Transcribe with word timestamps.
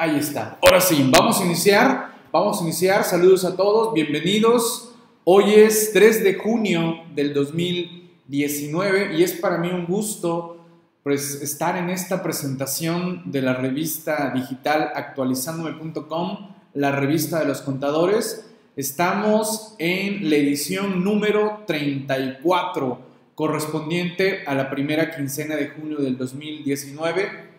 Ahí 0.00 0.16
está. 0.16 0.56
Ahora 0.62 0.80
sí, 0.80 1.06
vamos 1.10 1.42
a 1.42 1.44
iniciar. 1.44 2.14
Vamos 2.32 2.58
a 2.58 2.62
iniciar. 2.62 3.04
Saludos 3.04 3.44
a 3.44 3.54
todos. 3.54 3.92
Bienvenidos. 3.92 4.92
Hoy 5.24 5.52
es 5.52 5.92
3 5.92 6.24
de 6.24 6.36
junio 6.36 7.02
del 7.14 7.34
2019 7.34 9.18
y 9.18 9.22
es 9.22 9.32
para 9.32 9.58
mí 9.58 9.68
un 9.68 9.84
gusto 9.84 10.64
pues 11.02 11.42
estar 11.42 11.76
en 11.76 11.90
esta 11.90 12.22
presentación 12.22 13.30
de 13.30 13.42
la 13.42 13.52
revista 13.52 14.32
digital 14.34 14.90
actualizandome.com, 14.94 16.48
la 16.72 16.92
revista 16.92 17.40
de 17.40 17.44
los 17.44 17.60
contadores. 17.60 18.50
Estamos 18.76 19.74
en 19.78 20.30
la 20.30 20.36
edición 20.36 21.04
número 21.04 21.64
34 21.66 23.02
correspondiente 23.34 24.44
a 24.46 24.54
la 24.54 24.70
primera 24.70 25.14
quincena 25.14 25.56
de 25.56 25.68
junio 25.68 25.98
del 25.98 26.16
2019. 26.16 27.49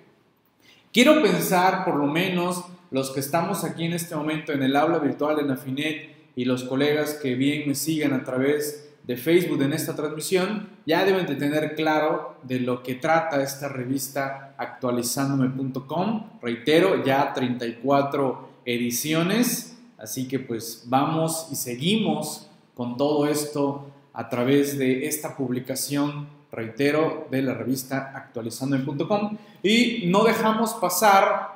Quiero 0.93 1.21
pensar, 1.21 1.85
por 1.85 1.95
lo 1.95 2.05
menos, 2.05 2.65
los 2.91 3.11
que 3.11 3.21
estamos 3.21 3.63
aquí 3.63 3.85
en 3.85 3.93
este 3.93 4.13
momento 4.13 4.51
en 4.51 4.61
el 4.61 4.75
aula 4.75 4.99
virtual 4.99 5.37
de 5.37 5.43
Nafinet 5.43 6.09
y 6.35 6.43
los 6.43 6.65
colegas 6.65 7.13
que 7.13 7.35
bien 7.35 7.65
me 7.65 7.75
sigan 7.75 8.11
a 8.11 8.25
través 8.25 8.89
de 9.03 9.15
Facebook 9.15 9.61
en 9.61 9.71
esta 9.71 9.95
transmisión, 9.95 10.67
ya 10.85 11.05
deben 11.05 11.27
de 11.27 11.35
tener 11.35 11.75
claro 11.75 12.35
de 12.43 12.59
lo 12.59 12.83
que 12.83 12.95
trata 12.95 13.41
esta 13.41 13.69
revista 13.69 14.53
actualizándome.com. 14.57 16.25
Reitero, 16.41 17.05
ya 17.05 17.31
34 17.33 18.49
ediciones, 18.65 19.77
así 19.97 20.27
que 20.27 20.39
pues 20.39 20.83
vamos 20.87 21.47
y 21.51 21.55
seguimos 21.55 22.49
con 22.75 22.97
todo 22.97 23.27
esto 23.27 23.87
a 24.11 24.27
través 24.27 24.77
de 24.77 25.07
esta 25.07 25.37
publicación, 25.37 26.27
reitero, 26.51 27.27
de 27.31 27.43
la 27.43 27.53
revista 27.53 28.11
actualizando.com. 28.13 29.37
Y 29.63 30.05
no 30.07 30.23
dejamos 30.23 30.73
pasar, 30.75 31.55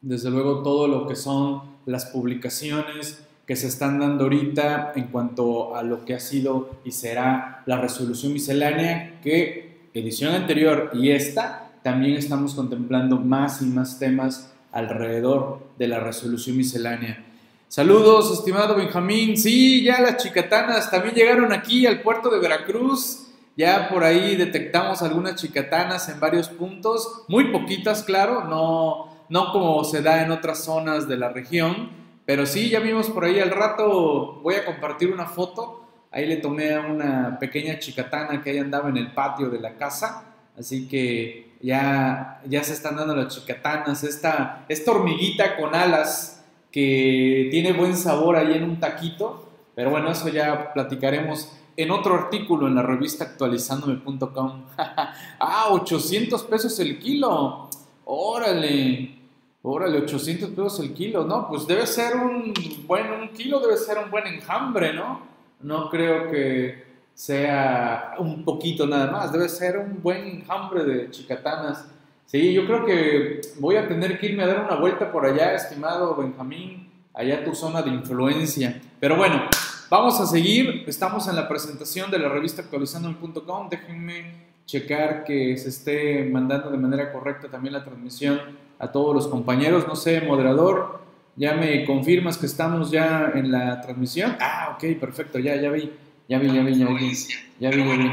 desde 0.00 0.30
luego, 0.30 0.62
todo 0.62 0.88
lo 0.88 1.06
que 1.06 1.16
son 1.16 1.62
las 1.86 2.06
publicaciones 2.06 3.24
que 3.46 3.56
se 3.56 3.66
están 3.66 3.98
dando 3.98 4.24
ahorita 4.24 4.92
en 4.96 5.08
cuanto 5.08 5.76
a 5.76 5.82
lo 5.82 6.04
que 6.04 6.14
ha 6.14 6.20
sido 6.20 6.70
y 6.84 6.92
será 6.92 7.62
la 7.66 7.78
resolución 7.78 8.32
miscelánea, 8.32 9.20
que 9.22 9.88
edición 9.92 10.34
anterior 10.34 10.90
y 10.94 11.10
esta, 11.10 11.72
también 11.82 12.16
estamos 12.16 12.54
contemplando 12.54 13.18
más 13.18 13.60
y 13.60 13.66
más 13.66 13.98
temas 13.98 14.52
alrededor 14.72 15.60
de 15.78 15.88
la 15.88 16.00
resolución 16.00 16.56
miscelánea. 16.56 17.24
Saludos, 17.68 18.32
estimado 18.32 18.76
Benjamín. 18.76 19.36
Sí, 19.36 19.82
ya 19.82 20.00
las 20.00 20.22
chicatanas 20.22 20.90
también 20.90 21.14
llegaron 21.14 21.52
aquí 21.52 21.86
al 21.86 22.00
puerto 22.02 22.30
de 22.30 22.38
Veracruz. 22.38 23.26
Ya 23.56 23.88
por 23.88 24.02
ahí 24.02 24.36
detectamos 24.36 25.02
algunas 25.02 25.36
chicatanas 25.36 26.08
en 26.08 26.18
varios 26.18 26.48
puntos, 26.48 27.24
muy 27.28 27.52
poquitas, 27.52 28.02
claro, 28.02 28.44
no, 28.44 29.14
no 29.28 29.52
como 29.52 29.84
se 29.84 30.02
da 30.02 30.22
en 30.22 30.32
otras 30.32 30.64
zonas 30.64 31.06
de 31.06 31.16
la 31.16 31.28
región, 31.28 31.90
pero 32.26 32.46
sí, 32.46 32.70
ya 32.70 32.80
vimos 32.80 33.10
por 33.10 33.24
ahí 33.24 33.38
al 33.38 33.50
rato, 33.50 34.40
voy 34.42 34.54
a 34.54 34.64
compartir 34.64 35.12
una 35.12 35.26
foto, 35.26 35.86
ahí 36.10 36.26
le 36.26 36.36
tomé 36.38 36.74
a 36.74 36.80
una 36.80 37.38
pequeña 37.38 37.78
chicatana 37.78 38.42
que 38.42 38.50
ahí 38.50 38.58
andaba 38.58 38.88
en 38.88 38.96
el 38.96 39.12
patio 39.12 39.50
de 39.50 39.60
la 39.60 39.76
casa, 39.76 40.24
así 40.58 40.88
que 40.88 41.54
ya, 41.60 42.40
ya 42.46 42.64
se 42.64 42.72
están 42.72 42.96
dando 42.96 43.14
las 43.14 43.34
chicatanas, 43.34 44.02
esta, 44.02 44.64
esta 44.68 44.90
hormiguita 44.90 45.56
con 45.56 45.74
alas 45.74 46.44
que 46.72 47.48
tiene 47.52 47.72
buen 47.72 47.96
sabor 47.96 48.36
ahí 48.36 48.54
en 48.54 48.64
un 48.64 48.80
taquito, 48.80 49.48
pero 49.76 49.90
bueno, 49.90 50.10
eso 50.10 50.28
ya 50.28 50.72
platicaremos 50.72 51.52
en 51.76 51.90
otro 51.90 52.14
artículo 52.14 52.66
en 52.66 52.74
la 52.74 52.82
revista 52.82 53.24
actualizándome.com. 53.24 54.62
ah, 54.76 55.66
800 55.70 56.42
pesos 56.44 56.78
el 56.80 56.98
kilo. 56.98 57.68
Órale, 58.04 59.18
órale, 59.62 59.98
800 59.98 60.50
pesos 60.50 60.80
el 60.80 60.94
kilo. 60.94 61.24
No, 61.24 61.48
pues 61.48 61.66
debe 61.66 61.86
ser 61.86 62.16
un 62.16 62.52
buen, 62.86 63.10
un 63.12 63.28
kilo 63.30 63.60
debe 63.60 63.76
ser 63.76 63.98
un 63.98 64.10
buen 64.10 64.26
enjambre, 64.26 64.92
¿no? 64.92 65.20
No 65.60 65.88
creo 65.88 66.30
que 66.30 66.84
sea 67.14 68.14
un 68.18 68.44
poquito 68.44 68.86
nada 68.86 69.10
más, 69.10 69.32
debe 69.32 69.48
ser 69.48 69.78
un 69.78 70.02
buen 70.02 70.26
enjambre 70.26 70.84
de 70.84 71.10
chicatanas 71.10 71.86
Sí, 72.26 72.52
yo 72.52 72.66
creo 72.66 72.84
que 72.84 73.40
voy 73.60 73.76
a 73.76 73.86
tener 73.86 74.18
que 74.18 74.26
irme 74.26 74.42
a 74.42 74.46
dar 74.46 74.64
una 74.64 74.74
vuelta 74.76 75.12
por 75.12 75.24
allá, 75.24 75.54
estimado 75.54 76.16
Benjamín, 76.16 76.90
allá 77.12 77.44
tu 77.44 77.54
zona 77.54 77.82
de 77.82 77.90
influencia. 77.90 78.80
Pero 78.98 79.16
bueno, 79.16 79.42
vamos 79.90 80.20
a 80.20 80.26
seguir. 80.26 80.84
Estamos 80.86 81.28
en 81.28 81.36
la 81.36 81.48
presentación 81.48 82.10
de 82.10 82.18
la 82.18 82.28
revista 82.28 82.62
actualizando.com. 82.62 83.68
Déjenme 83.68 84.44
checar 84.66 85.24
que 85.24 85.56
se 85.56 85.68
esté 85.68 86.24
mandando 86.24 86.70
de 86.70 86.78
manera 86.78 87.12
correcta 87.12 87.48
también 87.48 87.74
la 87.74 87.84
transmisión 87.84 88.40
a 88.78 88.90
todos 88.90 89.14
los 89.14 89.28
compañeros. 89.28 89.86
No 89.86 89.96
sé, 89.96 90.20
moderador, 90.20 91.00
ya 91.36 91.54
me 91.54 91.84
confirmas 91.84 92.38
que 92.38 92.46
estamos 92.46 92.90
ya 92.90 93.32
en 93.34 93.50
la 93.50 93.80
transmisión. 93.80 94.36
Ah, 94.40 94.76
ok, 94.76 94.98
perfecto, 94.98 95.38
ya, 95.38 95.56
ya 95.56 95.70
vi, 95.70 95.92
ya 96.28 96.38
vi, 96.38 96.46
ya 96.52 96.62
vi, 96.62 96.78
ya 96.78 96.86
vi, 96.86 97.14
ya 97.60 97.70
vi, 97.70 97.76
ya 97.76 97.96
vi. 97.96 98.10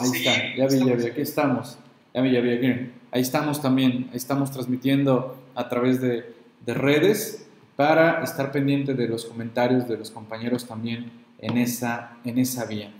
Ahí 0.00 0.10
está, 0.12 0.56
ya 0.56 0.66
vi, 0.66 0.78
ya 0.86 0.94
vi, 0.94 1.06
aquí 1.06 1.20
estamos. 1.20 1.78
Ya 2.14 2.20
vi, 2.20 2.32
ya 2.32 2.40
vi, 2.40 2.52
aquí. 2.52 2.90
Ahí 3.10 3.22
estamos 3.22 3.62
también, 3.62 4.08
ahí 4.10 4.16
estamos 4.16 4.50
transmitiendo 4.50 5.36
a 5.54 5.68
través 5.68 6.00
de, 6.00 6.34
redes 6.66 7.43
para 7.76 8.22
estar 8.22 8.52
pendiente 8.52 8.94
de 8.94 9.08
los 9.08 9.24
comentarios 9.24 9.88
de 9.88 9.96
los 9.96 10.10
compañeros 10.10 10.66
también 10.66 11.10
en 11.38 11.58
esa, 11.58 12.18
en 12.24 12.38
esa 12.38 12.64
vía. 12.64 12.90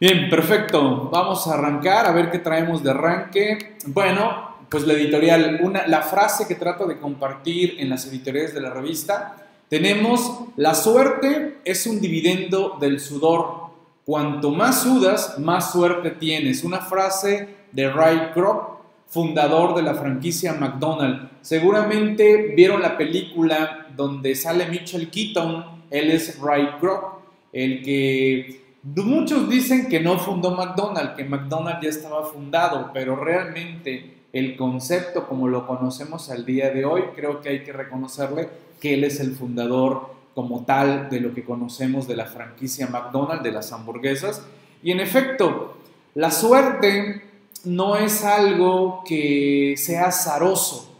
Bien, 0.00 0.28
perfecto. 0.28 1.08
Vamos 1.10 1.46
a 1.46 1.54
arrancar, 1.54 2.06
a 2.06 2.12
ver 2.12 2.30
qué 2.30 2.38
traemos 2.38 2.82
de 2.82 2.90
arranque. 2.90 3.76
Bueno, 3.86 4.56
pues 4.68 4.86
la 4.86 4.94
editorial, 4.94 5.60
una, 5.62 5.86
la 5.86 6.02
frase 6.02 6.48
que 6.48 6.56
trato 6.56 6.86
de 6.86 6.98
compartir 6.98 7.76
en 7.78 7.90
las 7.90 8.06
editoriales 8.06 8.54
de 8.54 8.60
la 8.60 8.70
revista, 8.70 9.36
tenemos, 9.68 10.40
la 10.56 10.74
suerte 10.74 11.58
es 11.64 11.86
un 11.86 12.00
dividendo 12.00 12.76
del 12.80 13.00
sudor. 13.00 13.64
Cuanto 14.04 14.50
más 14.50 14.82
sudas, 14.82 15.38
más 15.38 15.72
suerte 15.72 16.10
tienes. 16.10 16.64
Una 16.64 16.80
frase 16.80 17.48
de 17.72 17.90
Ray 17.90 18.32
Kroc 18.34 18.74
fundador 19.14 19.76
de 19.76 19.82
la 19.82 19.94
franquicia 19.94 20.54
McDonald's. 20.54 21.30
Seguramente 21.40 22.52
vieron 22.56 22.82
la 22.82 22.96
película 22.96 23.86
donde 23.96 24.34
sale 24.34 24.66
Mitchell 24.68 25.08
Keaton, 25.08 25.64
él 25.88 26.10
es 26.10 26.40
Ray 26.40 26.66
Kroc, 26.80 27.20
el 27.52 27.84
que 27.84 28.60
muchos 28.82 29.48
dicen 29.48 29.88
que 29.88 30.00
no 30.00 30.18
fundó 30.18 30.50
McDonald's, 30.50 31.14
que 31.16 31.24
McDonald's 31.24 31.82
ya 31.82 31.90
estaba 31.90 32.24
fundado, 32.24 32.90
pero 32.92 33.14
realmente 33.14 34.16
el 34.32 34.56
concepto 34.56 35.28
como 35.28 35.46
lo 35.46 35.64
conocemos 35.64 36.28
al 36.28 36.44
día 36.44 36.70
de 36.70 36.84
hoy, 36.84 37.02
creo 37.14 37.40
que 37.40 37.50
hay 37.50 37.62
que 37.62 37.72
reconocerle 37.72 38.48
que 38.80 38.94
él 38.94 39.04
es 39.04 39.20
el 39.20 39.36
fundador 39.36 40.12
como 40.34 40.64
tal 40.64 41.08
de 41.08 41.20
lo 41.20 41.32
que 41.32 41.44
conocemos 41.44 42.08
de 42.08 42.16
la 42.16 42.26
franquicia 42.26 42.88
McDonald's, 42.88 43.44
de 43.44 43.52
las 43.52 43.70
hamburguesas. 43.70 44.44
Y 44.82 44.90
en 44.90 44.98
efecto, 44.98 45.76
la 46.16 46.32
suerte 46.32 47.33
no 47.66 47.96
es 47.96 48.24
algo 48.24 49.02
que 49.06 49.74
sea 49.76 50.06
azaroso. 50.06 50.90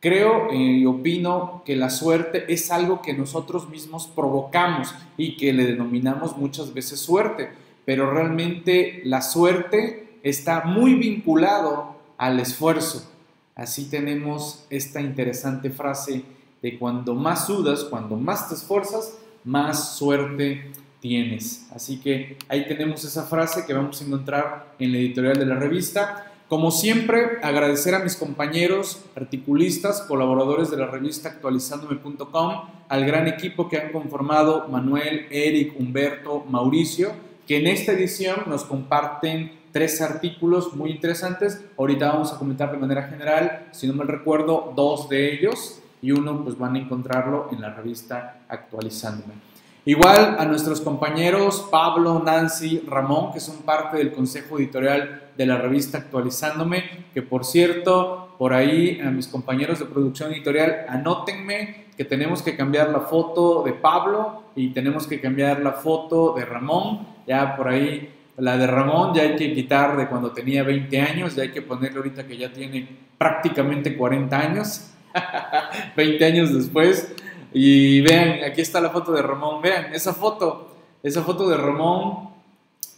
Creo 0.00 0.50
eh, 0.50 0.56
y 0.56 0.86
opino 0.86 1.62
que 1.64 1.76
la 1.76 1.88
suerte 1.88 2.52
es 2.52 2.70
algo 2.70 3.02
que 3.02 3.14
nosotros 3.14 3.68
mismos 3.68 4.08
provocamos 4.08 4.94
y 5.16 5.36
que 5.36 5.52
le 5.52 5.64
denominamos 5.64 6.36
muchas 6.36 6.74
veces 6.74 6.98
suerte, 6.98 7.50
pero 7.84 8.10
realmente 8.10 9.02
la 9.04 9.22
suerte 9.22 10.18
está 10.22 10.64
muy 10.64 10.94
vinculado 10.94 11.96
al 12.18 12.40
esfuerzo. 12.40 13.08
Así 13.54 13.88
tenemos 13.88 14.66
esta 14.70 15.00
interesante 15.00 15.70
frase 15.70 16.24
de 16.62 16.78
cuando 16.78 17.14
más 17.14 17.46
sudas, 17.46 17.84
cuando 17.84 18.16
más 18.16 18.48
te 18.48 18.54
esfuerzas, 18.54 19.18
más 19.44 19.96
suerte 19.96 20.72
tienes. 21.02 21.66
Así 21.74 22.00
que 22.00 22.38
ahí 22.48 22.66
tenemos 22.66 23.04
esa 23.04 23.24
frase 23.24 23.66
que 23.66 23.74
vamos 23.74 24.00
a 24.00 24.04
encontrar 24.04 24.74
en 24.78 24.92
la 24.92 24.98
editorial 24.98 25.38
de 25.38 25.44
la 25.44 25.56
revista. 25.56 26.32
Como 26.48 26.70
siempre, 26.70 27.38
agradecer 27.42 27.94
a 27.94 27.98
mis 27.98 28.14
compañeros, 28.14 29.02
articulistas, 29.16 30.02
colaboradores 30.02 30.70
de 30.70 30.76
la 30.76 30.86
revista 30.86 31.28
actualizándome.com, 31.28 32.62
al 32.88 33.04
gran 33.04 33.26
equipo 33.26 33.68
que 33.68 33.78
han 33.78 33.90
conformado 33.90 34.68
Manuel, 34.68 35.26
Eric, 35.30 35.74
Humberto, 35.78 36.44
Mauricio, 36.48 37.12
que 37.46 37.58
en 37.58 37.66
esta 37.66 37.92
edición 37.92 38.44
nos 38.46 38.64
comparten 38.64 39.52
tres 39.72 40.00
artículos 40.00 40.74
muy 40.74 40.90
interesantes. 40.90 41.64
Ahorita 41.76 42.12
vamos 42.12 42.32
a 42.32 42.38
comentar 42.38 42.70
de 42.70 42.78
manera 42.78 43.04
general, 43.04 43.66
si 43.72 43.88
no 43.88 43.94
me 43.94 44.04
recuerdo, 44.04 44.72
dos 44.76 45.08
de 45.08 45.32
ellos 45.32 45.80
y 46.00 46.12
uno 46.12 46.44
pues 46.44 46.56
van 46.58 46.76
a 46.76 46.78
encontrarlo 46.80 47.48
en 47.50 47.60
la 47.60 47.70
revista 47.70 48.42
Actualizándome. 48.48 49.51
Igual 49.84 50.36
a 50.38 50.44
nuestros 50.44 50.80
compañeros 50.80 51.66
Pablo, 51.68 52.22
Nancy, 52.24 52.84
Ramón, 52.86 53.32
que 53.32 53.40
son 53.40 53.62
parte 53.62 53.96
del 53.96 54.12
consejo 54.12 54.58
editorial 54.58 55.24
de 55.36 55.44
la 55.44 55.58
revista 55.58 55.98
Actualizándome, 55.98 56.84
que 57.12 57.22
por 57.22 57.44
cierto, 57.44 58.36
por 58.38 58.52
ahí 58.54 59.00
a 59.00 59.10
mis 59.10 59.26
compañeros 59.26 59.80
de 59.80 59.86
producción 59.86 60.32
editorial, 60.32 60.86
anótenme 60.88 61.86
que 61.96 62.04
tenemos 62.04 62.42
que 62.42 62.56
cambiar 62.56 62.90
la 62.90 63.00
foto 63.00 63.64
de 63.64 63.72
Pablo 63.72 64.44
y 64.54 64.68
tenemos 64.68 65.08
que 65.08 65.20
cambiar 65.20 65.60
la 65.60 65.72
foto 65.72 66.34
de 66.34 66.44
Ramón, 66.44 67.06
ya 67.26 67.56
por 67.56 67.66
ahí 67.66 68.08
la 68.36 68.56
de 68.56 68.68
Ramón 68.68 69.12
ya 69.14 69.22
hay 69.22 69.34
que 69.34 69.52
quitar 69.52 69.96
de 69.96 70.06
cuando 70.06 70.30
tenía 70.30 70.62
20 70.62 71.00
años, 71.00 71.34
ya 71.34 71.42
hay 71.42 71.50
que 71.50 71.60
ponerle 71.60 71.98
ahorita 71.98 72.24
que 72.24 72.36
ya 72.36 72.52
tiene 72.52 72.88
prácticamente 73.18 73.96
40 73.96 74.38
años. 74.38 74.90
20 75.96 76.24
años 76.24 76.54
después. 76.54 77.14
Y 77.52 78.00
vean, 78.00 78.44
aquí 78.44 78.60
está 78.60 78.80
la 78.80 78.90
foto 78.90 79.12
de 79.12 79.22
Ramón. 79.22 79.60
Vean, 79.62 79.94
esa 79.94 80.14
foto, 80.14 80.74
esa 81.02 81.22
foto 81.22 81.48
de 81.48 81.56
Ramón, 81.56 82.30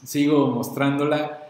sigo 0.05 0.49
mostrándola. 0.49 1.49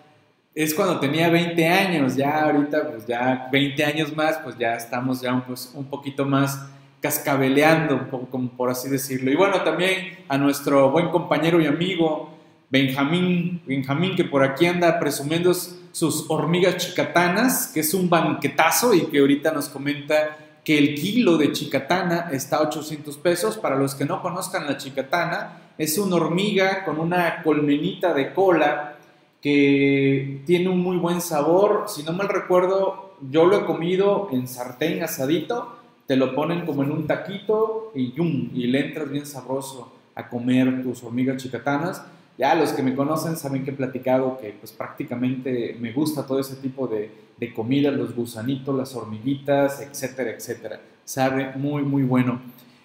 Es 0.54 0.74
cuando 0.74 1.00
tenía 1.00 1.28
20 1.30 1.68
años, 1.68 2.16
ya 2.16 2.44
ahorita, 2.44 2.90
pues 2.90 3.06
ya 3.06 3.48
20 3.50 3.84
años 3.84 4.14
más, 4.14 4.38
pues 4.38 4.56
ya 4.56 4.74
estamos 4.74 5.20
ya 5.20 5.34
un, 5.34 5.42
pues, 5.42 5.74
poquito 5.90 6.24
más 6.24 6.66
cascabeleando, 7.00 8.08
como 8.30 8.48
por 8.50 8.70
así 8.70 8.88
decirlo. 8.88 9.30
Y 9.30 9.34
bueno, 9.34 9.62
también 9.62 10.24
a 10.28 10.38
nuestro 10.38 10.90
buen 10.90 11.10
compañero 11.10 11.60
y 11.60 11.66
amigo 11.66 12.34
Benjamín, 12.70 13.62
Benjamín 13.66 14.16
que 14.16 14.24
por 14.24 14.42
aquí 14.42 14.66
anda 14.66 14.98
presumiendo 14.98 15.54
sus 15.54 16.24
hormigas 16.28 16.78
chicatanas, 16.78 17.70
que 17.72 17.80
es 17.80 17.94
un 17.94 18.08
banquetazo 18.08 18.94
y 18.94 19.02
que 19.02 19.20
ahorita 19.20 19.52
nos 19.52 19.68
comenta 19.68 20.36
que 20.64 20.78
el 20.78 20.94
kilo 20.94 21.37
de 21.37 21.52
chicatana 21.52 22.31
está 22.32 22.56
a 22.56 22.62
800 22.62 23.16
pesos. 23.19 23.58
Para 23.58 23.76
los 23.76 23.94
que 23.94 24.05
no 24.05 24.22
conozcan 24.22 24.66
la 24.66 24.76
chicatana, 24.76 25.72
es 25.78 25.99
una 25.99 26.16
hormiga 26.16 26.84
con 26.84 26.99
una 26.99 27.43
colmenita 27.43 28.14
de 28.14 28.32
cola 28.32 28.96
que 29.40 30.43
tiene 30.46 30.70
un 30.70 30.81
muy 30.81 30.96
buen 30.96 31.20
sabor. 31.20 31.84
Si 31.88 32.02
no 32.02 32.12
mal 32.12 32.28
recuerdo, 32.28 33.16
yo 33.31 33.44
lo 33.44 33.58
he 33.58 33.64
comido 33.66 34.28
en 34.32 34.49
sartén 34.49 35.02
asadito 35.02 35.84
te 36.06 36.16
lo 36.16 36.34
ponen 36.34 36.67
como 36.67 36.82
en 36.82 36.90
un 36.90 37.06
taquito 37.06 37.93
y 37.94 38.12
¡yum! 38.12 38.50
y 38.55 38.67
le 38.67 38.87
entras 38.87 39.10
bien 39.10 39.26
sabroso 39.26 39.93
a 40.14 40.28
comer 40.28 40.82
tus 40.82 41.02
hormigas 41.02 41.43
chicatanas. 41.43 42.05
Ya 42.36 42.54
los 42.54 42.72
que 42.72 42.82
me 42.82 42.94
conocen 42.94 43.36
saben 43.36 43.64
que 43.64 43.70
he 43.70 43.75
platicado 43.75 44.38
que 44.38 44.50
pues 44.58 44.72
prácticamente 44.72 45.76
me 45.81 45.92
gusta 45.92 46.26
todo 46.26 46.40
ese 46.40 46.56
tipo 46.56 46.86
de, 46.86 47.10
de 47.36 47.54
comida, 47.54 47.90
los 47.90 48.14
gusanitos, 48.14 48.76
las 48.76 48.94
hormiguitas, 48.94 49.81
etcétera, 49.81 50.31
etcétera. 50.31 50.81
Sabe 51.04 51.52
muy, 51.56 51.82
muy 51.82 52.02
bueno. 52.02 52.40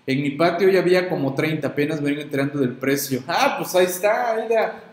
En 0.06 0.22
mi 0.22 0.32
patio 0.32 0.70
ya 0.70 0.80
había 0.80 1.10
como 1.10 1.34
30, 1.34 1.68
apenas 1.68 2.02
vengo 2.02 2.22
enterando 2.22 2.60
del 2.60 2.74
precio. 2.74 3.24
Ah, 3.28 3.56
pues 3.58 3.76
ahí 3.76 3.86
está, 3.86 4.36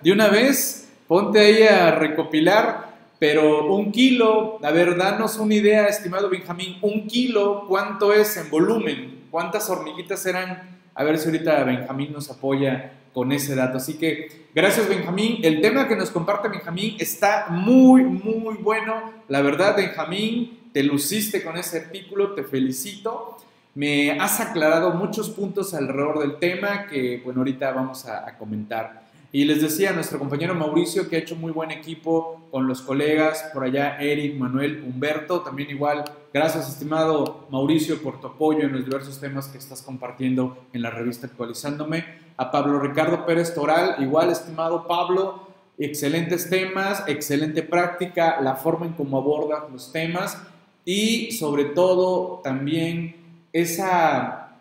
de 0.02 0.12
una 0.12 0.28
vez, 0.28 0.88
ponte 1.06 1.38
ahí 1.38 1.62
a 1.62 1.90
recopilar 1.92 2.86
pero 3.18 3.74
un 3.74 3.92
kilo, 3.92 4.58
a 4.62 4.70
ver, 4.70 4.96
danos 4.96 5.38
una 5.38 5.54
idea, 5.54 5.86
estimado 5.86 6.28
Benjamín, 6.28 6.76
un 6.82 7.06
kilo, 7.06 7.64
¿cuánto 7.66 8.12
es 8.12 8.36
en 8.36 8.50
volumen? 8.50 9.24
¿Cuántas 9.30 9.70
hormiguitas 9.70 10.24
eran? 10.26 10.80
A 10.94 11.04
ver 11.04 11.18
si 11.18 11.26
ahorita 11.28 11.64
Benjamín 11.64 12.12
nos 12.12 12.30
apoya 12.30 12.92
con 13.16 13.32
ese 13.32 13.54
dato. 13.54 13.78
Así 13.78 13.94
que 13.94 14.28
gracias 14.54 14.90
Benjamín. 14.90 15.38
El 15.42 15.62
tema 15.62 15.88
que 15.88 15.96
nos 15.96 16.10
comparte 16.10 16.48
Benjamín 16.48 16.96
está 16.98 17.46
muy, 17.48 18.04
muy 18.04 18.56
bueno. 18.56 19.10
La 19.28 19.40
verdad, 19.40 19.74
Benjamín, 19.74 20.68
te 20.74 20.82
luciste 20.82 21.42
con 21.42 21.56
ese 21.56 21.78
artículo, 21.78 22.34
te 22.34 22.44
felicito. 22.44 23.38
Me 23.74 24.20
has 24.20 24.38
aclarado 24.40 24.90
muchos 24.90 25.30
puntos 25.30 25.72
alrededor 25.72 26.18
del 26.18 26.36
tema 26.36 26.88
que, 26.88 27.22
bueno, 27.24 27.40
ahorita 27.40 27.72
vamos 27.72 28.04
a, 28.04 28.28
a 28.28 28.36
comentar. 28.36 29.05
Y 29.32 29.44
les 29.44 29.60
decía 29.60 29.92
nuestro 29.92 30.18
compañero 30.18 30.54
Mauricio 30.54 31.08
que 31.08 31.16
ha 31.16 31.18
hecho 31.18 31.36
muy 31.36 31.52
buen 31.52 31.70
equipo 31.70 32.46
con 32.50 32.66
los 32.66 32.80
colegas, 32.80 33.44
por 33.52 33.64
allá 33.64 33.98
Eric, 33.98 34.36
Manuel, 34.38 34.84
Humberto, 34.86 35.40
también 35.40 35.68
igual. 35.70 36.04
Gracias, 36.32 36.68
estimado 36.68 37.46
Mauricio, 37.50 38.00
por 38.02 38.20
tu 38.20 38.28
apoyo 38.28 38.60
en 38.60 38.72
los 38.72 38.84
diversos 38.84 39.20
temas 39.20 39.48
que 39.48 39.58
estás 39.58 39.82
compartiendo 39.82 40.56
en 40.72 40.82
la 40.82 40.90
revista 40.90 41.26
Actualizándome. 41.26 42.04
A 42.36 42.50
Pablo 42.50 42.78
Ricardo 42.78 43.26
Pérez 43.26 43.54
Toral, 43.54 43.96
igual, 43.98 44.30
estimado 44.30 44.86
Pablo, 44.86 45.48
excelentes 45.78 46.48
temas, 46.48 47.02
excelente 47.06 47.62
práctica, 47.62 48.40
la 48.40 48.54
forma 48.54 48.86
en 48.86 48.92
cómo 48.92 49.18
abordas 49.18 49.64
los 49.72 49.92
temas 49.92 50.38
y 50.84 51.32
sobre 51.32 51.64
todo 51.64 52.40
también 52.44 53.16
esa, 53.52 54.60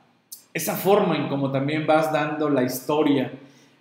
esa 0.53 0.75
forma 0.75 1.15
en 1.15 1.29
cómo 1.29 1.51
también 1.51 1.85
vas 1.85 2.11
dando 2.11 2.49
la 2.49 2.63
historia 2.63 3.31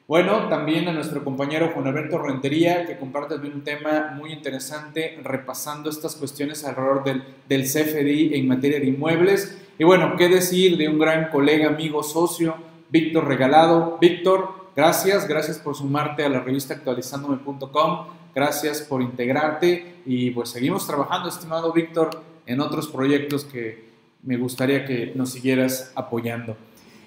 bueno, 0.07 0.49
también 0.49 0.87
a 0.89 0.93
nuestro 0.93 1.25
compañero 1.25 1.71
Juan 1.73 1.87
Alberto 1.87 2.19
Rentería, 2.19 2.85
que 2.85 2.99
comparte 2.99 3.37
un 3.37 3.65
tema 3.65 4.13
muy 4.15 4.33
interesante 4.33 5.19
repasando 5.23 5.89
estas 5.89 6.15
cuestiones 6.17 6.63
alrededor 6.65 7.05
del, 7.05 7.25
del 7.49 7.63
CFDI 7.63 8.35
en 8.35 8.47
materia 8.47 8.79
de 8.81 8.87
inmuebles. 8.87 9.57
Y 9.79 9.85
bueno, 9.85 10.15
qué 10.19 10.29
decir 10.29 10.77
de 10.77 10.91
un 10.91 10.99
gran 10.99 11.31
colega, 11.31 11.69
amigo, 11.69 12.03
socio, 12.03 12.55
Víctor 12.91 13.27
Regalado. 13.27 13.97
Víctor, 13.99 14.71
gracias, 14.77 15.27
gracias 15.27 15.59
por 15.59 15.75
sumarte 15.75 16.23
a 16.23 16.29
la 16.29 16.41
revista 16.41 16.75
actualizándome.com, 16.75 18.07
gracias 18.35 18.83
por 18.83 19.01
integrarte 19.01 20.03
y 20.05 20.33
pues 20.33 20.51
seguimos 20.51 20.87
trabajando, 20.87 21.31
estimado 21.31 21.73
Víctor, 21.73 22.11
en 22.45 22.61
otros 22.61 22.89
proyectos 22.89 23.45
que 23.45 23.89
me 24.23 24.37
gustaría 24.37 24.85
que 24.85 25.13
nos 25.15 25.31
siguieras 25.31 25.93
apoyando. 25.95 26.57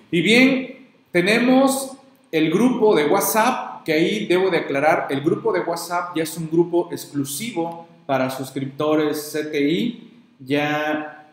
Y 0.10 0.22
bien, 0.22 0.88
tenemos 1.12 1.98
el 2.32 2.52
grupo 2.52 2.96
de 2.96 3.06
WhatsApp, 3.06 3.84
que 3.84 3.94
ahí 3.94 4.26
debo 4.28 4.50
de 4.50 4.58
aclarar, 4.58 5.08
el 5.10 5.22
grupo 5.22 5.54
de 5.54 5.62
WhatsApp 5.62 6.16
ya 6.16 6.24
es 6.24 6.38
un 6.38 6.50
grupo 6.50 6.90
exclusivo 6.92 7.88
para 8.06 8.30
suscriptores 8.30 9.34
CTI, 9.34 10.22
ya, 10.40 11.32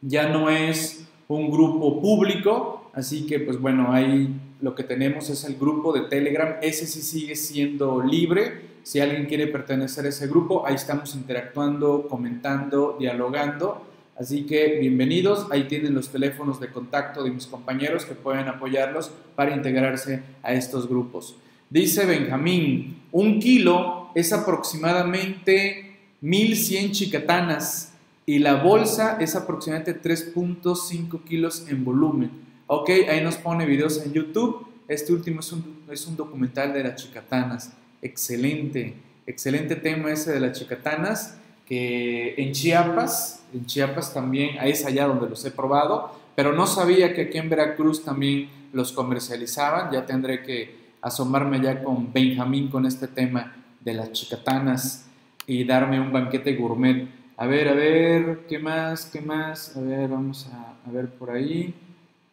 ya 0.00 0.28
no 0.28 0.50
es 0.50 1.06
un 1.28 1.50
grupo 1.50 2.00
público, 2.00 2.90
así 2.92 3.26
que 3.26 3.40
pues 3.40 3.60
bueno, 3.60 3.92
ahí 3.92 4.28
lo 4.60 4.74
que 4.74 4.84
tenemos 4.84 5.28
es 5.30 5.44
el 5.44 5.56
grupo 5.56 5.92
de 5.92 6.02
Telegram, 6.02 6.56
ese 6.62 6.86
sí 6.86 7.02
sigue 7.02 7.34
siendo 7.36 8.02
libre, 8.02 8.76
si 8.82 9.00
alguien 9.00 9.26
quiere 9.26 9.48
pertenecer 9.48 10.06
a 10.06 10.10
ese 10.10 10.28
grupo, 10.28 10.66
ahí 10.66 10.74
estamos 10.74 11.14
interactuando, 11.14 12.06
comentando, 12.08 12.96
dialogando 12.98 13.95
Así 14.18 14.46
que 14.46 14.78
bienvenidos, 14.80 15.46
ahí 15.50 15.64
tienen 15.64 15.94
los 15.94 16.08
teléfonos 16.08 16.58
de 16.58 16.68
contacto 16.68 17.22
de 17.22 17.30
mis 17.30 17.46
compañeros 17.46 18.06
que 18.06 18.14
pueden 18.14 18.48
apoyarlos 18.48 19.10
para 19.34 19.54
integrarse 19.54 20.22
a 20.42 20.54
estos 20.54 20.88
grupos. 20.88 21.36
Dice 21.68 22.06
Benjamín, 22.06 23.02
un 23.12 23.38
kilo 23.40 24.10
es 24.14 24.32
aproximadamente 24.32 25.98
1100 26.22 26.92
chicatanas 26.92 27.92
y 28.24 28.38
la 28.38 28.54
bolsa 28.54 29.18
es 29.20 29.36
aproximadamente 29.36 30.00
3.5 30.00 31.22
kilos 31.24 31.66
en 31.68 31.84
volumen. 31.84 32.30
Ok, 32.68 32.88
ahí 33.10 33.22
nos 33.22 33.36
pone 33.36 33.66
videos 33.66 34.02
en 34.02 34.14
YouTube. 34.14 34.66
Este 34.88 35.12
último 35.12 35.40
es 35.40 35.52
un, 35.52 35.82
es 35.90 36.06
un 36.06 36.16
documental 36.16 36.72
de 36.72 36.84
las 36.84 37.02
chicatanas. 37.02 37.74
Excelente, 38.00 38.94
excelente 39.26 39.76
tema 39.76 40.10
ese 40.10 40.32
de 40.32 40.40
las 40.40 40.58
chicatanas 40.58 41.36
que 41.66 42.34
en 42.38 42.52
Chiapas, 42.52 43.44
en 43.52 43.66
Chiapas 43.66 44.14
también, 44.14 44.58
ahí 44.58 44.70
es 44.70 44.86
allá 44.86 45.06
donde 45.06 45.28
los 45.28 45.44
he 45.44 45.50
probado, 45.50 46.12
pero 46.34 46.52
no 46.52 46.66
sabía 46.66 47.12
que 47.12 47.22
aquí 47.22 47.38
en 47.38 47.50
Veracruz 47.50 48.04
también 48.04 48.48
los 48.72 48.92
comercializaban, 48.92 49.90
ya 49.90 50.06
tendré 50.06 50.42
que 50.42 50.86
asomarme 51.00 51.60
ya 51.60 51.82
con 51.82 52.12
Benjamín 52.12 52.68
con 52.68 52.86
este 52.86 53.08
tema 53.08 53.54
de 53.80 53.94
las 53.94 54.12
chicatanas 54.12 55.08
y 55.46 55.64
darme 55.64 56.00
un 56.00 56.12
banquete 56.12 56.54
gourmet. 56.54 57.08
A 57.36 57.46
ver, 57.46 57.68
a 57.68 57.74
ver, 57.74 58.46
¿qué 58.48 58.58
más? 58.58 59.06
¿Qué 59.06 59.20
más? 59.20 59.76
A 59.76 59.80
ver, 59.80 60.08
vamos 60.08 60.48
a, 60.52 60.90
ver 60.90 61.10
por 61.10 61.30
ahí. 61.30 61.74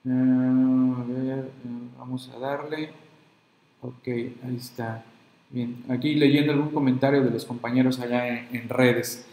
Eh, 0.06 0.10
a 0.10 1.04
ver, 1.08 1.40
eh, 1.40 1.90
vamos 1.98 2.32
a 2.34 2.40
darle. 2.40 2.92
Ok, 3.82 4.08
ahí 4.08 4.56
está. 4.58 5.04
Bien, 5.54 5.84
aquí 5.88 6.16
leyendo 6.16 6.52
algún 6.52 6.72
comentario 6.72 7.22
de 7.22 7.30
los 7.30 7.46
compañeros 7.46 8.00
allá 8.00 8.28
en, 8.28 8.70
redes. 8.70 9.24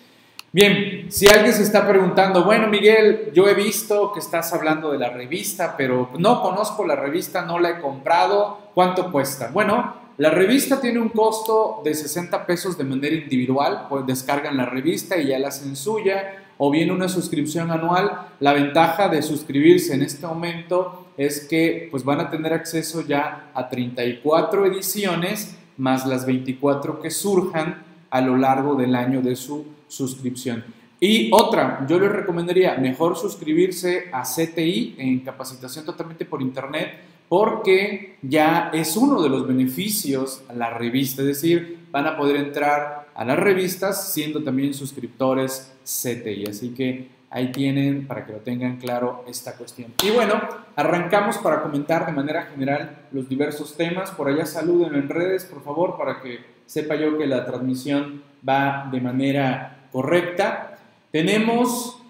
Bien, 0.52 1.06
si 1.10 1.26
alguien 1.28 1.54
se 1.54 1.62
está 1.62 1.88
preguntando, 1.88 2.44
bueno 2.44 2.68
Miguel, 2.68 3.30
yo 3.32 3.48
he 3.48 3.54
visto 3.54 4.12
que 4.12 4.18
estás 4.18 4.52
hablando 4.52 4.92
de 4.92 4.98
la 4.98 5.08
revista, 5.08 5.76
pero 5.78 6.10
no 6.18 6.42
conozco 6.42 6.86
la 6.86 6.94
revista, 6.94 7.46
no 7.46 7.58
la 7.58 7.70
he 7.70 7.80
comprado, 7.80 8.70
¿cuánto 8.74 9.10
cuesta? 9.10 9.48
Bueno, 9.50 9.94
la 10.18 10.28
revista 10.28 10.78
tiene 10.78 10.98
un 10.98 11.08
costo 11.08 11.80
de 11.82 11.94
60 11.94 12.44
pesos 12.44 12.76
de 12.76 12.84
manera 12.84 13.16
individual, 13.16 13.86
pues 13.88 14.04
descargan 14.04 14.58
la 14.58 14.66
revista 14.66 15.16
y 15.16 15.28
ya 15.28 15.38
la 15.38 15.48
hacen 15.48 15.74
suya, 15.74 16.44
o 16.58 16.70
bien 16.70 16.90
una 16.90 17.08
suscripción 17.08 17.70
anual. 17.70 18.26
La 18.40 18.52
ventaja 18.52 19.08
de 19.08 19.22
suscribirse 19.22 19.94
en 19.94 20.02
este 20.02 20.26
momento 20.26 21.06
es 21.16 21.46
que 21.48 21.88
pues 21.90 22.04
van 22.04 22.20
a 22.20 22.28
tener 22.28 22.52
acceso 22.52 23.00
ya 23.00 23.50
a 23.54 23.70
34 23.70 24.66
ediciones 24.66 25.56
más 25.80 26.06
las 26.06 26.26
24 26.26 27.00
que 27.00 27.10
surjan 27.10 27.82
a 28.10 28.20
lo 28.20 28.36
largo 28.36 28.74
del 28.74 28.94
año 28.94 29.22
de 29.22 29.34
su 29.34 29.66
suscripción. 29.88 30.62
Y 31.00 31.30
otra, 31.32 31.86
yo 31.88 31.98
les 31.98 32.12
recomendaría 32.12 32.76
mejor 32.76 33.16
suscribirse 33.16 34.10
a 34.12 34.22
CTI 34.22 34.96
en 34.98 35.20
capacitación 35.20 35.84
totalmente 35.84 36.26
por 36.26 36.42
internet 36.42 37.00
porque 37.28 38.18
ya 38.22 38.70
es 38.74 38.96
uno 38.96 39.22
de 39.22 39.30
los 39.30 39.46
beneficios 39.46 40.42
a 40.48 40.52
la 40.52 40.70
revista, 40.70 41.22
es 41.22 41.28
decir, 41.28 41.78
van 41.90 42.06
a 42.06 42.16
poder 42.16 42.36
entrar 42.36 43.08
a 43.14 43.24
las 43.24 43.38
revistas 43.38 44.12
siendo 44.12 44.42
también 44.42 44.74
suscriptores 44.74 45.72
CTI. 45.84 46.44
Así 46.48 46.70
que 46.70 47.08
ahí 47.30 47.52
tienen 47.52 48.06
para 48.06 48.26
que 48.26 48.32
lo 48.32 48.38
tengan 48.38 48.76
claro 48.76 49.24
esta 49.28 49.56
cuestión. 49.56 49.94
Y 50.04 50.10
bueno, 50.10 50.34
arrancamos 50.76 51.38
para 51.38 51.62
comentar 51.62 52.04
de 52.06 52.12
manera 52.12 52.42
general 52.42 52.98
los 53.12 53.28
diversos 53.28 53.76
temas. 53.76 54.10
Por 54.10 54.28
allá 54.28 54.44
saluden 54.44 54.94
en 54.94 55.08
redes, 55.08 55.44
por 55.44 55.62
favor, 55.62 55.96
para 55.96 56.20
que 56.20 56.40
sepa 56.66 56.96
yo 56.96 57.16
que 57.16 57.26
la 57.26 57.46
transmisión 57.46 58.22
va 58.46 58.88
de 58.90 59.00
manera 59.00 59.86
correcta. 59.92 60.76
Tenemos 61.12 62.02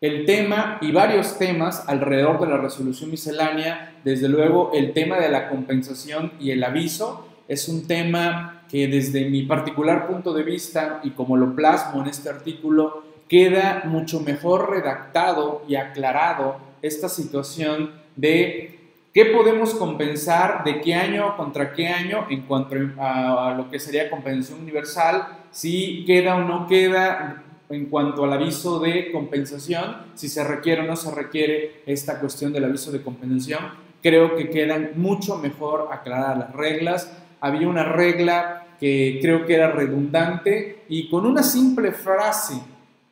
el 0.00 0.26
tema 0.26 0.78
y 0.80 0.92
varios 0.92 1.38
temas 1.38 1.88
alrededor 1.88 2.40
de 2.40 2.48
la 2.48 2.58
resolución 2.58 3.10
miscelánea. 3.10 3.94
Desde 4.04 4.28
luego, 4.28 4.72
el 4.74 4.92
tema 4.92 5.18
de 5.18 5.30
la 5.30 5.48
compensación 5.48 6.32
y 6.40 6.50
el 6.50 6.62
aviso 6.62 7.28
es 7.48 7.68
un 7.68 7.86
tema 7.86 8.64
que 8.68 8.88
desde 8.88 9.28
mi 9.30 9.42
particular 9.42 10.06
punto 10.06 10.34
de 10.34 10.42
vista 10.42 11.00
y 11.04 11.10
como 11.10 11.36
lo 11.36 11.54
plasmo 11.54 12.02
en 12.02 12.08
este 12.08 12.28
artículo, 12.28 13.04
queda 13.34 13.82
mucho 13.86 14.20
mejor 14.20 14.70
redactado 14.70 15.64
y 15.66 15.74
aclarado 15.74 16.54
esta 16.82 17.08
situación 17.08 17.90
de 18.14 18.78
qué 19.12 19.24
podemos 19.24 19.74
compensar, 19.74 20.62
de 20.62 20.80
qué 20.80 20.94
año 20.94 21.36
contra 21.36 21.72
qué 21.72 21.88
año 21.88 22.28
en 22.30 22.42
cuanto 22.42 22.76
a, 22.96 23.52
lo 23.56 23.68
que 23.68 23.80
sería 23.80 24.08
compensación 24.08 24.60
universal, 24.60 25.26
si 25.50 26.04
queda 26.06 26.36
o 26.36 26.44
no 26.44 26.68
queda 26.68 27.42
en 27.70 27.86
cuanto 27.86 28.22
al 28.22 28.34
aviso 28.34 28.78
de 28.78 29.10
compensación, 29.10 29.96
si 30.14 30.28
se 30.28 30.44
requiere 30.44 30.82
o 30.82 30.84
no 30.84 30.94
se 30.94 31.10
requiere 31.10 31.82
esta 31.86 32.20
cuestión 32.20 32.52
del 32.52 32.66
aviso 32.66 32.92
de 32.92 33.02
compensación. 33.02 33.64
Creo 34.00 34.36
que 34.36 34.48
quedan 34.48 34.92
mucho 34.94 35.38
mejor 35.38 35.88
aclaradas 35.90 36.38
las 36.38 36.52
reglas. 36.52 37.12
Había 37.40 37.66
una 37.66 37.82
regla 37.82 38.68
que 38.78 39.18
creo 39.20 39.44
que 39.44 39.56
era 39.56 39.72
redundante 39.72 40.84
y 40.88 41.08
con 41.08 41.26
una 41.26 41.42
simple 41.42 41.90
frase 41.90 42.62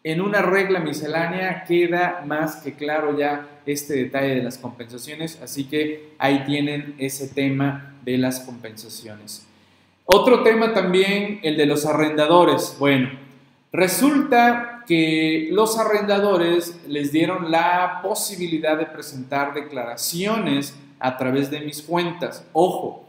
en 0.04 0.20
una 0.20 0.42
regla 0.42 0.80
miscelánea 0.80 1.64
queda 1.64 2.22
más 2.26 2.56
que 2.56 2.74
claro 2.74 3.16
ya 3.16 3.48
este 3.66 3.94
detalle 3.94 4.34
de 4.36 4.42
las 4.42 4.58
compensaciones, 4.58 5.40
así 5.42 5.64
que 5.64 6.14
ahí 6.18 6.44
tienen 6.44 6.96
ese 6.98 7.28
tema 7.28 7.94
de 8.04 8.18
las 8.18 8.40
compensaciones. 8.40 9.46
Otro 10.04 10.42
tema 10.42 10.74
también, 10.74 11.40
el 11.42 11.56
de 11.56 11.66
los 11.66 11.86
arrendadores. 11.86 12.76
Bueno, 12.78 13.10
resulta 13.72 14.82
que 14.86 15.48
los 15.52 15.78
arrendadores 15.78 16.80
les 16.88 17.12
dieron 17.12 17.50
la 17.50 18.00
posibilidad 18.02 18.76
de 18.76 18.86
presentar 18.86 19.54
declaraciones 19.54 20.76
a 20.98 21.16
través 21.16 21.50
de 21.50 21.60
mis 21.60 21.82
cuentas. 21.82 22.44
Ojo, 22.52 23.01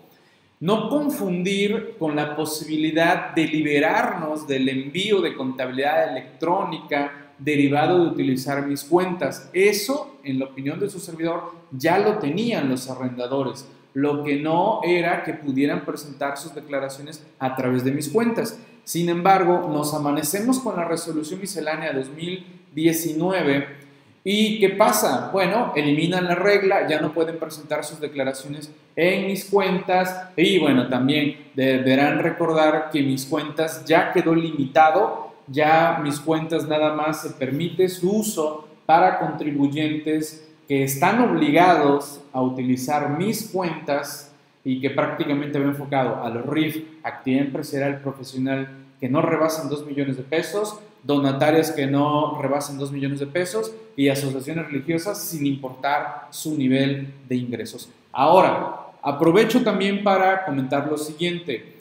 no 0.64 0.88
confundir 0.88 1.98
con 2.00 2.16
la 2.16 2.38
posibilidad 2.38 3.36
de 3.36 3.48
liberarnos 3.48 4.48
del 4.48 4.70
envío 4.70 5.20
de 5.20 5.36
contabilidad 5.36 6.10
electrónica 6.10 7.34
derivado 7.38 8.02
de 8.02 8.12
utilizar 8.12 8.66
mis 8.66 8.86
cuentas. 8.86 9.50
Eso, 9.52 10.20
en 10.24 10.40
la 10.40 10.46
opinión 10.46 10.80
de 10.80 10.90
su 10.90 11.02
servidor, 11.02 11.52
ya 11.70 12.00
lo 12.00 12.18
tenían 12.18 12.70
los 12.70 12.90
arrendadores. 12.90 13.68
Lo 13.94 14.24
que 14.24 14.38
no 14.38 14.80
era 14.86 15.24
que 15.24 15.34
pudieran 15.34 15.84
presentar 15.84 16.38
sus 16.38 16.56
declaraciones 16.56 17.28
a 17.40 17.58
través 17.58 17.84
de 17.84 17.92
mis 17.92 18.08
cuentas. 18.08 18.58
Sin 18.86 19.10
embargo, 19.10 19.70
nos 19.70 19.94
amanecemos 19.94 20.60
con 20.60 20.78
la 20.78 20.86
resolución 20.86 21.42
miscelánea 21.42 21.92
2019 21.92 23.83
¿Y 24.26 24.60
qué 24.60 24.70
pasa? 24.70 25.30
Bueno, 25.34 25.74
eliminan 25.76 26.26
la 26.26 26.36
regla, 26.36 26.88
ya 26.88 27.02
no 27.02 27.14
pueden 27.14 27.38
presentar 27.38 27.84
sus 27.84 28.00
declaraciones 28.00 28.72
en 28.96 29.28
mis 29.28 29.44
cuentas 29.46 30.30
y 30.38 30.60
bueno, 30.60 30.88
también 30.88 31.48
deberán 31.56 32.20
recordar 32.20 32.90
que 32.90 33.02
mis 33.02 33.26
cuentas 33.26 33.84
ya 33.84 34.14
quedó 34.14 34.34
limitado, 34.34 35.34
ya 35.48 36.00
mis 36.02 36.22
cuentas 36.22 36.70
nada 36.70 36.94
más 36.94 37.22
se 37.22 37.32
permite 37.32 37.90
su 37.90 38.12
uso 38.12 38.70
para 38.86 39.20
contribuyentes 39.20 40.50
que 40.70 40.84
están 40.84 41.22
obligados 41.22 42.22
a 42.32 42.42
utilizar 42.42 43.18
mis 43.18 43.50
cuentas 43.50 44.34
y 44.64 44.80
que 44.80 44.90
prácticamente 44.90 45.60
va 45.60 45.66
enfocado 45.66 46.24
a 46.24 46.30
los 46.30 46.46
RIF, 46.46 46.86
actividad 47.04 47.48
empresarial 47.48 48.00
profesional 48.00 48.70
que 49.02 49.10
no 49.10 49.22
rebasan 49.22 49.68
2 49.68 49.86
millones 49.86 50.16
de 50.16 50.24
pesos, 50.24 50.80
donatarias 51.04 51.72
que 51.72 51.86
no 51.86 52.42
rebasen 52.42 52.78
2 52.78 52.92
millones 52.92 53.20
de 53.20 53.28
pesos 53.28 53.74
y 53.96 54.10
asociaciones 54.10 54.68
religiosas 54.68 55.22
sin 55.22 55.46
importar 55.46 56.28
su 56.32 56.58
nivel 56.58 57.14
de 57.28 57.36
ingresos. 57.36 57.90
Ahora, 58.12 58.88
aprovecho 59.02 59.64
también 59.64 60.04
para 60.04 60.46
comentar 60.46 60.88
lo 60.88 60.98
siguiente. 60.98 61.78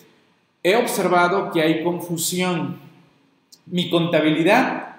He 0.63 0.77
observado 0.77 1.51
que 1.51 1.63
hay 1.63 1.83
confusión. 1.85 2.79
Mi 3.67 3.89
contabilidad 3.91 4.97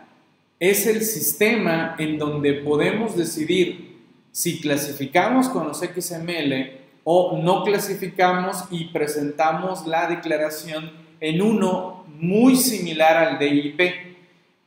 es 0.59 0.87
el 0.87 1.01
sistema 1.01 1.95
en 1.99 2.17
donde 2.17 2.53
podemos 2.53 3.17
decidir 3.17 3.97
si 4.31 4.61
clasificamos 4.61 5.49
con 5.49 5.67
los 5.67 5.79
XML 5.79 6.71
o 7.03 7.37
no 7.37 7.63
clasificamos 7.63 8.63
y 8.71 8.85
presentamos 8.85 9.85
la 9.85 10.07
declaración 10.07 10.91
en 11.19 11.41
uno 11.41 12.05
muy 12.07 12.55
similar 12.55 13.17
al 13.17 13.39
DIP. 13.39 14.12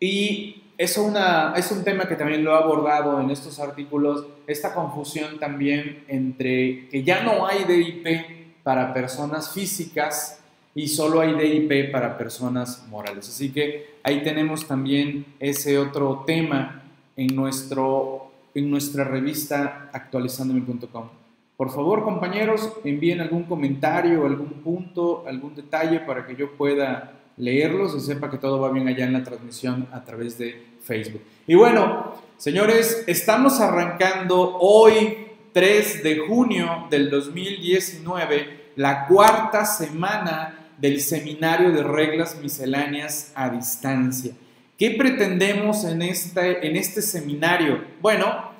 Y 0.01 0.63
es, 0.79 0.99
una, 0.99 1.55
es 1.57 1.71
un 1.71 1.85
tema 1.85 2.07
que 2.07 2.17
también 2.17 2.45
lo 2.45 2.53
he 2.53 2.57
abordado 2.57 3.21
en 3.21 3.31
estos 3.31 3.59
artículos, 3.61 4.27
esta 4.47 4.75
confusión 4.75 5.39
también 5.39 6.05
entre 6.09 6.89
que 6.89 7.03
ya 7.03 7.23
no 7.23 7.47
hay 7.47 7.65
DIP 7.65 8.63
para 8.63 8.93
personas 8.93 9.53
físicas 9.53 10.41
y 10.75 10.89
solo 10.89 11.21
hay 11.21 11.35
DIP 11.35 11.91
para 11.91 12.19
personas 12.19 12.87
morales. 12.89 13.29
Así 13.29 13.51
que 13.51 13.97
ahí 14.03 14.23
tenemos 14.23 14.67
también 14.67 15.25
ese 15.41 15.79
otro 15.79 16.25
tema 16.27 16.83
en, 17.17 17.35
nuestro, 17.35 18.31
en 18.55 18.71
nuestra 18.71 19.05
revista 19.05 19.89
actualizandome.com. 19.93 21.09
Por 21.57 21.71
favor, 21.71 22.05
compañeros, 22.05 22.71
envíen 22.85 23.23
algún 23.23 23.45
comentario, 23.45 24.27
algún 24.27 24.61
punto, 24.63 25.25
algún 25.27 25.55
detalle 25.55 26.01
para 26.01 26.27
que 26.27 26.37
yo 26.37 26.53
pueda 26.53 27.13
leerlos 27.37 27.95
y 27.95 28.01
sepa 28.01 28.31
que 28.31 28.39
todo 28.39 28.61
va 28.61 28.71
bien 28.71 28.89
allá 28.89 29.05
en 29.05 29.13
la 29.13 29.23
transmisión 29.23 29.89
a 29.93 30.05
través 30.05 30.39
de 30.39 30.67
Facebook. 30.83 31.23
Y 31.47 31.55
bueno, 31.55 32.15
señores, 32.37 33.05
estamos 33.07 33.61
arrancando 33.61 34.57
hoy, 34.59 35.27
3 35.53 36.03
de 36.03 36.19
junio 36.19 36.87
del 36.91 37.11
2019, 37.11 38.73
la 38.77 39.07
cuarta 39.07 39.65
semana 39.65 40.71
del 40.79 41.01
seminario 41.01 41.73
de 41.73 41.83
reglas 41.83 42.39
misceláneas 42.41 43.33
a 43.35 43.49
distancia. 43.49 44.33
¿Qué 44.79 44.91
pretendemos 44.91 45.85
en 45.85 46.03
este, 46.03 46.67
en 46.67 46.77
este 46.77 47.01
seminario? 47.01 47.83
Bueno, 48.03 48.51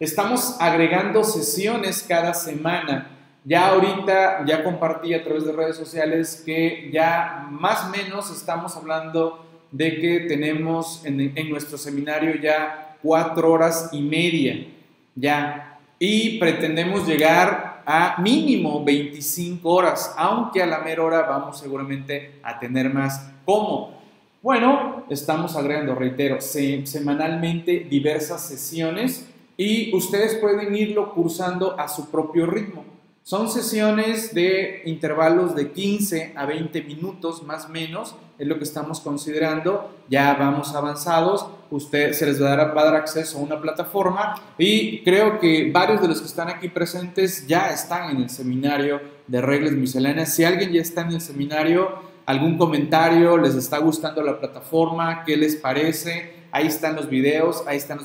estamos 0.00 0.56
agregando 0.58 1.22
sesiones 1.22 2.04
cada 2.08 2.32
semana 2.32 3.15
ya 3.46 3.68
ahorita, 3.68 4.44
ya 4.44 4.64
compartí 4.64 5.14
a 5.14 5.22
través 5.22 5.46
de 5.46 5.52
redes 5.52 5.76
sociales 5.76 6.42
que 6.44 6.90
ya 6.92 7.46
más 7.48 7.84
o 7.84 7.90
menos 7.90 8.28
estamos 8.32 8.76
hablando 8.76 9.46
de 9.70 10.00
que 10.00 10.20
tenemos 10.20 11.04
en, 11.04 11.32
nuestro 11.48 11.78
seminario 11.78 12.34
ya 12.42 12.96
cuatro 13.00 13.52
horas 13.52 13.90
y 13.92 14.00
media, 14.02 14.66
ya, 15.14 15.78
y 16.00 16.40
pretendemos 16.40 17.06
llegar 17.06 17.82
a 17.86 18.20
mínimo 18.20 18.84
25 18.84 19.68
horas, 19.68 20.12
aunque 20.18 20.60
a 20.60 20.66
la 20.66 20.80
mera 20.80 21.04
hora 21.04 21.22
vamos 21.22 21.60
seguramente 21.60 22.40
a 22.42 22.58
tener 22.58 22.92
más. 22.92 23.30
¿Cómo? 23.44 24.02
Bueno, 24.42 25.04
estamos 25.08 25.54
agregando, 25.54 25.94
reitero, 25.94 26.40
semanalmente 26.40 27.86
diversas 27.88 28.44
sesiones 28.44 29.28
y 29.56 29.94
ustedes 29.94 30.34
pueden 30.34 30.74
irlo 30.74 31.14
cursando 31.14 31.78
a 31.78 31.86
su 31.86 32.10
propio 32.10 32.46
ritmo. 32.46 32.95
Son 33.28 33.50
sesiones 33.50 34.32
de 34.34 34.82
intervalos 34.84 35.56
de 35.56 35.72
15 35.72 36.34
a 36.36 36.46
20 36.46 36.80
minutos 36.82 37.42
más 37.42 37.64
o 37.64 37.70
menos, 37.70 38.14
es 38.38 38.46
lo 38.46 38.56
que 38.56 38.62
estamos 38.62 39.00
considerando. 39.00 39.90
Ya 40.08 40.32
vamos 40.34 40.76
avanzados, 40.76 41.44
usted 41.72 42.12
se 42.12 42.24
les 42.24 42.40
va 42.40 42.52
a 42.52 42.56
dar, 42.56 42.94
acceso 42.94 43.38
a 43.38 43.40
una 43.40 43.60
plataforma 43.60 44.40
y 44.56 45.02
creo 45.02 45.40
que 45.40 45.72
varios 45.72 46.00
de 46.02 46.06
los 46.06 46.20
que 46.20 46.28
están 46.28 46.50
aquí 46.50 46.68
presentes 46.68 47.48
ya 47.48 47.70
están 47.70 48.10
en 48.10 48.18
el 48.18 48.30
seminario 48.30 49.00
de 49.26 49.40
reglas 49.40 49.72
misceláneas. 49.72 50.32
Si 50.32 50.44
alguien 50.44 50.70
ya 50.70 50.80
está 50.80 51.00
en 51.00 51.14
el 51.14 51.20
seminario, 51.20 51.98
algún 52.26 52.56
comentario, 52.56 53.38
les 53.38 53.56
está 53.56 53.78
gustando 53.78 54.22
la 54.22 54.38
plataforma, 54.38 55.24
qué 55.24 55.36
les 55.36 55.56
parece, 55.56 56.32
ahí 56.52 56.68
están 56.68 56.94
los 56.94 57.10
videos, 57.10 57.64
ahí 57.66 57.76
están 57.76 57.98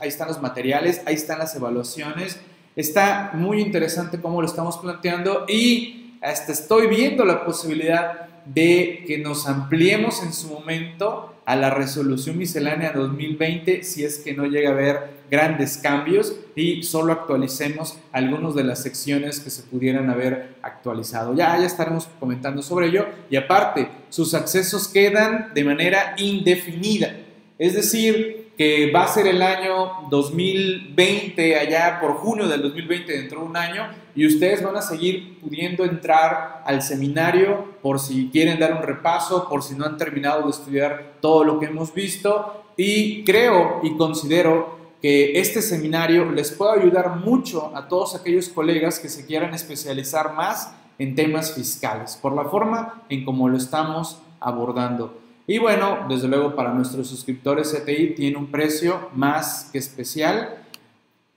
ahí 0.00 0.08
están 0.08 0.26
los 0.26 0.42
materiales, 0.42 1.00
ahí 1.06 1.14
están 1.14 1.38
las 1.38 1.54
evaluaciones 1.54 2.40
Está 2.76 3.30
muy 3.34 3.60
interesante 3.60 4.20
cómo 4.20 4.40
lo 4.40 4.48
estamos 4.48 4.78
planteando 4.78 5.44
y 5.48 6.16
hasta 6.20 6.50
estoy 6.50 6.88
viendo 6.88 7.24
la 7.24 7.44
posibilidad 7.44 8.28
de 8.46 9.04
que 9.06 9.18
nos 9.18 9.46
ampliemos 9.46 10.22
en 10.24 10.32
su 10.32 10.48
momento 10.48 11.34
a 11.46 11.54
la 11.54 11.70
resolución 11.70 12.36
miscelánea 12.36 12.92
2020 12.92 13.84
si 13.84 14.04
es 14.04 14.18
que 14.18 14.34
no 14.34 14.46
llega 14.46 14.70
a 14.70 14.72
haber 14.72 15.14
grandes 15.30 15.78
cambios 15.78 16.34
y 16.56 16.82
solo 16.82 17.12
actualicemos 17.12 17.98
algunas 18.10 18.56
de 18.56 18.64
las 18.64 18.82
secciones 18.82 19.38
que 19.38 19.50
se 19.50 19.62
pudieran 19.62 20.10
haber 20.10 20.56
actualizado. 20.62 21.34
Ya, 21.34 21.56
ya 21.58 21.66
estaremos 21.66 22.08
comentando 22.18 22.60
sobre 22.60 22.88
ello 22.88 23.06
y 23.30 23.36
aparte, 23.36 23.88
sus 24.08 24.34
accesos 24.34 24.88
quedan 24.88 25.52
de 25.54 25.64
manera 25.64 26.14
indefinida. 26.18 27.14
Es 27.56 27.74
decir, 27.74 28.43
que 28.56 28.92
va 28.92 29.04
a 29.04 29.08
ser 29.08 29.26
el 29.26 29.42
año 29.42 30.08
2020, 30.10 31.56
allá 31.56 31.98
por 32.00 32.14
junio 32.14 32.46
del 32.46 32.62
2020, 32.62 33.12
dentro 33.12 33.40
de 33.40 33.46
un 33.46 33.56
año, 33.56 33.88
y 34.14 34.26
ustedes 34.26 34.62
van 34.62 34.76
a 34.76 34.82
seguir 34.82 35.40
pudiendo 35.40 35.84
entrar 35.84 36.62
al 36.64 36.82
seminario 36.82 37.74
por 37.82 37.98
si 37.98 38.28
quieren 38.30 38.60
dar 38.60 38.74
un 38.74 38.82
repaso, 38.82 39.48
por 39.48 39.62
si 39.62 39.74
no 39.74 39.84
han 39.84 39.96
terminado 39.96 40.44
de 40.44 40.50
estudiar 40.50 41.14
todo 41.20 41.42
lo 41.42 41.58
que 41.58 41.66
hemos 41.66 41.92
visto, 41.92 42.64
y 42.76 43.24
creo 43.24 43.80
y 43.82 43.96
considero 43.96 44.78
que 45.02 45.38
este 45.38 45.60
seminario 45.60 46.30
les 46.30 46.50
pueda 46.52 46.74
ayudar 46.74 47.16
mucho 47.16 47.76
a 47.76 47.88
todos 47.88 48.14
aquellos 48.14 48.48
colegas 48.48 48.98
que 48.98 49.08
se 49.08 49.26
quieran 49.26 49.52
especializar 49.52 50.32
más 50.34 50.74
en 50.98 51.14
temas 51.14 51.52
fiscales, 51.54 52.16
por 52.20 52.34
la 52.34 52.44
forma 52.44 53.02
en 53.08 53.24
cómo 53.24 53.48
lo 53.48 53.56
estamos 53.56 54.18
abordando. 54.40 55.23
Y 55.46 55.58
bueno, 55.58 56.06
desde 56.08 56.26
luego 56.26 56.54
para 56.54 56.72
nuestros 56.72 57.06
suscriptores 57.06 57.72
CTI 57.72 58.14
tiene 58.14 58.36
un 58.36 58.50
precio 58.50 59.10
más 59.14 59.68
que 59.70 59.78
especial. 59.78 60.56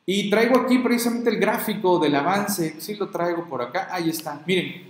Y 0.05 0.29
traigo 0.29 0.57
aquí 0.59 0.79
precisamente 0.79 1.29
el 1.29 1.37
gráfico 1.37 1.99
del 1.99 2.15
avance, 2.15 2.79
sí 2.79 2.95
lo 2.95 3.09
traigo 3.09 3.49
por 3.49 3.61
acá, 3.61 3.89
ahí 3.91 4.09
está, 4.09 4.41
miren. 4.45 4.87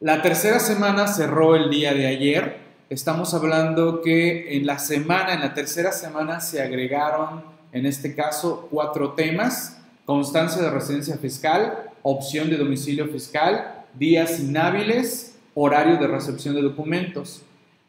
La 0.00 0.22
tercera 0.22 0.58
semana 0.58 1.06
cerró 1.06 1.56
el 1.56 1.68
día 1.68 1.92
de 1.92 2.06
ayer, 2.06 2.60
estamos 2.88 3.34
hablando 3.34 4.00
que 4.00 4.56
en 4.56 4.66
la 4.66 4.78
semana, 4.78 5.34
en 5.34 5.40
la 5.40 5.52
tercera 5.52 5.92
semana 5.92 6.40
se 6.40 6.62
agregaron, 6.62 7.44
en 7.72 7.84
este 7.84 8.14
caso, 8.14 8.68
cuatro 8.70 9.12
temas, 9.12 9.78
constancia 10.06 10.62
de 10.62 10.70
residencia 10.70 11.18
fiscal, 11.18 11.90
opción 12.02 12.48
de 12.48 12.56
domicilio 12.56 13.08
fiscal, 13.08 13.84
días 13.92 14.40
inhábiles, 14.40 15.36
horario 15.54 15.98
de 15.98 16.06
recepción 16.06 16.54
de 16.54 16.62
documentos. 16.62 17.42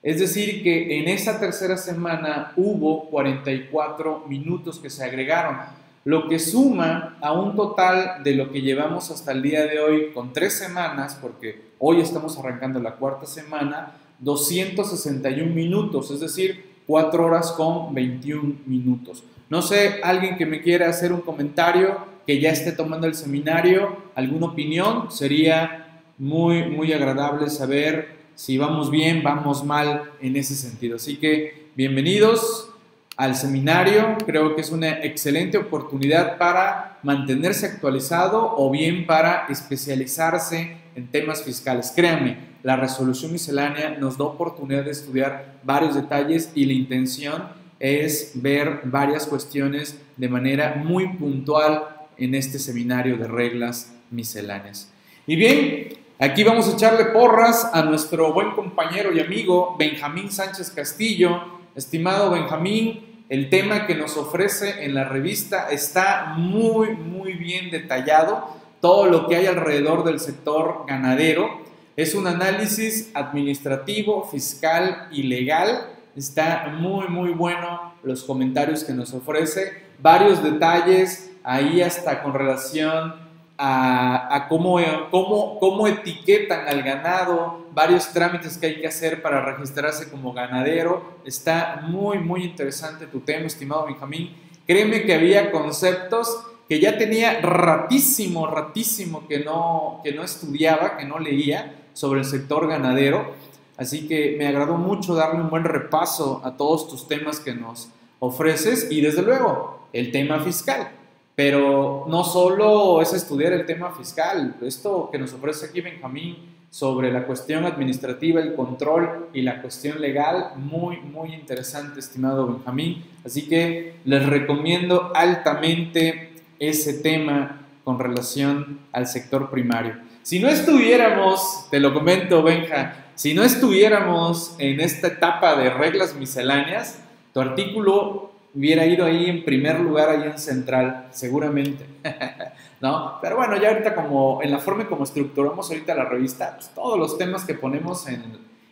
Es 0.04 0.20
decir, 0.20 0.64
que 0.64 1.00
en 1.00 1.08
esa 1.08 1.40
tercera 1.40 1.78
semana 1.78 2.54
hubo 2.56 3.10
44 3.10 4.26
minutos 4.28 4.80
que 4.80 4.90
se 4.90 5.04
agregaron, 5.04 5.58
lo 6.06 6.30
que 6.30 6.40
suma 6.40 7.18
a 7.20 7.34
un 7.34 7.56
total 7.56 8.24
de 8.24 8.34
lo 8.36 8.52
que 8.52 8.62
llevamos 8.62 9.12
hasta 9.12 9.34
el 9.34 9.42
día 9.42 9.66
de 9.66 9.80
hoy 9.80 10.12
con 10.14 10.32
tres 10.32 10.58
semanas, 10.58 11.18
porque 11.22 11.74
hoy 11.80 12.00
estamos 12.00 12.38
arrancando 12.38 12.80
la 12.80 12.96
cuarta 12.96 13.26
semana, 13.26 13.96
261 14.20 15.54
minutos, 15.54 16.10
es 16.12 16.22
decir, 16.22 16.78
4 16.88 17.26
horas 17.26 17.52
con 17.52 17.94
21 17.94 18.56
minutos. 18.66 19.24
No 19.50 19.62
sé, 19.62 20.00
alguien 20.04 20.38
que 20.38 20.46
me 20.46 20.62
quiera 20.62 20.90
hacer 20.90 21.12
un 21.12 21.22
comentario, 21.22 21.98
que 22.26 22.40
ya 22.40 22.52
esté 22.52 22.72
tomando 22.72 23.08
el 23.08 23.16
seminario, 23.16 23.98
alguna 24.16 24.48
opinión, 24.48 25.12
sería 25.12 26.02
muy, 26.18 26.64
muy 26.70 26.94
agradable 26.94 27.50
saber 27.50 28.17
si 28.38 28.56
vamos 28.60 28.92
bien, 28.92 29.24
vamos 29.24 29.66
mal 29.66 30.12
en 30.22 30.36
ese 30.36 30.54
sentido. 30.54 30.98
Así 30.98 31.18
que 31.18 31.70
bienvenidos 31.76 32.70
al 33.16 33.36
seminario, 33.36 34.16
creo 34.28 34.56
que 34.56 34.62
es 34.62 34.70
una 34.70 35.04
excelente 35.04 35.58
oportunidad 35.58 36.38
para 36.38 37.00
mantenerse 37.02 37.66
actualizado 37.66 38.54
o 38.56 38.70
bien 38.70 39.08
para 39.08 39.48
especializarse 39.50 40.78
en 40.96 41.08
temas 41.08 41.42
fiscales. 41.42 41.92
Créanme, 41.96 42.38
la 42.62 42.76
resolución 42.76 43.32
miscelánea 43.32 43.98
nos 44.00 44.20
da 44.20 44.26
oportunidad 44.26 44.86
de 44.86 44.92
estudiar 44.92 45.56
varios 45.64 45.96
detalles 45.96 46.52
y 46.54 46.66
la 46.66 46.74
intención 46.74 47.44
es 47.80 48.34
ver 48.36 48.82
varias 48.84 49.26
cuestiones 49.26 50.00
de 50.16 50.30
manera 50.30 50.76
muy 50.76 51.08
puntual 51.08 51.86
en 52.18 52.36
este 52.36 52.60
seminario 52.60 53.18
de 53.18 53.28
reglas 53.28 53.96
misceláneas. 54.12 54.92
Y 55.26 55.36
bien, 55.36 55.97
aquí 56.20 56.44
vamos 56.44 56.68
a 56.68 56.74
echarle 56.74 57.06
porras 57.06 57.70
a 57.74 57.84
nuestro 57.84 58.34
buen 58.34 58.52
compañero 58.52 59.14
y 59.14 59.20
amigo 59.20 59.76
Benjamín 59.78 60.32
Sánchez 60.32 60.72
Castillo. 60.72 61.60
Estimado 61.76 62.32
Benjamín, 62.32 63.24
el 63.30 63.50
tema 63.50 63.86
que 63.86 63.94
nos 63.94 64.18
ofrece 64.18 64.84
en 64.86 64.96
la 64.96 65.04
revista 65.04 65.70
está 65.70 66.34
muy, 66.38 66.96
muy 66.96 67.34
bien 67.34 67.70
detallado. 67.70 68.48
Todo 68.82 69.06
lo 69.06 69.28
que 69.28 69.36
hay 69.36 69.46
alrededor 69.46 70.04
del 70.04 70.20
sector 70.20 70.86
ganadero 70.88 71.62
es 71.96 72.16
un 72.16 72.26
análisis 72.28 73.12
administrativo, 73.14 74.28
fiscal 74.28 75.10
y 75.12 75.24
legal. 75.24 75.90
Está 76.16 76.74
muy, 76.80 77.08
muy 77.10 77.32
bueno 77.32 77.94
los 78.04 78.24
comentarios 78.24 78.84
que 78.84 78.94
nos 78.94 79.14
ofrece. 79.14 79.84
Varios 80.00 80.44
detalles 80.44 81.32
ahí 81.44 81.82
hasta 81.82 82.24
con 82.24 82.34
relación 82.34 83.27
a, 83.58 84.46
cómo, 84.50 84.80
cómo, 85.10 85.60
cómo 85.60 85.88
etiquetan 85.88 86.68
al 86.68 86.84
ganado, 86.84 87.66
varios 87.74 88.10
trámites 88.10 88.58
que 88.58 88.68
hay 88.68 88.82
que 88.82 88.88
hacer 88.88 89.22
para 89.22 89.42
registrarse 89.44 90.10
como 90.10 90.34
ganadero. 90.34 91.18
Está 91.26 91.82
muy, 91.88 92.20
muy 92.20 92.44
interesante 92.44 93.08
tu 93.08 93.22
tema, 93.22 93.48
estimado 93.48 93.86
Benjamín. 93.86 94.36
Créeme 94.66 95.04
que 95.04 95.14
había 95.14 95.52
conceptos 95.52 96.44
que 96.68 96.80
ya 96.80 96.98
tenía 96.98 97.40
ratísimo, 97.40 98.46
ratísimo 98.48 99.28
que 99.28 99.40
no, 99.40 100.02
que 100.04 100.12
no 100.12 100.24
estudiaba, 100.24 100.98
que 100.98 101.06
no 101.06 101.18
leía 101.18 101.86
sobre 101.94 102.20
el 102.20 102.26
sector 102.26 102.68
ganadero. 102.68 103.34
Así 103.78 104.08
que 104.08 104.36
me 104.38 104.48
agradó 104.48 104.76
mucho 104.76 105.16
darle 105.16 105.42
un 105.42 105.50
buen 105.50 105.64
repaso 105.64 106.42
a 106.44 106.58
todos 106.58 106.90
tus 106.90 107.08
temas 107.08 107.40
que 107.40 107.54
nos 107.54 107.90
ofreces 108.20 108.92
y 108.92 109.02
desde 109.02 109.22
luego 109.22 109.88
el 109.94 110.12
tema 110.12 110.40
fiscal. 110.42 110.92
Pero 111.38 112.06
no 112.08 112.24
solo 112.24 113.00
es 113.00 113.14
estudiar 113.14 113.54
el 113.54 113.68
tema 113.68 113.92
fiscal, 113.92 114.56
esto 114.64 115.10
que 115.12 115.20
nos 115.20 115.34
ofrece 115.34 115.68
aquí 115.68 115.82
Benjamín 115.82 116.36
sobre 116.72 117.12
la 117.12 117.28
cuestión 117.28 117.64
administrativa, 117.64 118.42
el 118.42 118.56
control 118.56 119.28
y 119.34 119.44
la 119.44 119.62
cuestión 119.62 120.02
legal, 120.02 120.54
muy, 120.56 120.98
muy 120.98 121.36
interesante, 121.36 122.00
estimado 122.00 122.48
Benjamín. 122.48 123.06
Así 123.24 123.48
que 123.48 123.98
les 124.04 124.26
recomiendo 124.26 125.12
altamente 125.14 126.32
ese 126.58 126.96
tema 127.04 127.68
con 127.84 128.00
relación 128.00 128.80
al 128.92 129.06
sector 129.06 129.52
primario. 129.52 129.96
Si 130.24 130.40
no 130.40 130.50
estuviéramos, 130.50 131.68
te 131.70 131.80
lo 131.80 131.94
comento 131.94 132.42
Benja, 132.42 133.12
si 133.14 133.36
no 133.36 133.44
estuviéramos 133.44 134.56
en 134.58 134.80
esta 134.80 135.06
etapa 135.06 135.56
de 135.56 135.70
reglas 135.70 136.16
misceláneas, 136.16 137.00
tu 137.32 137.42
artículo 137.42 138.32
hubiera 138.58 138.86
ido 138.86 139.06
ahí 139.06 139.30
en 139.30 139.46
primer 139.46 139.80
lugar, 139.80 140.10
ahí 140.10 140.24
en 140.24 140.40
central, 140.40 141.08
seguramente. 141.12 141.86
¿No? 142.82 143.20
Pero 143.22 143.38
bueno, 143.38 143.56
ya 143.62 143.70
ahorita 143.70 143.94
como 143.94 144.42
en 144.42 144.52
la 144.52 144.60
forma 144.60 144.88
como 144.88 145.04
estructuramos 145.04 145.70
ahorita 145.70 145.94
la 145.94 146.06
revista, 146.06 146.56
pues 146.56 146.70
todos 146.70 146.98
los 146.98 147.18
temas 147.18 147.44
que 147.46 147.54
ponemos 147.54 148.08
en, 148.08 148.24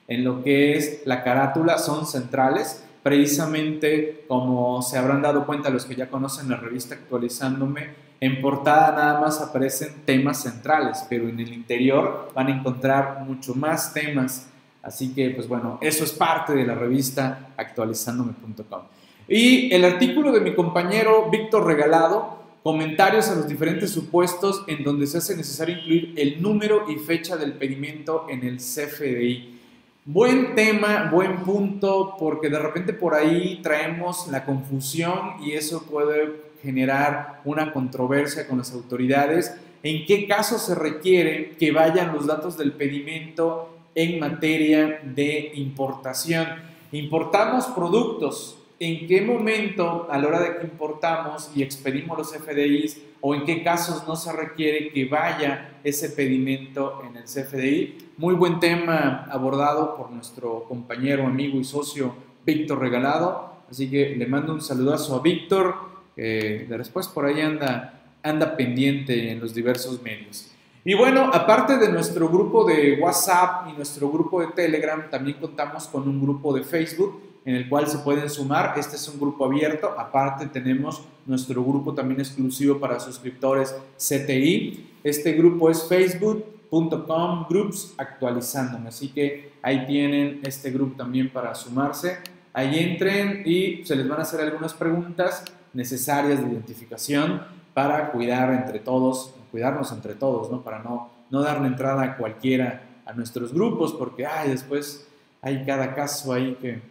en 0.08 0.24
lo 0.24 0.44
que 0.44 0.76
es 0.76 1.02
la 1.06 1.24
carátula 1.24 1.78
son 1.78 2.06
centrales, 2.06 2.84
precisamente 3.04 4.26
como 4.28 4.82
se 4.82 4.98
habrán 4.98 5.22
dado 5.22 5.46
cuenta 5.46 5.70
los 5.70 5.86
que 5.86 5.96
ya 5.96 6.10
conocen 6.10 6.50
la 6.50 6.58
revista 6.58 6.96
actualizándome, 6.96 7.90
en 8.20 8.42
portada 8.42 8.92
nada 8.92 9.20
más 9.20 9.42
aparecen 9.42 10.06
temas 10.06 10.42
centrales, 10.42 11.06
pero 11.10 11.28
en 11.28 11.40
el 11.40 11.54
interior 11.54 12.32
van 12.34 12.48
a 12.48 12.58
encontrar 12.58 13.24
mucho 13.28 13.54
más 13.54 13.94
temas. 13.94 14.48
Así 14.82 15.14
que, 15.14 15.32
pues 15.32 15.48
bueno, 15.48 15.80
eso 15.82 16.04
es 16.04 16.12
parte 16.12 16.54
de 16.54 16.66
la 16.66 16.76
revista 16.76 17.50
actualizándome.com. 17.58 18.82
Y 19.28 19.74
el 19.74 19.84
artículo 19.86 20.32
de 20.32 20.40
mi 20.40 20.54
compañero 20.54 21.30
Víctor 21.32 21.66
Regalado, 21.66 22.38
comentarios 22.62 23.28
a 23.30 23.36
los 23.36 23.48
diferentes 23.48 23.90
supuestos 23.90 24.64
en 24.68 24.84
donde 24.84 25.08
se 25.08 25.18
hace 25.18 25.36
necesario 25.36 25.80
incluir 25.80 26.14
el 26.16 26.42
número 26.44 26.86
y 26.90 26.98
fecha 26.98 27.36
del 27.36 27.54
pedimento 27.54 28.28
en 28.30 28.44
el 28.44 28.58
CFDI. 28.58 29.60
Buen 30.06 30.54
tema, 30.54 31.10
buen 31.12 31.38
punto, 31.38 32.16
porque 32.20 32.50
de 32.50 32.60
repente 32.60 32.94
por 32.94 33.16
ahí 33.16 33.62
traemos 33.64 34.28
la 34.28 34.46
confusión 34.46 35.44
y 35.44 35.54
eso 35.54 35.82
puede 35.90 36.44
generar 36.62 37.42
una 37.46 37.74
controversia 37.74 38.48
con 38.48 38.60
las 38.60 38.74
autoridades. 38.74 39.56
¿En 39.82 40.06
qué 40.06 40.28
caso 40.28 40.60
se 40.60 40.76
requiere 40.76 41.56
que 41.58 41.72
vayan 41.72 42.14
los 42.14 42.28
datos 42.28 42.58
del 42.58 42.74
pedimento 42.74 43.76
en 43.96 44.20
materia 44.20 45.00
de 45.04 45.52
importación? 45.56 46.48
Importamos 46.92 47.66
productos. 47.68 48.60
¿En 48.78 49.08
qué 49.08 49.22
momento, 49.22 50.10
a 50.12 50.18
la 50.18 50.28
hora 50.28 50.42
de 50.42 50.58
que 50.58 50.66
importamos 50.66 51.50
y 51.56 51.64
expedimos 51.64 52.18
los 52.18 52.34
FDIs, 52.34 53.02
o 53.22 53.34
en 53.34 53.46
qué 53.46 53.64
casos 53.64 54.06
no 54.06 54.18
se 54.18 54.34
requiere 54.34 54.90
que 54.90 55.06
vaya 55.06 55.80
ese 55.82 56.10
pedimento 56.10 57.02
en 57.08 57.16
el 57.16 57.24
CFDI? 57.24 58.10
Muy 58.18 58.36
buen 58.36 58.60
tema 58.60 59.28
abordado 59.32 59.96
por 59.96 60.12
nuestro 60.12 60.66
compañero, 60.66 61.26
amigo 61.26 61.58
y 61.58 61.64
socio 61.64 62.16
Víctor 62.46 62.80
Regalado. 62.80 63.60
Así 63.72 63.90
que 63.90 64.14
le 64.14 64.28
mando 64.28 64.52
un 64.52 64.62
saludazo 64.62 65.16
a 65.16 65.22
Víctor 65.22 65.76
de 66.18 66.68
después 66.68 67.08
por 67.08 67.26
ahí 67.26 67.40
anda, 67.40 68.04
anda 68.24 68.58
pendiente 68.58 69.32
en 69.32 69.40
los 69.40 69.54
diversos 69.54 70.02
medios. 70.02 70.52
Y 70.84 70.96
bueno, 70.96 71.32
aparte 71.34 71.78
de 71.78 71.90
nuestro 71.90 72.28
grupo 72.28 72.66
de 72.66 73.00
WhatsApp 73.00 73.70
y 73.70 73.74
nuestro 73.74 74.10
grupo 74.10 74.42
de 74.42 74.48
Telegram, 74.48 75.10
también 75.10 75.38
contamos 75.40 75.88
con 75.88 76.10
un 76.10 76.22
grupo 76.22 76.54
de 76.54 76.64
Facebook 76.64 77.22
en 77.46 77.56
el 77.56 77.70
cual 77.70 77.88
se 77.88 78.00
pueden 78.00 78.30
sumar. 78.30 78.74
Este 78.78 78.96
es 78.96 79.08
un 79.08 79.20
grupo 79.20 79.46
abierto. 79.46 79.94
Aparte 79.98 80.48
tenemos 80.48 81.04
nuestro 81.26 81.64
grupo 81.64 81.94
también 81.94 82.20
exclusivo 82.20 82.80
para 82.80 83.00
suscriptores 83.00 83.76
CTI. 83.98 84.90
Este 85.04 85.34
grupo 85.34 85.70
es 85.70 85.88
facebook.com 85.88 87.46
groups 87.48 87.94
actualizándome. 87.98 88.90
Así 88.90 89.10
que 89.10 89.54
ahí 89.62 89.86
tienen 89.86 90.42
este 90.44 90.72
grupo 90.72 90.98
también 90.98 91.30
para 91.30 91.54
sumarse. 91.54 92.18
Ahí 92.52 92.80
entren 92.80 93.44
y 93.46 93.86
se 93.86 93.96
les 93.96 94.08
van 94.08 94.20
a 94.20 94.24
hacer 94.24 94.42
algunas 94.42 94.74
preguntas 94.74 95.44
necesarias 95.74 96.44
de 96.44 96.52
identificación 96.52 97.42
para 97.74 98.12
cuidar 98.12 98.54
entre 98.54 98.80
todos, 98.80 99.34
cuidarnos 99.52 99.92
entre 99.92 100.16
todos, 100.16 100.50
¿no? 100.50 100.64
Para 100.64 100.80
no, 100.80 101.12
no 101.30 101.42
darle 101.42 101.68
entrada 101.68 102.02
a 102.02 102.18
cualquiera 102.18 102.82
a 103.06 103.14
nuestros 103.14 103.54
grupos, 103.54 103.94
porque 103.94 104.26
ay, 104.26 104.50
después 104.50 105.06
hay 105.42 105.64
cada 105.66 105.94
caso 105.94 106.34
ahí 106.34 106.58
que, 106.60 106.82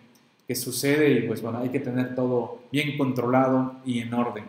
que 0.47 0.55
sucede 0.55 1.11
y 1.11 1.23
pues 1.27 1.41
bueno, 1.43 1.59
hay 1.59 1.71
que 1.71 1.81
tener 1.81 2.15
todo 2.15 2.61
bien 2.71 2.97
controlado 2.99 3.77
y 3.85 4.01
en 4.01 4.13
orden. 4.13 4.45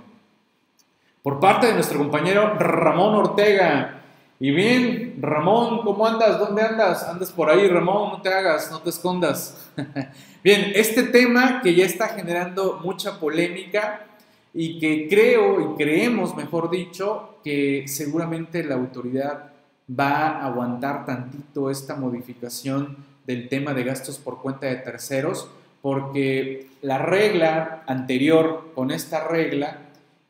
Por 1.23 1.39
parte 1.39 1.67
de 1.67 1.73
nuestro 1.73 1.97
compañero 1.97 2.53
Ramón 2.55 3.15
Ortega. 3.15 4.01
Y 4.37 4.51
bien, 4.51 5.15
Ramón, 5.21 5.81
¿cómo 5.83 6.05
andas? 6.05 6.37
¿Dónde 6.37 6.61
andas? 6.61 7.03
Andas 7.03 7.31
por 7.31 7.49
ahí, 7.49 7.67
Ramón, 7.67 8.11
no 8.11 8.21
te 8.21 8.29
hagas, 8.29 8.69
no 8.69 8.81
te 8.81 8.89
escondas. 8.89 9.71
bien, 10.43 10.73
este 10.75 11.03
tema 11.03 11.61
que 11.63 11.73
ya 11.73 11.85
está 11.85 12.09
generando 12.09 12.79
mucha 12.83 13.17
polémica 13.19 14.05
y 14.53 14.77
que 14.77 15.07
creo 15.09 15.61
y 15.61 15.75
creemos, 15.75 16.35
mejor 16.35 16.69
dicho, 16.69 17.39
que 17.43 17.85
seguramente 17.87 18.63
la 18.63 18.75
autoridad 18.75 19.51
va 19.87 20.27
a 20.27 20.47
aguantar 20.47 21.05
tantito 21.05 21.69
esta 21.69 21.95
modificación 21.95 22.97
del 23.25 23.49
tema 23.49 23.73
de 23.73 23.83
gastos 23.83 24.17
por 24.17 24.41
cuenta 24.41 24.67
de 24.67 24.75
terceros, 24.77 25.49
porque 25.85 26.71
la 26.81 26.97
regla 26.97 27.83
anterior 27.85 28.71
con 28.73 28.89
esta 28.89 29.27
regla 29.27 29.81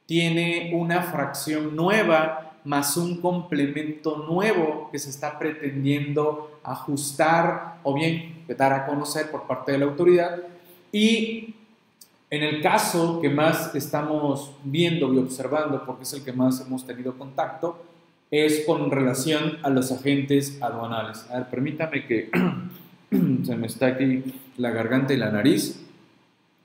tiene 0.06 0.74
una 0.74 1.02
fracción 1.02 1.78
nueva 1.78 2.56
más 2.66 2.98
un 2.98 3.22
complemento 3.22 4.18
nuevo 4.18 4.90
que 4.92 5.00
se 5.00 5.10
está 5.10 5.40
pretendiendo 5.40 6.60
ajustar 6.62 7.76
o 7.84 7.94
bien 7.94 8.44
dar 8.58 8.74
a 8.74 8.86
conocer 8.86 9.32
por 9.32 9.48
parte 9.48 9.72
de 9.72 9.78
la 9.78 9.86
autoridad. 9.86 10.40
Y 10.92 11.56
en 12.30 12.44
el 12.44 12.62
caso 12.62 13.22
que 13.22 13.30
más 13.30 13.74
estamos 13.76 14.52
viendo 14.66 15.14
y 15.14 15.20
observando, 15.20 15.86
porque 15.86 16.04
es 16.04 16.12
el 16.12 16.26
que 16.26 16.34
más 16.34 16.60
hemos 16.68 16.86
tenido 16.86 17.18
contacto, 17.18 17.82
es 18.30 18.66
con 18.66 18.92
relación 18.92 19.60
a 19.64 19.70
los 19.70 19.90
agentes 19.94 20.62
aduanales. 20.62 21.26
A 21.30 21.38
ver, 21.38 21.50
permítame 21.50 22.06
que 22.06 22.30
se 23.46 23.56
me 23.56 23.68
está 23.68 23.86
aquí 23.86 24.22
la 24.58 24.72
garganta 24.72 25.14
y 25.14 25.18
la 25.18 25.32
nariz, 25.32 25.82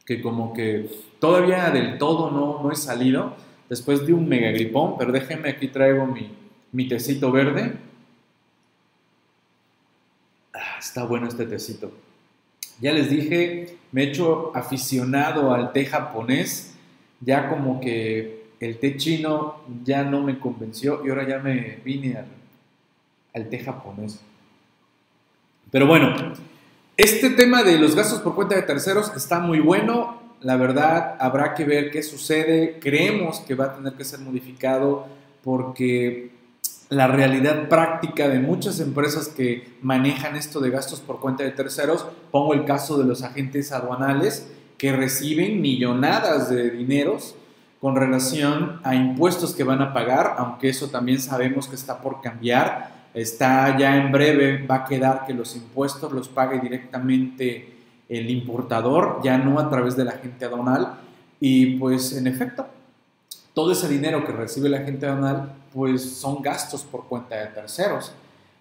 que 0.05 0.21
como 0.23 0.53
que 0.53 0.91
todavía 1.19 1.71
del 1.71 1.99
todo 1.99 2.31
no, 2.31 2.63
no 2.63 2.73
he 2.73 2.77
salido 2.77 3.37
después 3.69 4.07
de 4.07 4.13
un 4.13 4.29
mega 4.29 4.51
gripón, 4.51 4.97
pero 4.99 5.13
déjenme 5.13 5.51
aquí 5.51 5.69
traigo 5.69 6.07
mi, 6.07 6.33
mi 6.73 6.89
tecito 6.89 7.31
verde. 7.31 7.75
Ah, 10.53 10.79
está 10.79 11.05
bueno 11.05 11.29
este 11.29 11.47
tecito. 11.47 11.93
Ya 12.81 12.93
les 12.93 13.11
dije, 13.11 13.77
me 13.93 14.03
he 14.03 14.09
hecho 14.09 14.53
aficionado 14.55 15.55
al 15.55 15.73
té 15.73 15.87
japonés, 15.87 16.75
ya 17.21 17.49
como 17.49 17.81
que 17.81 18.45
el 18.59 18.79
té 18.79 18.97
chino 18.97 19.63
ya 19.85 20.03
no 20.03 20.23
me 20.23 20.39
convenció 20.39 21.05
y 21.05 21.11
ahora 21.11 21.29
ya 21.29 21.39
me 21.39 21.79
vine 21.85 22.17
al, 22.17 22.27
al 23.35 23.49
té 23.49 23.59
japonés. 23.59 24.21
Pero 25.71 25.87
bueno, 25.87 26.35
este 27.01 27.31
tema 27.31 27.63
de 27.63 27.79
los 27.79 27.97
gastos 27.97 28.21
por 28.21 28.35
cuenta 28.35 28.55
de 28.57 28.63
terceros 28.63 29.11
está 29.17 29.41
muy 29.41 29.59
bueno. 29.59 30.21
La 30.43 30.57
verdad, 30.57 31.17
habrá 31.19 31.55
que 31.55 31.65
ver 31.65 31.91
qué 31.91 32.03
sucede. 32.03 32.79
Creemos 32.79 33.41
que 33.41 33.55
va 33.55 33.67
a 33.67 33.75
tener 33.75 33.95
que 33.95 34.05
ser 34.05 34.21
modificado 34.21 35.07
porque 35.43 36.31
la 36.91 37.07
realidad 37.07 37.71
práctica 37.71 38.29
de 38.29 38.39
muchas 38.39 38.81
empresas 38.81 39.29
que 39.29 39.79
manejan 39.81 40.37
esto 40.37 40.61
de 40.61 40.69
gastos 40.69 41.01
por 41.01 41.21
cuenta 41.21 41.43
de 41.43 41.53
terceros, 41.53 42.05
pongo 42.31 42.53
el 42.53 42.67
caso 42.67 42.99
de 42.99 43.05
los 43.05 43.23
agentes 43.23 43.73
aduanales 43.73 44.51
que 44.77 44.93
reciben 44.93 45.63
millonadas 45.63 46.51
de 46.51 46.71
dineros 46.71 47.35
con 47.81 47.97
relación 47.97 48.79
a 48.85 48.95
impuestos 48.95 49.55
que 49.55 49.65
van 49.65 49.81
a 49.81 49.95
pagar, 49.95 50.35
aunque 50.37 50.69
eso 50.69 50.89
también 50.89 51.19
sabemos 51.19 51.67
que 51.67 51.77
está 51.77 52.03
por 52.03 52.21
cambiar 52.21 53.00
está 53.15 53.77
ya 53.79 53.97
en 53.97 54.13
breve, 54.13 54.67
va 54.67 54.77
a 54.77 54.85
quedar 54.85 55.27
que 55.27 55.35
los 55.35 55.57
impuestos 55.57 56.13
los 56.13 56.29
pague 56.29 56.61
directamente 56.61 57.77
el 58.09 58.29
importador, 58.31 59.21
ya 59.23 59.39
no 59.39 59.59
a 59.59 59.71
través 59.71 59.97
de 59.97 60.05
la 60.05 60.13
agente 60.13 60.45
aduanal. 60.45 60.99
Y 61.41 61.77
pues 61.77 62.17
en 62.17 62.27
efecto, 62.27 62.67
todo 63.55 63.73
ese 63.73 63.89
dinero 63.89 64.25
que 64.25 64.33
recibe 64.33 64.69
la 64.69 64.79
agente 64.79 65.07
aduanal, 65.07 65.55
pues 65.73 66.03
son 66.03 66.43
gastos 66.43 66.83
por 66.83 67.07
cuenta 67.07 67.37
de 67.37 67.47
terceros. 67.47 68.13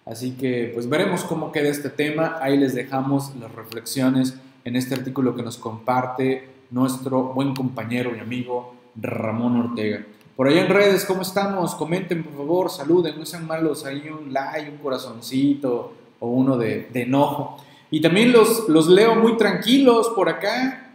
Así 0.06 0.32
que 0.32 0.70
pues 0.74 0.88
veremos 0.88 1.24
cómo 1.24 1.52
queda 1.52 1.68
este 1.68 1.90
tema. 1.90 2.38
Ahí 2.40 2.56
les 2.56 2.74
dejamos 2.74 3.34
las 3.36 3.52
reflexiones 3.52 4.34
en 4.64 4.76
este 4.76 4.94
artículo 4.94 5.34
que 5.34 5.42
nos 5.42 5.56
comparte 5.56 6.48
nuestro 6.70 7.24
buen 7.34 7.54
compañero 7.54 8.16
y 8.16 8.20
amigo 8.20 8.74
Ramón 8.96 9.56
Ortega. 9.56 10.04
Por 10.40 10.48
ahí 10.48 10.56
en 10.56 10.68
redes, 10.68 11.04
¿cómo 11.04 11.20
estamos? 11.20 11.74
Comenten, 11.74 12.22
por 12.22 12.32
favor, 12.32 12.70
saluden, 12.70 13.18
no 13.18 13.26
sean 13.26 13.46
malos, 13.46 13.84
ahí 13.84 14.08
un 14.08 14.32
like, 14.32 14.70
un 14.70 14.78
corazoncito 14.78 15.92
o 16.18 16.28
uno 16.28 16.56
de, 16.56 16.88
enojo. 16.94 17.62
Y 17.90 18.00
también 18.00 18.32
los, 18.32 18.66
los 18.66 18.88
leo 18.88 19.16
muy 19.16 19.36
tranquilos 19.36 20.08
por 20.16 20.30
acá, 20.30 20.94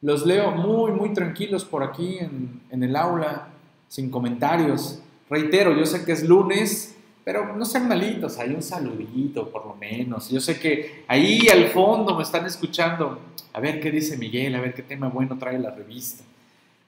los 0.00 0.24
leo 0.24 0.52
muy, 0.52 0.92
muy 0.92 1.12
tranquilos 1.12 1.64
por 1.64 1.82
aquí 1.82 2.18
en, 2.18 2.60
en 2.70 2.84
el 2.84 2.94
aula, 2.94 3.48
sin 3.88 4.10
comentarios. 4.10 5.00
Reitero, 5.28 5.76
yo 5.76 5.86
sé 5.86 6.04
que 6.04 6.12
es 6.12 6.22
lunes, 6.22 6.96
pero 7.24 7.52
no 7.56 7.64
sean 7.64 7.88
malitos, 7.88 8.38
hay 8.38 8.50
un 8.50 8.62
saludito 8.62 9.50
por 9.50 9.66
lo 9.66 9.74
menos. 9.74 10.30
Yo 10.30 10.40
sé 10.40 10.60
que 10.60 11.02
ahí 11.08 11.48
al 11.48 11.66
fondo 11.70 12.16
me 12.16 12.22
están 12.22 12.46
escuchando. 12.46 13.18
A 13.54 13.58
ver 13.58 13.80
qué 13.80 13.90
dice 13.90 14.16
Miguel, 14.16 14.54
a 14.54 14.60
ver 14.60 14.72
qué 14.72 14.84
tema 14.84 15.08
bueno 15.08 15.36
trae 15.36 15.58
la 15.58 15.72
revista. 15.72 16.22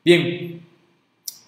Bien, 0.04 0.62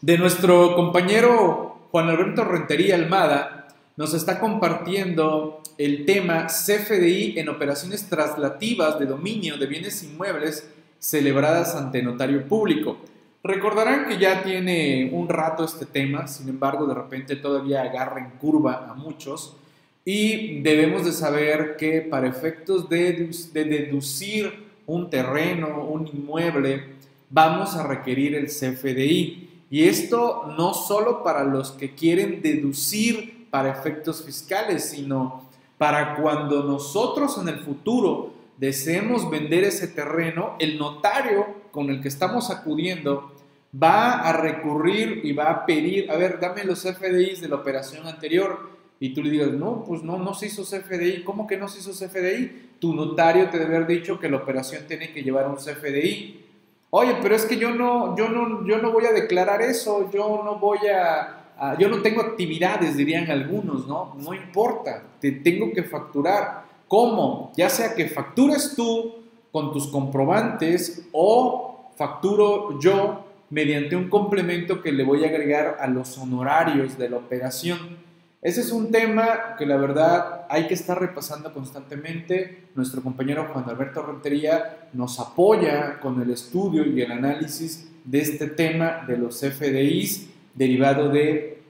de 0.00 0.16
nuestro 0.16 0.76
compañero 0.76 1.88
Juan 1.90 2.08
Alberto 2.08 2.44
Rentería 2.44 2.94
Almada, 2.94 3.68
nos 3.96 4.14
está 4.14 4.38
compartiendo 4.38 5.60
el 5.76 6.06
tema 6.06 6.46
CFDI 6.46 7.38
en 7.38 7.48
operaciones 7.48 8.08
traslativas 8.08 8.98
de 9.00 9.06
dominio 9.06 9.56
de 9.56 9.66
bienes 9.66 10.04
inmuebles 10.04 10.70
celebradas 11.00 11.74
ante 11.74 12.02
notario 12.02 12.46
público. 12.46 12.98
Recordarán 13.42 14.08
que 14.08 14.18
ya 14.18 14.44
tiene 14.44 15.10
un 15.12 15.28
rato 15.28 15.64
este 15.64 15.86
tema, 15.86 16.28
sin 16.28 16.48
embargo 16.48 16.86
de 16.86 16.94
repente 16.94 17.34
todavía 17.34 17.82
agarra 17.82 18.20
en 18.20 18.38
curva 18.38 18.86
a 18.88 18.94
muchos 18.94 19.56
y 20.04 20.60
debemos 20.60 21.04
de 21.04 21.12
saber 21.12 21.76
que 21.76 22.02
para 22.02 22.28
efectos 22.28 22.88
de, 22.88 23.30
de 23.52 23.64
deducir 23.64 24.68
un 24.86 25.10
terreno, 25.10 25.84
un 25.84 26.06
inmueble, 26.06 26.84
vamos 27.30 27.74
a 27.74 27.86
requerir 27.86 28.36
el 28.36 28.46
CFDI. 28.46 29.47
Y 29.70 29.88
esto 29.88 30.54
no 30.56 30.74
solo 30.74 31.22
para 31.22 31.44
los 31.44 31.72
que 31.72 31.94
quieren 31.94 32.40
deducir 32.42 33.48
para 33.50 33.70
efectos 33.70 34.24
fiscales, 34.24 34.90
sino 34.90 35.48
para 35.76 36.16
cuando 36.16 36.64
nosotros 36.64 37.38
en 37.38 37.48
el 37.48 37.60
futuro 37.60 38.32
deseemos 38.56 39.30
vender 39.30 39.64
ese 39.64 39.88
terreno, 39.88 40.56
el 40.58 40.78
notario 40.78 41.46
con 41.70 41.90
el 41.90 42.00
que 42.00 42.08
estamos 42.08 42.50
acudiendo 42.50 43.32
va 43.80 44.20
a 44.20 44.32
recurrir 44.32 45.20
y 45.24 45.32
va 45.32 45.50
a 45.50 45.66
pedir, 45.66 46.10
a 46.10 46.16
ver, 46.16 46.40
dame 46.40 46.64
los 46.64 46.82
CFDIs 46.82 47.40
de 47.40 47.48
la 47.48 47.56
operación 47.56 48.06
anterior. 48.06 48.78
Y 49.00 49.14
tú 49.14 49.22
le 49.22 49.30
digas, 49.30 49.52
no, 49.52 49.84
pues 49.84 50.02
no, 50.02 50.18
no 50.18 50.34
se 50.34 50.46
hizo 50.46 50.64
CFDI. 50.64 51.22
¿Cómo 51.22 51.46
que 51.46 51.56
no 51.56 51.68
se 51.68 51.78
hizo 51.78 51.92
CFDI? 51.92 52.70
Tu 52.80 52.92
notario 52.94 53.48
te 53.48 53.58
debe 53.58 53.76
haber 53.76 53.88
dicho 53.88 54.18
que 54.18 54.28
la 54.28 54.38
operación 54.38 54.86
tiene 54.88 55.12
que 55.12 55.22
llevar 55.22 55.46
un 55.48 55.56
CFDI. 55.56 56.47
Oye, 56.90 57.16
pero 57.20 57.34
es 57.34 57.44
que 57.44 57.58
yo 57.58 57.74
no, 57.74 58.16
yo 58.16 58.28
no, 58.28 58.66
yo 58.66 58.78
no 58.78 58.92
voy 58.92 59.04
a 59.04 59.12
declarar 59.12 59.60
eso, 59.60 60.10
yo 60.10 60.42
no 60.42 60.58
voy 60.58 60.78
a, 60.88 61.76
yo 61.78 61.88
no 61.88 62.00
tengo 62.00 62.22
actividades, 62.22 62.96
dirían 62.96 63.30
algunos, 63.30 63.86
¿no? 63.86 64.14
No 64.18 64.32
importa, 64.32 65.02
te 65.20 65.32
tengo 65.32 65.72
que 65.72 65.82
facturar. 65.82 66.66
¿Cómo? 66.86 67.52
Ya 67.56 67.68
sea 67.68 67.94
que 67.94 68.08
factures 68.08 68.74
tú 68.74 69.16
con 69.52 69.72
tus 69.72 69.88
comprobantes 69.88 71.06
o 71.12 71.90
facturo 71.96 72.80
yo 72.80 73.24
mediante 73.50 73.94
un 73.96 74.08
complemento 74.08 74.80
que 74.80 74.92
le 74.92 75.04
voy 75.04 75.24
a 75.24 75.28
agregar 75.28 75.76
a 75.80 75.86
los 75.86 76.16
honorarios 76.16 76.96
de 76.96 77.10
la 77.10 77.18
operación. 77.18 78.07
Ese 78.40 78.60
es 78.60 78.70
un 78.70 78.92
tema 78.92 79.56
que 79.58 79.66
la 79.66 79.76
verdad 79.76 80.46
hay 80.48 80.68
que 80.68 80.74
estar 80.74 80.98
repasando 81.00 81.52
constantemente. 81.52 82.68
Nuestro 82.76 83.02
compañero 83.02 83.48
Juan 83.52 83.64
Alberto 83.68 84.00
Rentería 84.00 84.88
nos 84.92 85.18
apoya 85.18 85.98
con 85.98 86.22
el 86.22 86.30
estudio 86.30 86.86
y 86.86 87.02
el 87.02 87.10
análisis 87.10 87.90
de 88.04 88.20
este 88.20 88.46
tema 88.46 89.04
de 89.08 89.18
los 89.18 89.40
FDIs 89.40 90.28
derivado 90.54 91.08
de 91.08 91.62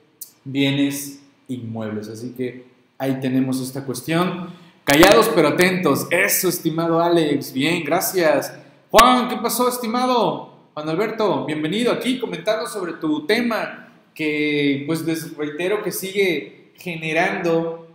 bienes 0.44 1.22
inmuebles. 1.48 2.08
Así 2.08 2.34
que 2.36 2.66
ahí 2.98 3.18
tenemos 3.18 3.62
esta 3.62 3.86
cuestión. 3.86 4.50
Callados 4.84 5.30
pero 5.34 5.48
atentos. 5.48 6.06
Eso, 6.10 6.50
estimado 6.50 7.00
Alex. 7.00 7.54
Bien, 7.54 7.82
gracias. 7.82 8.52
Juan, 8.90 9.30
¿qué 9.30 9.36
pasó, 9.36 9.70
estimado? 9.70 10.52
Juan 10.74 10.86
Alberto, 10.86 11.46
bienvenido 11.46 11.92
aquí 11.92 12.20
comentando 12.20 12.66
sobre 12.66 12.92
tu 12.94 13.26
tema 13.26 13.86
que 14.14 14.82
pues 14.86 15.02
les 15.02 15.34
reitero 15.36 15.82
que 15.82 15.92
sigue 15.92 16.57
generando, 16.78 17.88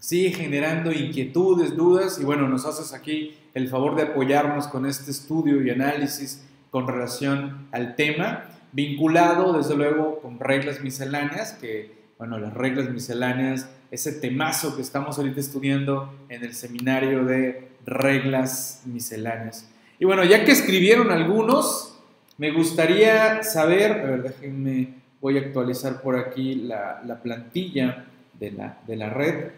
generando 0.00 0.92
inquietudes, 0.92 1.76
dudas 1.76 2.18
y 2.20 2.24
bueno, 2.24 2.48
nos 2.48 2.64
haces 2.64 2.92
aquí 2.92 3.36
el 3.54 3.68
favor 3.68 3.96
de 3.96 4.04
apoyarnos 4.04 4.68
con 4.68 4.86
este 4.86 5.10
estudio 5.10 5.62
y 5.62 5.70
análisis 5.70 6.46
con 6.70 6.86
relación 6.86 7.68
al 7.72 7.96
tema, 7.96 8.44
vinculado 8.72 9.52
desde 9.54 9.76
luego 9.76 10.20
con 10.20 10.38
reglas 10.38 10.80
misceláneas, 10.80 11.52
que 11.54 11.96
bueno, 12.18 12.38
las 12.38 12.54
reglas 12.54 12.90
misceláneas, 12.90 13.68
ese 13.90 14.12
temazo 14.12 14.76
que 14.76 14.82
estamos 14.82 15.18
ahorita 15.18 15.40
estudiando 15.40 16.12
en 16.28 16.44
el 16.44 16.54
seminario 16.54 17.24
de 17.24 17.68
reglas 17.84 18.82
misceláneas. 18.84 19.68
Y 19.98 20.04
bueno, 20.04 20.24
ya 20.24 20.44
que 20.44 20.52
escribieron 20.52 21.10
algunos, 21.10 21.98
me 22.38 22.52
gustaría 22.52 23.42
saber, 23.42 23.92
a 23.92 24.04
ver, 24.04 24.22
déjenme, 24.22 24.94
voy 25.26 25.38
a 25.38 25.40
actualizar 25.40 26.02
por 26.02 26.16
aquí 26.16 26.54
la, 26.54 27.02
la 27.04 27.20
plantilla 27.20 28.04
de 28.38 28.52
la, 28.52 28.78
de 28.86 28.94
la 28.94 29.10
red 29.10 29.50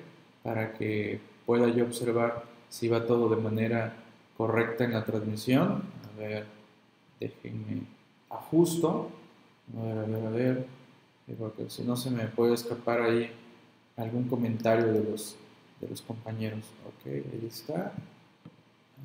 para 0.42 0.72
que 0.72 1.20
pueda 1.44 1.68
yo 1.68 1.84
observar 1.84 2.44
si 2.70 2.88
va 2.88 3.04
todo 3.04 3.28
de 3.28 3.36
manera 3.36 3.92
correcta 4.38 4.84
en 4.84 4.92
la 4.92 5.04
transmisión. 5.04 5.82
A 6.08 6.18
ver, 6.18 6.46
déjenme 7.20 7.82
ajusto. 8.30 9.10
A 9.76 9.84
ver, 9.84 9.98
a 9.98 10.04
ver, 10.04 10.26
a 10.26 10.30
ver. 10.30 10.66
Porque 11.38 11.68
si 11.68 11.82
no 11.82 11.96
se 11.96 12.10
me 12.12 12.24
puede 12.28 12.54
escapar 12.54 13.02
ahí 13.02 13.30
algún 13.98 14.26
comentario 14.26 14.90
de 14.90 15.04
los, 15.04 15.36
de 15.82 15.88
los 15.88 16.00
compañeros. 16.00 16.64
Ok, 16.86 17.12
ahí 17.12 17.46
está. 17.46 17.92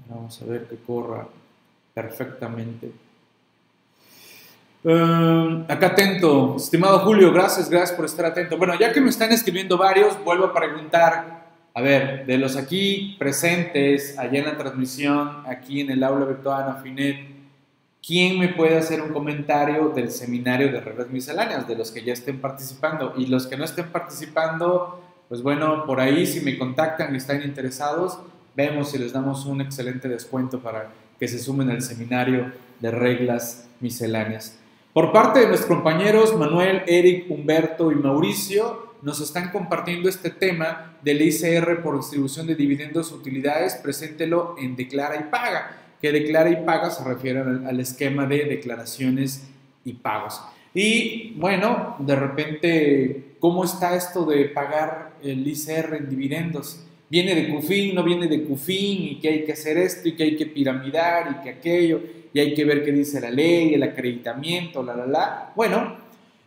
Vamos 0.08 0.42
a 0.42 0.46
ver 0.46 0.70
que 0.70 0.78
corra 0.78 1.28
perfectamente. 1.94 2.90
Um, 4.86 5.64
acá 5.70 5.88
atento, 5.88 6.58
estimado 6.58 7.00
Julio, 7.00 7.32
gracias, 7.32 7.70
gracias 7.70 7.96
por 7.96 8.04
estar 8.04 8.26
atento. 8.26 8.58
Bueno, 8.58 8.78
ya 8.78 8.92
que 8.92 9.00
me 9.00 9.10
están 9.10 9.32
escribiendo 9.32 9.78
varios, 9.78 10.22
vuelvo 10.26 10.48
a 10.48 10.54
preguntar, 10.54 11.46
a 11.74 11.82
ver, 11.82 12.26
de 12.26 12.38
los 12.38 12.58
aquí 12.58 13.16
presentes, 13.18 14.20
allá 14.20 14.40
en 14.40 14.46
la 14.46 14.58
transmisión, 14.58 15.44
aquí 15.48 15.80
en 15.80 15.90
el 15.90 16.04
aula 16.04 16.26
virtual 16.26 16.70
Afinet, 16.70 17.16
¿quién 18.06 18.38
me 18.38 18.50
puede 18.50 18.78
hacer 18.78 19.02
un 19.02 19.14
comentario 19.14 19.88
del 19.88 20.12
seminario 20.12 20.70
de 20.70 20.82
reglas 20.82 21.10
misceláneas, 21.10 21.66
de 21.66 21.78
los 21.78 21.90
que 21.90 22.04
ya 22.04 22.12
estén 22.12 22.42
participando? 22.42 23.14
Y 23.16 23.28
los 23.28 23.48
que 23.48 23.56
no 23.56 23.64
estén 23.64 23.88
participando, 23.88 25.02
pues 25.30 25.42
bueno, 25.42 25.86
por 25.86 26.02
ahí 26.02 26.26
si 26.26 26.42
me 26.42 26.58
contactan 26.58 27.14
y 27.14 27.18
están 27.20 27.42
interesados, 27.42 28.20
vemos 28.54 28.92
si 28.92 28.98
les 28.98 29.14
damos 29.14 29.46
un 29.46 29.62
excelente 29.62 30.10
descuento 30.10 30.60
para 30.60 30.90
que 31.18 31.30
se 31.30 31.40
sumen 31.40 31.70
al 31.70 31.82
seminario 31.82 32.52
de 32.82 32.92
reglas 32.92 33.70
misceláneas. 33.80 34.60
Por 34.94 35.12
parte 35.12 35.40
de 35.40 35.48
nuestros 35.48 35.72
compañeros 35.72 36.38
Manuel, 36.38 36.84
Eric, 36.86 37.26
Humberto 37.32 37.92
y 37.92 37.96
Mauricio, 37.96 38.94
nos 39.02 39.20
están 39.22 39.50
compartiendo 39.50 40.08
este 40.08 40.30
tema 40.30 41.00
del 41.02 41.20
ICR 41.20 41.82
por 41.82 41.98
distribución 41.98 42.46
de 42.46 42.54
dividendos 42.54 43.12
o 43.12 43.16
utilidades, 43.16 43.74
preséntelo 43.74 44.54
en 44.60 44.76
declara 44.76 45.16
y 45.16 45.32
paga, 45.32 45.96
que 46.00 46.12
declara 46.12 46.52
y 46.52 46.64
paga 46.64 46.92
se 46.92 47.04
refiere 47.04 47.40
al, 47.40 47.80
esquema 47.80 48.28
de 48.28 48.46
declaraciones 48.46 49.50
y 49.84 49.94
pagos. 49.94 50.40
Y 50.76 51.34
bueno, 51.38 51.96
de 51.98 52.16
repente, 52.16 53.36
¿cómo 53.40 53.64
está 53.64 53.96
esto 53.96 54.26
de 54.26 54.46
pagar 54.46 55.14
el 55.24 55.48
ICR 55.48 55.96
en 55.96 56.10
dividendos? 56.10 56.86
viene 57.10 57.36
de 57.36 57.50
CUFIN, 57.50 57.94
no 57.94 58.04
viene 58.04 58.28
de 58.28 58.44
CUFIN, 58.44 59.04
y 59.04 59.20
que 59.20 59.30
hay 59.30 59.46
que 59.46 59.52
hacer 59.52 59.78
esto, 59.78 60.10
y 60.10 60.14
que 60.14 60.24
hay 60.24 60.36
que 60.36 60.48
piramidar, 60.48 61.30
y 61.32 61.44
que 61.44 61.50
aquello, 61.52 62.02
y 62.34 62.40
hay 62.40 62.54
que 62.54 62.66
ver 62.66 62.84
qué 62.84 62.92
dice 62.92 63.22
la 63.22 63.30
ley, 63.30 63.74
el 63.74 63.84
acreditamiento, 63.84 64.84
la, 64.84 64.96
la, 64.96 65.06
la. 65.06 65.54
Bueno, 65.56 65.96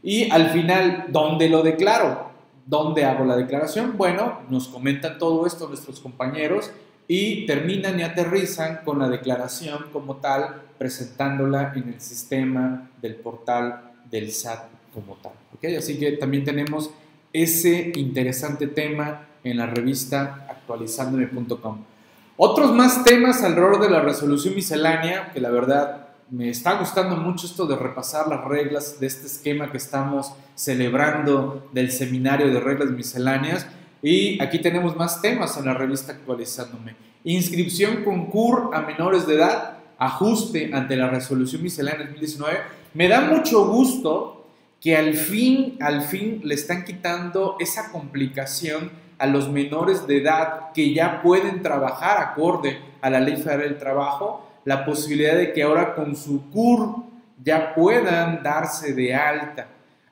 y 0.03 0.31
al 0.31 0.51
final, 0.51 1.07
¿dónde 1.09 1.49
lo 1.49 1.63
declaro? 1.63 2.31
¿Dónde 2.67 3.05
hago 3.05 3.25
la 3.25 3.37
declaración? 3.37 3.97
Bueno, 3.97 4.41
nos 4.51 4.69
comentan 4.69 5.19
todo 5.19 5.47
esto 5.47 5.69
nuestros 5.69 6.01
compañeros 6.01 6.73
y 7.09 7.47
terminan 7.47 8.01
y 8.01 8.03
aterrizan 8.03 8.81
con 8.85 8.99
la 8.99 9.09
declaración 9.09 9.87
como 9.93 10.17
tal, 10.17 10.63
presentándola 10.77 11.73
en 11.77 11.95
el 11.95 12.01
sistema 12.01 12.91
del 13.01 13.15
portal 13.15 13.93
del 14.11 14.33
SAT 14.33 14.65
como 14.93 15.15
tal. 15.17 15.33
¿okay? 15.55 15.77
Así 15.77 15.99
que 15.99 16.13
también 16.13 16.45
tenemos 16.45 16.91
ese 17.33 17.93
interesante 17.95 18.67
tema 18.67 19.29
en 19.45 19.57
la 19.57 19.67
revista 19.67 20.47
actualizandome.com. 20.49 21.96
Otros 22.39 22.75
más 22.75 23.03
temas 23.03 23.43
alrededor 23.43 23.81
de 23.81 23.89
la 23.89 24.01
resolución 24.01 24.55
miscelánea, 24.55 25.33
que 25.33 25.41
la 25.41 25.49
verdad 25.49 26.09
me 26.31 26.51
está 26.51 26.79
gustando 26.79 27.17
mucho 27.17 27.47
esto 27.47 27.67
de 27.67 27.77
repasar 27.77 28.29
las 28.29 28.45
reglas 28.45 29.01
de 29.01 29.07
este 29.07 29.27
esquema 29.27 29.71
que 29.71 29.79
estamos 29.79 30.35
celebrando 30.55 31.67
del 31.73 31.91
seminario 31.91 32.53
de 32.53 32.61
reglas 32.61 32.91
misceláneas. 32.91 33.67
Y 34.03 34.43
aquí 34.43 34.59
tenemos 34.59 34.95
más 34.97 35.23
temas 35.23 35.57
en 35.57 35.65
la 35.65 35.73
revista 35.73 36.13
actualizándome. 36.13 36.95
Inscripción 37.25 38.05
concur 38.05 38.71
a 38.75 38.83
menores 38.83 39.27
de 39.27 39.37
edad, 39.37 39.79
ajuste 39.97 40.73
ante 40.75 40.95
la 40.95 41.09
resolución 41.09 41.63
miscelánea 41.63 42.05
2019. 42.05 42.59
Me 42.93 43.09
da 43.09 43.23
mucho 43.23 43.67
gusto 43.67 44.47
que 44.79 44.95
al 44.95 45.15
fin, 45.15 45.79
al 45.81 46.03
fin 46.03 46.43
le 46.45 46.55
están 46.55 46.85
quitando 46.85 47.57
esa 47.61 47.91
complicación 47.91 48.91
a 49.19 49.27
los 49.27 49.49
menores 49.49 50.07
de 50.07 50.19
edad 50.19 50.73
que 50.73 50.93
ya 50.93 51.23
pueden 51.23 51.63
trabajar 51.63 52.21
acorde 52.21 52.79
a 53.01 53.11
la 53.11 53.21
Ley 53.21 53.37
Federal 53.37 53.61
del 53.61 53.79
Trabajo, 53.79 54.47
la 54.65 54.85
posibilidad 54.85 55.37
de 55.37 55.53
que 55.53 55.63
ahora 55.63 55.95
con 55.95 56.17
su 56.17 56.51
CUR 56.51 57.05
ya 57.43 57.75
puedan 57.75 58.43
darse 58.43 58.93
de 58.95 59.15
alta. 59.15 59.69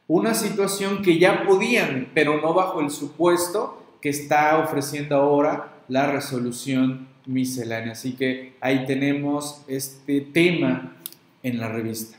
Una 0.06 0.34
situación 0.34 1.02
que 1.02 1.18
ya 1.18 1.44
podían, 1.44 2.10
pero 2.14 2.40
no 2.40 2.54
bajo 2.54 2.80
el 2.80 2.90
supuesto 2.90 3.82
que 4.00 4.10
está 4.10 4.58
ofreciendo 4.58 5.16
ahora 5.16 5.72
la 5.88 6.06
resolución 6.06 7.08
miscelánea. 7.26 7.92
Así 7.92 8.14
que 8.14 8.56
ahí 8.60 8.84
tenemos 8.86 9.62
este 9.66 10.20
tema 10.20 10.96
en 11.42 11.58
la 11.58 11.68
revista. 11.68 12.18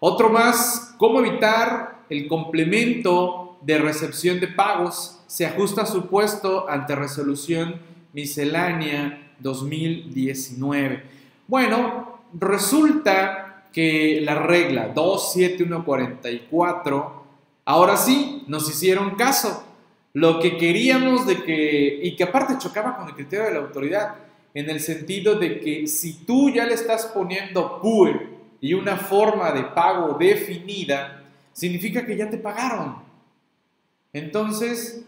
Otro 0.00 0.30
más, 0.30 0.94
cómo 0.98 1.20
evitar 1.20 2.00
el 2.08 2.26
complemento 2.26 3.58
de 3.62 3.78
recepción 3.78 4.40
de 4.40 4.48
pagos 4.48 5.19
se 5.30 5.46
ajusta 5.46 5.86
su 5.86 6.08
puesto 6.08 6.68
ante 6.68 6.94
resolución 6.96 7.80
miscelánea 8.12 9.30
2019. 9.38 11.04
Bueno, 11.46 12.18
resulta 12.34 13.62
que 13.72 14.20
la 14.22 14.42
regla 14.42 14.88
27144, 14.88 17.24
ahora 17.64 17.96
sí, 17.96 18.42
nos 18.48 18.68
hicieron 18.68 19.14
caso. 19.14 19.62
Lo 20.14 20.40
que 20.40 20.56
queríamos 20.56 21.28
de 21.28 21.44
que, 21.44 22.00
y 22.02 22.16
que 22.16 22.24
aparte 22.24 22.58
chocaba 22.58 22.96
con 22.96 23.06
el 23.06 23.14
criterio 23.14 23.44
de 23.44 23.52
la 23.52 23.60
autoridad, 23.60 24.16
en 24.52 24.68
el 24.68 24.80
sentido 24.80 25.36
de 25.36 25.60
que 25.60 25.86
si 25.86 26.24
tú 26.24 26.50
ya 26.50 26.66
le 26.66 26.74
estás 26.74 27.06
poniendo 27.06 27.80
PUE 27.80 28.30
y 28.60 28.74
una 28.74 28.96
forma 28.96 29.52
de 29.52 29.62
pago 29.62 30.18
definida, 30.18 31.22
significa 31.52 32.04
que 32.04 32.16
ya 32.16 32.28
te 32.28 32.38
pagaron. 32.38 33.08
Entonces, 34.12 35.04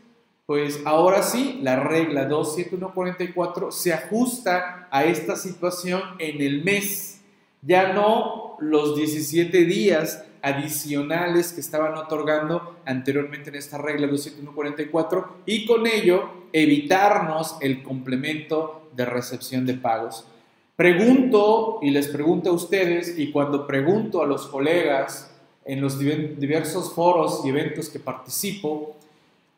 pues 0.46 0.80
ahora 0.84 1.22
sí, 1.22 1.60
la 1.62 1.80
regla 1.80 2.24
27144 2.26 3.70
se 3.70 3.92
ajusta 3.92 4.88
a 4.90 5.04
esta 5.04 5.36
situación 5.36 6.02
en 6.18 6.40
el 6.40 6.64
mes, 6.64 7.20
ya 7.62 7.92
no 7.92 8.56
los 8.60 8.96
17 8.96 9.64
días 9.64 10.24
adicionales 10.42 11.52
que 11.52 11.60
estaban 11.60 11.94
otorgando 11.94 12.76
anteriormente 12.84 13.50
en 13.50 13.56
esta 13.56 13.78
regla 13.78 14.08
27144 14.08 15.42
y 15.46 15.66
con 15.66 15.86
ello 15.86 16.28
evitarnos 16.52 17.56
el 17.60 17.82
complemento 17.82 18.90
de 18.94 19.04
recepción 19.04 19.64
de 19.64 19.74
pagos. 19.74 20.26
Pregunto 20.74 21.78
y 21.82 21.90
les 21.90 22.08
pregunto 22.08 22.50
a 22.50 22.54
ustedes 22.54 23.16
y 23.18 23.30
cuando 23.30 23.66
pregunto 23.66 24.22
a 24.22 24.26
los 24.26 24.46
colegas 24.48 25.32
en 25.64 25.80
los 25.80 25.98
diversos 25.98 26.92
foros 26.92 27.42
y 27.44 27.50
eventos 27.50 27.88
que 27.88 28.00
participo, 28.00 28.96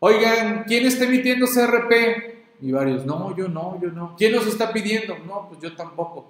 Oigan, 0.06 0.64
¿quién 0.66 0.84
está 0.84 1.04
emitiendo 1.04 1.46
CRP? 1.46 2.60
Y 2.60 2.72
varios, 2.72 3.06
no, 3.06 3.34
yo 3.34 3.48
no, 3.48 3.80
yo 3.80 3.88
no. 3.88 4.14
¿Quién 4.18 4.32
nos 4.32 4.46
está 4.46 4.70
pidiendo? 4.70 5.16
No, 5.26 5.48
pues 5.48 5.62
yo 5.62 5.74
tampoco. 5.74 6.26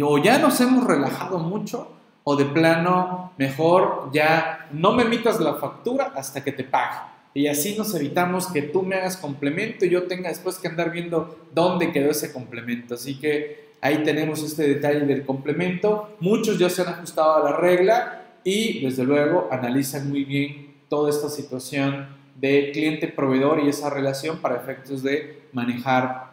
O 0.00 0.16
ya 0.16 0.38
nos 0.38 0.58
hemos 0.62 0.84
relajado 0.84 1.38
mucho, 1.38 1.92
o 2.24 2.36
de 2.36 2.46
plano, 2.46 3.32
mejor 3.36 4.08
ya 4.14 4.66
no 4.72 4.92
me 4.92 5.02
emitas 5.02 5.38
la 5.40 5.56
factura 5.56 6.14
hasta 6.16 6.42
que 6.42 6.52
te 6.52 6.64
pague. 6.64 7.00
Y 7.34 7.48
así 7.48 7.74
nos 7.76 7.94
evitamos 7.94 8.46
que 8.46 8.62
tú 8.62 8.82
me 8.82 8.96
hagas 8.96 9.18
complemento 9.18 9.84
y 9.84 9.90
yo 9.90 10.04
tenga 10.04 10.30
después 10.30 10.56
que 10.56 10.68
andar 10.68 10.90
viendo 10.90 11.36
dónde 11.54 11.92
quedó 11.92 12.12
ese 12.12 12.32
complemento. 12.32 12.94
Así 12.94 13.20
que 13.20 13.74
ahí 13.82 14.02
tenemos 14.04 14.42
este 14.42 14.66
detalle 14.66 15.00
del 15.00 15.26
complemento. 15.26 16.16
Muchos 16.20 16.58
ya 16.58 16.70
se 16.70 16.80
han 16.80 16.88
ajustado 16.88 17.34
a 17.34 17.50
la 17.50 17.58
regla 17.58 18.22
y 18.42 18.80
desde 18.80 19.04
luego 19.04 19.48
analizan 19.50 20.08
muy 20.08 20.24
bien 20.24 20.76
toda 20.88 21.10
esta 21.10 21.28
situación 21.28 22.21
de 22.36 22.70
cliente-proveedor 22.72 23.62
y 23.62 23.68
esa 23.68 23.90
relación 23.90 24.38
para 24.38 24.56
efectos 24.56 25.02
de 25.02 25.42
manejar 25.52 26.32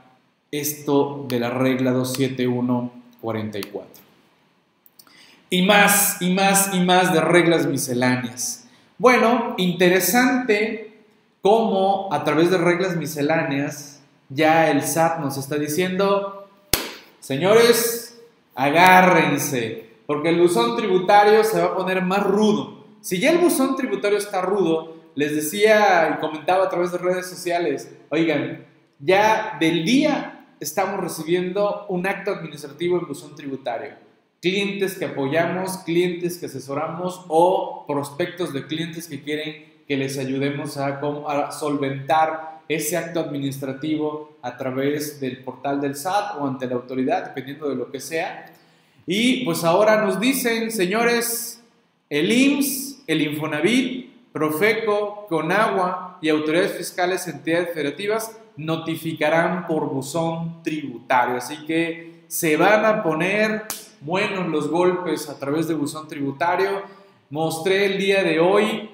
esto 0.52 1.26
de 1.28 1.40
la 1.40 1.52
regla 1.52 1.92
27144. 1.92 3.88
Y 5.52 5.64
más, 5.64 6.22
y 6.22 6.34
más, 6.34 6.74
y 6.74 6.80
más 6.82 7.14
de 7.14 7.22
reglas 7.22 7.66
misceláneas. 7.66 8.68
Bueno, 8.98 9.56
interesante 9.58 10.90
cómo 11.42 12.10
a 12.12 12.24
través 12.24 12.52
de 12.52 12.58
reglas 12.58 12.96
misceláneas 12.96 14.02
ya 14.30 14.70
el 14.70 14.84
SAT 14.84 15.20
nos 15.20 15.38
está 15.38 15.58
diciendo, 15.58 16.48
señores, 17.20 18.22
agárrense, 18.56 19.90
porque 20.06 20.30
el 20.30 20.40
buzón 20.40 20.76
tributario 20.76 21.44
se 21.44 21.62
va 21.62 21.68
a 21.68 21.76
poner 21.76 22.04
más 22.04 22.24
rudo. 22.24 22.86
Si 23.02 23.20
ya 23.20 23.32
el 23.32 23.40
buzón 23.40 23.76
tributario 23.76 24.18
está 24.18 24.42
rudo, 24.42 24.98
les 25.20 25.36
decía 25.36 26.16
y 26.16 26.22
comentaba 26.22 26.64
a 26.64 26.70
través 26.70 26.94
de 26.94 26.98
redes 26.98 27.28
sociales, 27.28 27.94
oigan, 28.08 28.66
ya 29.00 29.58
del 29.60 29.84
día 29.84 30.46
estamos 30.62 31.02
recibiendo 31.02 31.88
un 31.90 32.08
acto 32.08 32.32
administrativo 32.32 32.98
en 32.98 33.06
buzón 33.06 33.36
tributario. 33.36 33.96
Clientes 34.42 34.98
que 34.98 35.04
apoyamos, 35.04 35.80
clientes 35.80 36.38
que 36.38 36.46
asesoramos 36.46 37.26
o 37.28 37.84
prospectos 37.86 38.54
de 38.54 38.66
clientes 38.66 39.10
que 39.10 39.22
quieren 39.22 39.66
que 39.86 39.98
les 39.98 40.18
ayudemos 40.18 40.78
a, 40.78 40.88
a 40.88 41.52
solventar 41.52 42.62
ese 42.70 42.96
acto 42.96 43.20
administrativo 43.20 44.38
a 44.42 44.56
través 44.56 45.20
del 45.20 45.44
portal 45.44 45.82
del 45.82 45.98
SAT 45.98 46.38
o 46.40 46.48
ante 46.48 46.66
la 46.66 46.76
autoridad, 46.76 47.26
dependiendo 47.26 47.68
de 47.68 47.76
lo 47.76 47.92
que 47.92 48.00
sea. 48.00 48.54
Y 49.06 49.44
pues 49.44 49.66
ahora 49.66 50.02
nos 50.02 50.18
dicen, 50.18 50.72
señores, 50.72 51.62
el 52.10 52.32
IMSS, 52.32 53.04
el 53.06 53.22
Infonavit, 53.22 54.19
Profeco, 54.32 55.26
Conagua 55.28 56.20
y 56.22 56.30
autoridades 56.30 56.74
fiscales, 56.74 57.28
entidades 57.28 57.74
federativas 57.74 58.40
notificarán 58.58 59.66
por 59.68 59.90
buzón 59.90 60.62
tributario. 60.64 61.38
Así 61.38 61.66
que 61.66 62.24
se 62.28 62.58
van 62.58 62.86
a 62.86 63.02
poner 63.02 63.64
buenos 64.02 64.48
los 64.48 64.70
golpes 64.70 65.30
a 65.30 65.40
través 65.40 65.68
de 65.68 65.74
buzón 65.74 66.08
tributario. 66.08 66.84
Mostré 67.30 67.86
el 67.86 67.98
día 67.98 68.24
de 68.24 68.40
hoy 68.40 68.90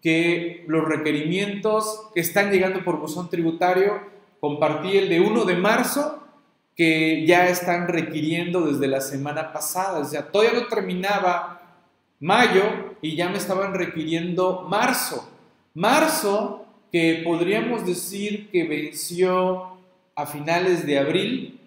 que 0.00 0.64
los 0.66 0.84
requerimientos 0.84 2.08
que 2.14 2.20
están 2.20 2.50
llegando 2.50 2.82
por 2.84 2.98
buzón 2.98 3.28
tributario, 3.28 4.00
compartí 4.40 4.96
el 4.96 5.08
de 5.08 5.20
1 5.20 5.44
de 5.44 5.56
marzo, 5.56 6.24
que 6.74 7.26
ya 7.26 7.48
están 7.48 7.88
requiriendo 7.88 8.62
desde 8.62 8.86
la 8.86 9.02
semana 9.02 9.52
pasada. 9.52 9.98
O 9.98 10.04
sea, 10.04 10.28
todavía 10.28 10.58
no 10.58 10.66
terminaba 10.68 11.69
mayo 12.20 12.96
y 13.02 13.16
ya 13.16 13.28
me 13.28 13.38
estaban 13.38 13.74
requiriendo 13.74 14.66
marzo. 14.68 15.28
Marzo, 15.74 16.66
que 16.92 17.22
podríamos 17.24 17.86
decir 17.86 18.50
que 18.50 18.64
venció 18.64 19.78
a 20.14 20.26
finales 20.26 20.86
de 20.86 20.98
abril 20.98 21.60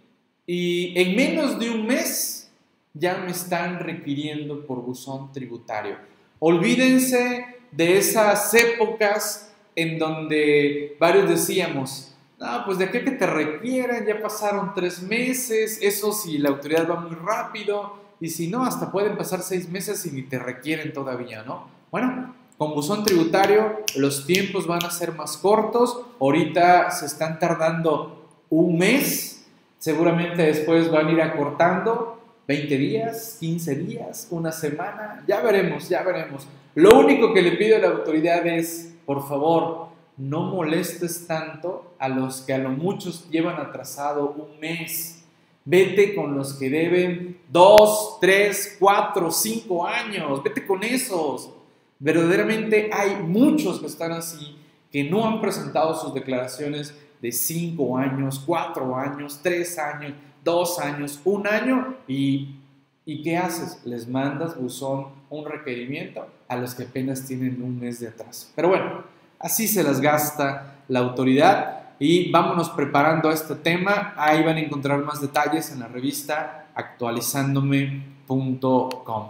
y 0.45 0.99
en 0.99 1.15
menos 1.15 1.59
de 1.59 1.69
un 1.71 1.85
mes 1.87 2.51
ya 2.93 3.17
me 3.17 3.31
están 3.31 3.79
requiriendo 3.79 4.65
por 4.65 4.81
buzón 4.81 5.31
tributario. 5.31 5.97
Olvídense 6.39 7.45
de 7.71 7.97
esas 7.97 8.53
épocas 8.53 9.53
en 9.75 9.97
donde 9.97 10.95
varios 10.99 11.29
decíamos, 11.29 12.15
no, 12.39 12.65
pues 12.65 12.77
de 12.77 12.91
qué 12.91 13.03
que 13.03 13.11
te 13.11 13.25
requieran, 13.25 14.05
ya 14.05 14.21
pasaron 14.21 14.73
tres 14.75 15.01
meses, 15.01 15.79
eso 15.81 16.11
si 16.11 16.37
la 16.37 16.49
autoridad 16.49 16.89
va 16.89 16.99
muy 16.99 17.15
rápido, 17.15 18.02
y 18.19 18.29
si 18.29 18.47
no, 18.47 18.65
hasta 18.65 18.91
pueden 18.91 19.17
pasar 19.17 19.41
seis 19.41 19.69
meses 19.69 20.05
y 20.05 20.11
ni 20.11 20.23
te 20.23 20.39
requieren 20.39 20.93
todavía, 20.93 21.43
¿no? 21.43 21.67
Bueno, 21.91 22.33
con 22.57 22.73
buzón 22.73 23.03
tributario 23.03 23.81
los 23.95 24.25
tiempos 24.25 24.67
van 24.67 24.85
a 24.85 24.91
ser 24.91 25.13
más 25.13 25.37
cortos, 25.37 26.01
ahorita 26.19 26.91
se 26.91 27.05
están 27.05 27.39
tardando 27.39 28.29
un 28.49 28.77
mes, 28.77 29.45
seguramente 29.79 30.43
después 30.43 30.89
van 30.89 31.07
a 31.07 31.11
ir 31.11 31.21
acortando 31.21 32.21
20 32.47 32.77
días, 32.77 33.37
15 33.39 33.75
días, 33.75 34.27
una 34.29 34.51
semana, 34.51 35.23
ya 35.27 35.41
veremos, 35.41 35.89
ya 35.89 36.03
veremos. 36.03 36.47
Lo 36.75 36.99
único 36.99 37.33
que 37.33 37.41
le 37.41 37.53
pido 37.53 37.77
a 37.77 37.79
la 37.79 37.87
autoridad 37.87 38.45
es, 38.45 38.93
por 39.05 39.27
favor, 39.27 39.87
no 40.17 40.43
molestes 40.43 41.25
tanto 41.25 41.95
a 41.99 42.09
los 42.09 42.41
que 42.41 42.53
a 42.53 42.57
lo 42.57 42.69
muchos 42.69 43.29
llevan 43.29 43.59
atrasado 43.59 44.29
un 44.31 44.59
mes. 44.59 45.22
Vete 45.65 46.13
con 46.13 46.35
los 46.35 46.53
que 46.53 46.69
deben 46.69 47.39
dos, 47.49 48.17
tres, 48.19 48.75
cuatro, 48.79 49.31
cinco 49.31 49.85
años. 49.85 50.43
Vete 50.43 50.65
con 50.65 50.83
esos. 50.83 51.51
Verdaderamente 51.99 52.89
hay 52.91 53.15
muchos 53.15 53.79
que 53.79 53.85
están 53.87 54.11
así, 54.11 54.57
que 54.91 55.05
no 55.05 55.25
han 55.25 55.39
presentado 55.39 55.95
sus 55.95 56.13
declaraciones 56.13 56.93
de 57.21 57.31
cinco 57.31 57.97
años, 57.97 58.43
cuatro 58.45 58.95
años, 58.97 59.39
tres 59.41 59.79
años, 59.79 60.13
dos 60.43 60.79
años, 60.79 61.21
un 61.23 61.47
año 61.47 61.95
y, 62.05 62.57
¿y 63.05 63.23
qué 63.23 63.37
haces? 63.37 63.79
Les 63.85 64.07
mandas 64.07 64.59
buzón 64.59 65.07
un 65.29 65.45
requerimiento 65.45 66.27
a 66.49 66.57
los 66.57 66.75
que 66.75 66.83
apenas 66.83 67.25
tienen 67.25 67.61
un 67.63 67.79
mes 67.79 68.01
de 68.01 68.09
atraso. 68.09 68.49
Pero 68.53 68.67
bueno, 68.67 69.03
así 69.39 69.67
se 69.67 69.83
las 69.83 70.01
gasta 70.01 70.83
la 70.89 70.99
autoridad 70.99 71.82
y 71.99 72.31
vámonos 72.31 72.69
preparando 72.71 73.29
a 73.29 73.33
este 73.33 73.55
tema. 73.55 74.13
Ahí 74.17 74.43
van 74.43 74.57
a 74.57 74.59
encontrar 74.59 75.01
más 75.03 75.21
detalles 75.21 75.71
en 75.71 75.79
la 75.79 75.87
revista 75.87 76.67
actualizandome.com. 76.75 79.27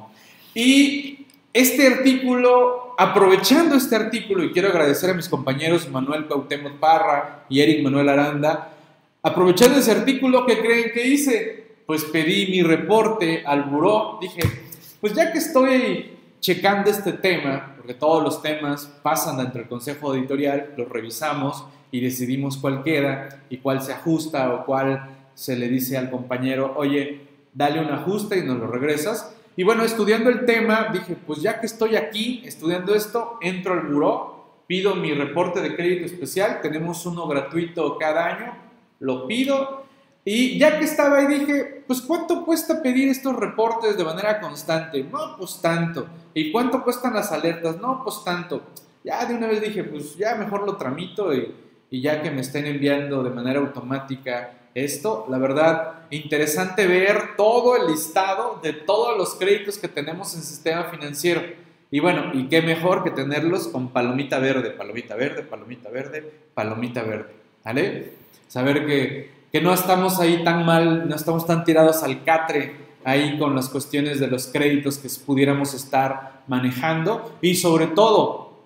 Y 0.56 1.28
este 1.52 1.88
artículo, 1.88 2.96
aprovechando 2.98 3.76
este 3.76 3.96
artículo, 3.96 4.44
y 4.44 4.52
quiero 4.52 4.70
agradecer 4.70 5.12
a 5.12 5.14
mis 5.14 5.30
compañeros 5.30 5.90
Manuel 5.90 6.26
Cuauhtémoc 6.26 6.80
Parra 6.80 7.46
y 7.50 7.62
Eric 7.62 7.84
Manuel 7.84 8.10
Aranda, 8.10 8.70
aprovechando 9.22 9.78
ese 9.80 9.92
artículo, 9.92 10.46
¿qué 10.46 10.60
creen 10.60 10.92
que 10.94 11.08
hice? 11.08 11.64
Pues 11.86 12.06
pedí 12.06 12.50
mi 12.50 12.64
reporte 12.64 13.44
al 13.46 13.64
buró, 13.64 14.18
dije, 14.22 14.42
pues 15.02 15.14
ya 15.14 15.32
que 15.32 15.38
estoy 15.38 16.18
checando 16.40 16.90
este 16.90 17.14
tema, 17.14 17.76
porque 17.78 17.94
todos 17.94 18.24
los 18.24 18.42
temas 18.42 18.88
pasan 19.02 19.38
dentro 19.38 19.60
del 19.60 19.70
consejo 19.70 20.16
editorial, 20.16 20.74
los 20.78 20.90
revisamos 20.90 21.66
y 21.94 22.02
decidimos 22.02 22.58
cuál 22.58 22.82
queda 22.82 23.30
y 23.52 23.58
cuál 23.58 23.80
se 23.80 23.94
ajusta 23.94 24.52
o 24.52 24.66
cuál 24.66 25.28
se 25.36 25.56
le 25.56 25.70
dice 25.70 25.96
al 25.96 26.10
compañero, 26.10 26.74
oye, 26.76 27.22
dale 27.54 27.80
un 27.80 27.92
ajuste 27.92 28.40
y 28.40 28.42
nos 28.42 28.58
lo 28.58 28.66
regresas. 28.66 29.32
Y 29.56 29.62
bueno, 29.62 29.84
estudiando 29.84 30.32
el 30.32 30.46
tema, 30.46 30.90
dije, 30.92 31.16
pues 31.28 31.44
ya 31.44 31.60
que 31.60 31.68
estoy 31.68 31.96
aquí 31.96 32.42
estudiando 32.46 32.96
esto, 32.96 33.38
entro 33.42 33.76
al 33.76 33.82
buró, 33.82 34.64
pido 34.66 34.96
mi 34.96 35.14
reporte 35.14 35.62
de 35.62 35.76
crédito 35.76 36.06
especial, 36.08 36.62
tenemos 36.64 37.06
uno 37.06 37.28
gratuito 37.28 37.96
cada 38.00 38.26
año, 38.26 38.58
lo 39.00 39.28
pido 39.28 39.84
y 40.26 40.58
ya 40.58 40.80
que 40.80 40.86
estaba 40.86 41.20
ahí 41.20 41.28
dije, 41.28 41.84
pues 41.86 42.02
¿cuánto 42.02 42.44
cuesta 42.44 42.82
pedir 42.82 43.08
estos 43.10 43.36
reportes 43.36 43.96
de 43.96 44.04
manera 44.04 44.42
constante? 44.42 45.04
No, 45.04 45.38
pues 45.38 45.60
tanto. 45.62 46.08
¿Y 46.34 46.52
cuánto 46.52 46.84
cuestan 46.84 47.14
las 47.14 47.32
alertas? 47.32 47.78
No, 47.78 48.02
pues 48.04 48.24
tanto. 48.26 48.64
Ya 49.04 49.24
de 49.26 49.36
una 49.36 49.46
vez 49.46 49.62
dije, 49.62 49.84
pues 49.84 50.18
ya 50.18 50.34
mejor 50.34 50.66
lo 50.66 50.76
tramito 50.76 51.32
y, 51.36 51.54
y 51.94 52.02
ya 52.02 52.24
que 52.24 52.32
me 52.32 52.42
estén 52.42 52.66
enviando 52.66 53.22
de 53.22 53.30
manera 53.30 53.60
automática 53.60 54.54
esto, 54.74 55.28
la 55.30 55.38
verdad, 55.38 56.06
interesante 56.10 56.88
ver 56.88 57.36
todo 57.38 57.78
el 57.78 57.86
listado 57.86 58.60
de 58.64 58.74
todos 58.74 59.16
los 59.16 59.36
créditos 59.36 59.78
que 59.78 59.88
tenemos 59.88 60.34
en 60.34 60.42
sistema 60.42 60.86
financiero. 60.86 61.44
Y 61.92 62.00
bueno, 62.00 62.32
y 62.34 62.48
qué 62.48 62.64
mejor 62.64 63.04
que 63.04 63.12
tenerlos 63.12 63.68
con 63.68 63.90
palomita 63.90 64.40
verde, 64.40 64.72
palomita 64.72 65.16
verde, 65.16 65.44
palomita 65.44 65.92
verde, 65.92 66.32
palomita 66.56 67.04
verde. 67.04 67.30
¿Vale? 67.64 68.14
Saber 68.48 68.88
que 68.88 69.44
que 69.54 69.62
no 69.62 69.72
estamos 69.72 70.20
ahí 70.20 70.44
tan 70.44 70.66
mal, 70.66 71.08
no 71.08 71.16
estamos 71.16 71.46
tan 71.46 71.64
tirados 71.64 72.02
al 72.02 72.24
catre 72.24 72.76
ahí 73.04 73.38
con 73.38 73.56
las 73.56 73.70
cuestiones 73.70 74.20
de 74.20 74.26
los 74.26 74.48
créditos 74.48 74.98
que 74.98 75.10
pudiéramos 75.24 75.76
estar 75.76 76.42
manejando 76.48 77.38
y 77.40 77.54
sobre 77.54 77.86
todo 77.86 78.64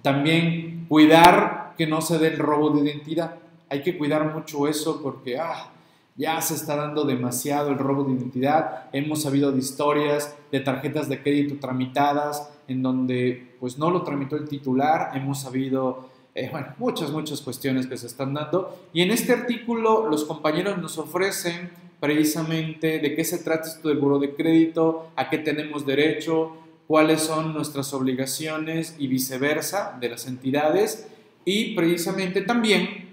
también 0.00 0.86
cuidar 0.88 1.61
no 1.86 2.00
se 2.00 2.18
dé 2.18 2.28
el 2.28 2.38
robo 2.38 2.70
de 2.70 2.88
identidad. 2.88 3.36
Hay 3.68 3.82
que 3.82 3.96
cuidar 3.96 4.34
mucho 4.34 4.68
eso 4.68 5.00
porque 5.02 5.38
ah, 5.38 5.70
ya 6.16 6.40
se 6.40 6.54
está 6.54 6.76
dando 6.76 7.04
demasiado 7.04 7.70
el 7.70 7.78
robo 7.78 8.04
de 8.04 8.14
identidad. 8.14 8.90
Hemos 8.92 9.22
sabido 9.22 9.52
de 9.52 9.58
historias 9.58 10.36
de 10.50 10.60
tarjetas 10.60 11.08
de 11.08 11.22
crédito 11.22 11.56
tramitadas 11.60 12.50
en 12.68 12.82
donde 12.82 13.56
pues 13.60 13.78
no 13.78 13.90
lo 13.90 14.02
tramitó 14.02 14.36
el 14.36 14.48
titular. 14.48 15.10
Hemos 15.14 15.40
sabido 15.40 16.10
eh, 16.34 16.50
muchas, 16.78 17.10
muchas 17.10 17.40
cuestiones 17.40 17.86
que 17.86 17.96
se 17.96 18.06
están 18.06 18.34
dando. 18.34 18.78
Y 18.92 19.02
en 19.02 19.10
este 19.10 19.32
artículo 19.32 20.08
los 20.08 20.24
compañeros 20.24 20.78
nos 20.78 20.98
ofrecen 20.98 21.70
precisamente 22.00 22.98
de 22.98 23.14
qué 23.14 23.24
se 23.24 23.38
trata 23.38 23.68
esto 23.68 23.88
del 23.88 23.98
buro 23.98 24.18
de 24.18 24.34
crédito, 24.34 25.10
a 25.14 25.30
qué 25.30 25.38
tenemos 25.38 25.86
derecho, 25.86 26.56
cuáles 26.88 27.22
son 27.22 27.54
nuestras 27.54 27.94
obligaciones 27.94 28.96
y 28.98 29.06
viceversa 29.06 29.96
de 30.00 30.08
las 30.08 30.26
entidades. 30.26 31.06
Y 31.44 31.74
precisamente 31.74 32.42
también 32.42 33.10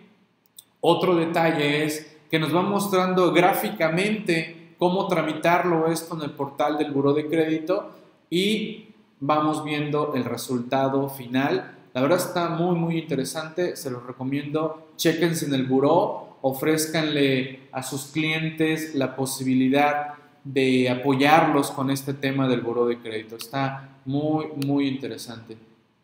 otro 0.82 1.16
detalle 1.16 1.84
es 1.86 2.18
que 2.30 2.40
nos 2.40 2.56
va 2.56 2.62
mostrando 2.62 3.32
gráficamente 3.32 4.76
cómo 4.78 5.08
tramitarlo 5.08 5.88
esto 5.88 6.16
en 6.16 6.24
el 6.24 6.32
portal 6.32 6.78
del 6.78 6.92
buro 6.92 7.14
de 7.14 7.28
crédito 7.28 7.92
y 8.30 8.90
vamos 9.20 9.64
viendo 9.64 10.14
el 10.16 10.24
resultado 10.24 11.10
final 11.10 11.76
la 11.94 12.02
verdad 12.02 12.20
está 12.20 12.50
muy, 12.50 12.76
muy 12.76 12.98
interesante, 12.98 13.76
se 13.76 13.90
los 13.90 14.06
recomiendo. 14.06 14.92
Chequense 14.96 15.46
en 15.46 15.54
el 15.54 15.66
buró, 15.66 16.38
ofrezcanle 16.42 17.68
a 17.72 17.82
sus 17.82 18.06
clientes 18.06 18.94
la 18.96 19.16
posibilidad 19.16 20.14
de 20.44 20.90
apoyarlos 20.90 21.72
con 21.72 21.90
este 21.90 22.14
tema 22.14 22.48
del 22.48 22.62
buró 22.62 22.86
de 22.86 23.00
crédito. 23.00 23.36
Está 23.36 23.98
muy, 24.06 24.48
muy 24.66 24.88
interesante. 24.88 25.58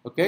¿Ok? 0.03 0.19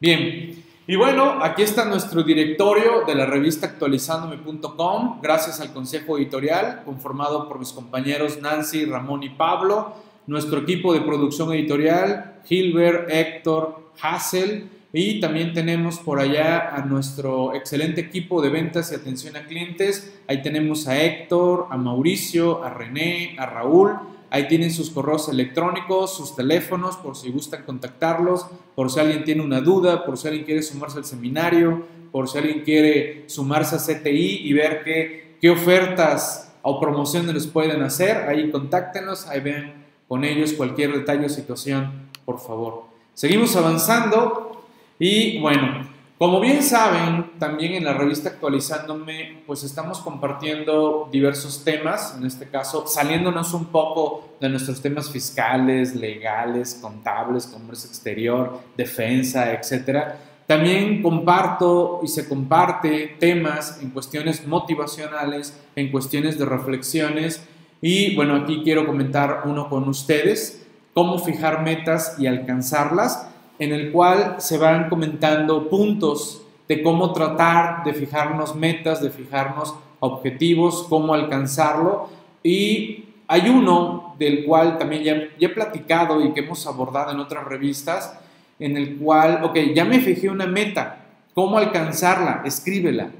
Bien. 0.00 0.64
Y 0.88 0.94
bueno, 0.94 1.38
aquí 1.42 1.62
está 1.62 1.84
nuestro 1.84 2.22
directorio 2.22 3.02
de 3.04 3.16
la 3.16 3.26
revista 3.26 3.66
actualizandome.com, 3.66 5.20
gracias 5.20 5.60
al 5.60 5.72
consejo 5.72 6.16
editorial 6.16 6.82
conformado 6.84 7.48
por 7.48 7.58
mis 7.58 7.72
compañeros 7.72 8.40
Nancy, 8.40 8.84
Ramón 8.84 9.24
y 9.24 9.30
Pablo. 9.30 9.94
nuestro 10.28 10.60
equipo 10.60 10.94
de 10.94 11.00
producción 11.00 11.52
editorial, 11.52 12.40
Hilbert, 12.48 13.10
Héctor, 13.10 13.90
Hassel, 14.00 14.68
y 14.92 15.18
también 15.20 15.52
tenemos 15.52 15.98
por 15.98 16.20
allá 16.20 16.74
a 16.76 16.84
nuestro 16.84 17.52
excelente 17.54 18.00
equipo 18.00 18.40
de 18.40 18.50
ventas 18.50 18.92
y 18.92 18.94
atención 18.94 19.36
a 19.36 19.44
clientes. 19.44 20.20
Ahí 20.28 20.40
tenemos 20.40 20.86
a 20.86 21.02
Héctor, 21.02 21.66
a 21.70 21.76
Mauricio, 21.76 22.62
a 22.62 22.70
René, 22.70 23.34
a 23.38 23.46
Raúl. 23.46 23.98
Ahí 24.30 24.48
tienen 24.48 24.70
sus 24.70 24.90
correos 24.90 25.28
electrónicos, 25.28 26.16
sus 26.16 26.34
teléfonos, 26.34 26.96
por 26.96 27.16
si 27.16 27.30
gustan 27.30 27.64
contactarlos, 27.64 28.46
por 28.74 28.90
si 28.90 29.00
alguien 29.00 29.24
tiene 29.24 29.42
una 29.42 29.60
duda, 29.60 30.04
por 30.04 30.18
si 30.18 30.28
alguien 30.28 30.44
quiere 30.44 30.62
sumarse 30.62 30.98
al 30.98 31.04
seminario, 31.04 31.84
por 32.10 32.28
si 32.28 32.38
alguien 32.38 32.62
quiere 32.62 33.24
sumarse 33.28 33.76
a 33.76 33.78
CTI 33.78 34.40
y 34.48 34.52
ver 34.52 34.82
qué, 34.84 35.36
qué 35.40 35.50
ofertas 35.50 36.52
o 36.62 36.80
promociones 36.80 37.34
les 37.34 37.46
pueden 37.46 37.82
hacer. 37.82 38.28
Ahí 38.28 38.50
contáctenos, 38.50 39.26
ahí 39.28 39.40
ven 39.40 39.86
con 40.08 40.24
ellos 40.24 40.52
cualquier 40.52 40.92
detalle 40.92 41.26
o 41.26 41.28
situación, 41.28 42.08
por 42.24 42.40
favor. 42.40 42.84
Seguimos 43.14 43.54
avanzando. 43.56 44.64
Y 44.98 45.38
bueno, 45.40 45.86
como 46.18 46.40
bien 46.40 46.62
saben, 46.62 47.32
también 47.38 47.74
en 47.74 47.84
la 47.84 47.92
revista 47.92 48.30
Actualizándome, 48.30 49.42
pues 49.46 49.64
estamos 49.64 49.98
compartiendo 49.98 51.10
diversos 51.12 51.62
temas, 51.62 52.16
en 52.16 52.24
este 52.24 52.48
caso 52.48 52.86
saliéndonos 52.86 53.52
un 53.52 53.66
poco 53.66 54.36
de 54.40 54.48
nuestros 54.48 54.80
temas 54.80 55.10
fiscales, 55.10 55.94
legales, 55.94 56.78
contables, 56.80 57.46
comercio 57.46 57.90
exterior, 57.90 58.60
defensa, 58.78 59.52
etcétera. 59.52 60.18
También 60.46 61.02
comparto 61.02 62.00
y 62.02 62.08
se 62.08 62.26
comparte 62.26 63.16
temas 63.18 63.80
en 63.82 63.90
cuestiones 63.90 64.46
motivacionales, 64.46 65.60
en 65.74 65.90
cuestiones 65.90 66.38
de 66.38 66.46
reflexiones. 66.46 67.46
Y 67.82 68.14
bueno, 68.16 68.36
aquí 68.36 68.62
quiero 68.64 68.86
comentar 68.86 69.42
uno 69.44 69.68
con 69.68 69.86
ustedes, 69.86 70.66
cómo 70.94 71.18
fijar 71.18 71.62
metas 71.62 72.16
y 72.18 72.26
alcanzarlas 72.26 73.28
en 73.58 73.72
el 73.72 73.92
cual 73.92 74.36
se 74.38 74.58
van 74.58 74.88
comentando 74.88 75.68
puntos 75.68 76.42
de 76.68 76.82
cómo 76.82 77.12
tratar 77.12 77.84
de 77.84 77.94
fijarnos 77.94 78.54
metas, 78.54 79.00
de 79.00 79.10
fijarnos 79.10 79.74
objetivos, 80.00 80.86
cómo 80.88 81.14
alcanzarlo. 81.14 82.08
Y 82.42 83.04
hay 83.28 83.48
uno 83.48 84.14
del 84.18 84.44
cual 84.44 84.78
también 84.78 85.02
ya, 85.02 85.46
he 85.46 85.48
platicado 85.48 86.24
y 86.24 86.32
que 86.32 86.40
hemos 86.40 86.66
abordado 86.66 87.12
en 87.12 87.20
otras 87.20 87.44
revistas, 87.44 88.18
en 88.58 88.76
el 88.76 88.96
cual, 88.96 89.44
ok, 89.44 89.58
ya 89.74 89.84
me 89.84 90.00
fijé 90.00 90.28
una 90.28 90.46
meta, 90.46 91.04
¿cómo 91.34 91.58
alcanzarla? 91.58 92.42
Escríbela, 92.44 93.10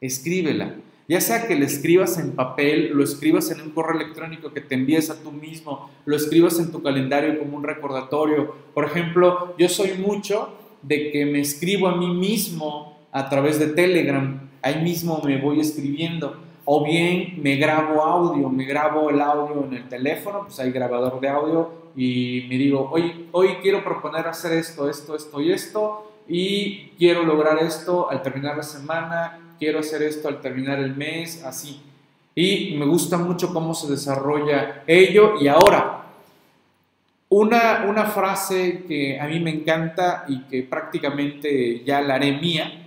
escríbela. 0.00 0.74
Ya 1.06 1.20
sea 1.20 1.46
que 1.46 1.54
lo 1.54 1.66
escribas 1.66 2.18
en 2.18 2.32
papel, 2.32 2.92
lo 2.94 3.04
escribas 3.04 3.50
en 3.50 3.60
un 3.60 3.70
correo 3.70 4.00
electrónico 4.00 4.52
que 4.52 4.62
te 4.62 4.74
envíes 4.74 5.10
a 5.10 5.22
tú 5.22 5.32
mismo, 5.32 5.90
lo 6.06 6.16
escribas 6.16 6.58
en 6.58 6.72
tu 6.72 6.82
calendario 6.82 7.38
como 7.38 7.58
un 7.58 7.62
recordatorio. 7.62 8.54
Por 8.72 8.86
ejemplo, 8.86 9.54
yo 9.58 9.68
soy 9.68 9.92
mucho 9.98 10.56
de 10.80 11.10
que 11.10 11.26
me 11.26 11.40
escribo 11.40 11.88
a 11.88 11.96
mí 11.96 12.08
mismo 12.08 12.98
a 13.12 13.28
través 13.28 13.58
de 13.58 13.66
Telegram. 13.68 14.48
Ahí 14.62 14.82
mismo 14.82 15.20
me 15.22 15.40
voy 15.40 15.60
escribiendo. 15.60 16.36
O 16.64 16.82
bien 16.82 17.38
me 17.42 17.56
grabo 17.56 18.02
audio, 18.02 18.48
me 18.48 18.64
grabo 18.64 19.10
el 19.10 19.20
audio 19.20 19.64
en 19.66 19.74
el 19.74 19.88
teléfono, 19.88 20.44
pues 20.44 20.58
hay 20.58 20.72
grabador 20.72 21.20
de 21.20 21.28
audio 21.28 21.70
y 21.94 22.46
me 22.48 22.56
digo, 22.56 22.88
hoy, 22.90 23.28
hoy 23.32 23.48
quiero 23.60 23.84
proponer 23.84 24.26
hacer 24.26 24.54
esto, 24.54 24.88
esto, 24.88 25.14
esto 25.14 25.40
y 25.42 25.52
esto 25.52 26.10
y 26.26 26.88
quiero 26.96 27.22
lograr 27.24 27.58
esto 27.58 28.10
al 28.10 28.22
terminar 28.22 28.56
la 28.56 28.62
semana 28.62 29.43
quiero 29.64 29.78
hacer 29.78 30.02
esto 30.02 30.28
al 30.28 30.42
terminar 30.42 30.78
el 30.78 30.94
mes, 30.94 31.42
así. 31.42 31.80
Y 32.34 32.76
me 32.78 32.84
gusta 32.84 33.16
mucho 33.16 33.54
cómo 33.54 33.72
se 33.72 33.90
desarrolla 33.90 34.82
ello. 34.86 35.40
Y 35.40 35.48
ahora, 35.48 36.04
una, 37.30 37.86
una 37.88 38.04
frase 38.04 38.84
que 38.86 39.18
a 39.18 39.26
mí 39.26 39.40
me 39.40 39.50
encanta 39.50 40.26
y 40.28 40.42
que 40.42 40.64
prácticamente 40.64 41.82
ya 41.82 42.02
la 42.02 42.16
haré 42.16 42.32
mía, 42.38 42.86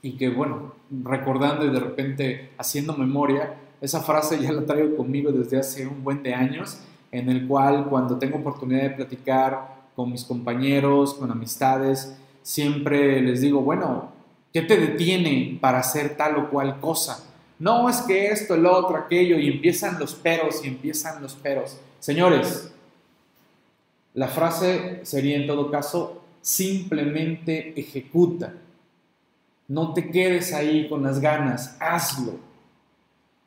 y 0.00 0.12
que 0.12 0.28
bueno, 0.28 0.74
recordando 1.02 1.66
y 1.66 1.70
de 1.70 1.80
repente 1.80 2.50
haciendo 2.56 2.96
memoria, 2.96 3.56
esa 3.80 4.00
frase 4.00 4.38
ya 4.40 4.52
la 4.52 4.64
traigo 4.64 4.96
conmigo 4.96 5.32
desde 5.32 5.58
hace 5.58 5.88
un 5.88 6.04
buen 6.04 6.22
de 6.22 6.34
años, 6.34 6.78
en 7.10 7.28
el 7.28 7.48
cual 7.48 7.86
cuando 7.90 8.16
tengo 8.16 8.38
oportunidad 8.38 8.82
de 8.82 8.90
platicar 8.90 9.80
con 9.96 10.12
mis 10.12 10.24
compañeros, 10.24 11.14
con 11.14 11.32
amistades, 11.32 12.16
siempre 12.42 13.20
les 13.20 13.40
digo, 13.40 13.60
bueno, 13.60 14.19
¿Qué 14.52 14.62
te 14.62 14.76
detiene 14.76 15.58
para 15.60 15.78
hacer 15.78 16.16
tal 16.16 16.36
o 16.36 16.50
cual 16.50 16.80
cosa? 16.80 17.24
No 17.58 17.88
es 17.88 17.98
que 17.98 18.28
esto, 18.28 18.54
el 18.54 18.66
otro, 18.66 18.96
aquello, 18.96 19.38
y 19.38 19.48
empiezan 19.48 19.98
los 19.98 20.14
peros 20.14 20.64
y 20.64 20.68
empiezan 20.68 21.22
los 21.22 21.34
peros. 21.34 21.76
Señores, 22.00 22.72
la 24.14 24.26
frase 24.26 25.00
sería 25.04 25.36
en 25.36 25.46
todo 25.46 25.70
caso, 25.70 26.22
simplemente 26.40 27.78
ejecuta. 27.78 28.54
No 29.68 29.92
te 29.92 30.10
quedes 30.10 30.52
ahí 30.52 30.88
con 30.88 31.04
las 31.04 31.20
ganas, 31.20 31.76
hazlo. 31.78 32.34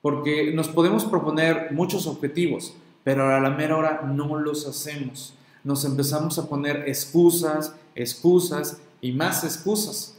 Porque 0.02 0.54
nos 0.54 0.70
podemos 0.70 1.04
proponer 1.04 1.72
muchos 1.72 2.08
objetivos, 2.08 2.76
pero 3.04 3.36
a 3.36 3.42
la 3.42 3.50
mera 3.50 3.76
hora 3.76 4.02
no 4.06 4.38
los 4.38 4.66
hacemos. 4.68 5.34
Nos 5.66 5.84
empezamos 5.84 6.38
a 6.40 6.48
poner 6.48 6.88
excusas, 6.88 7.76
excusas 7.96 8.80
y 9.02 9.12
más 9.12 9.44
excusas 9.44 10.13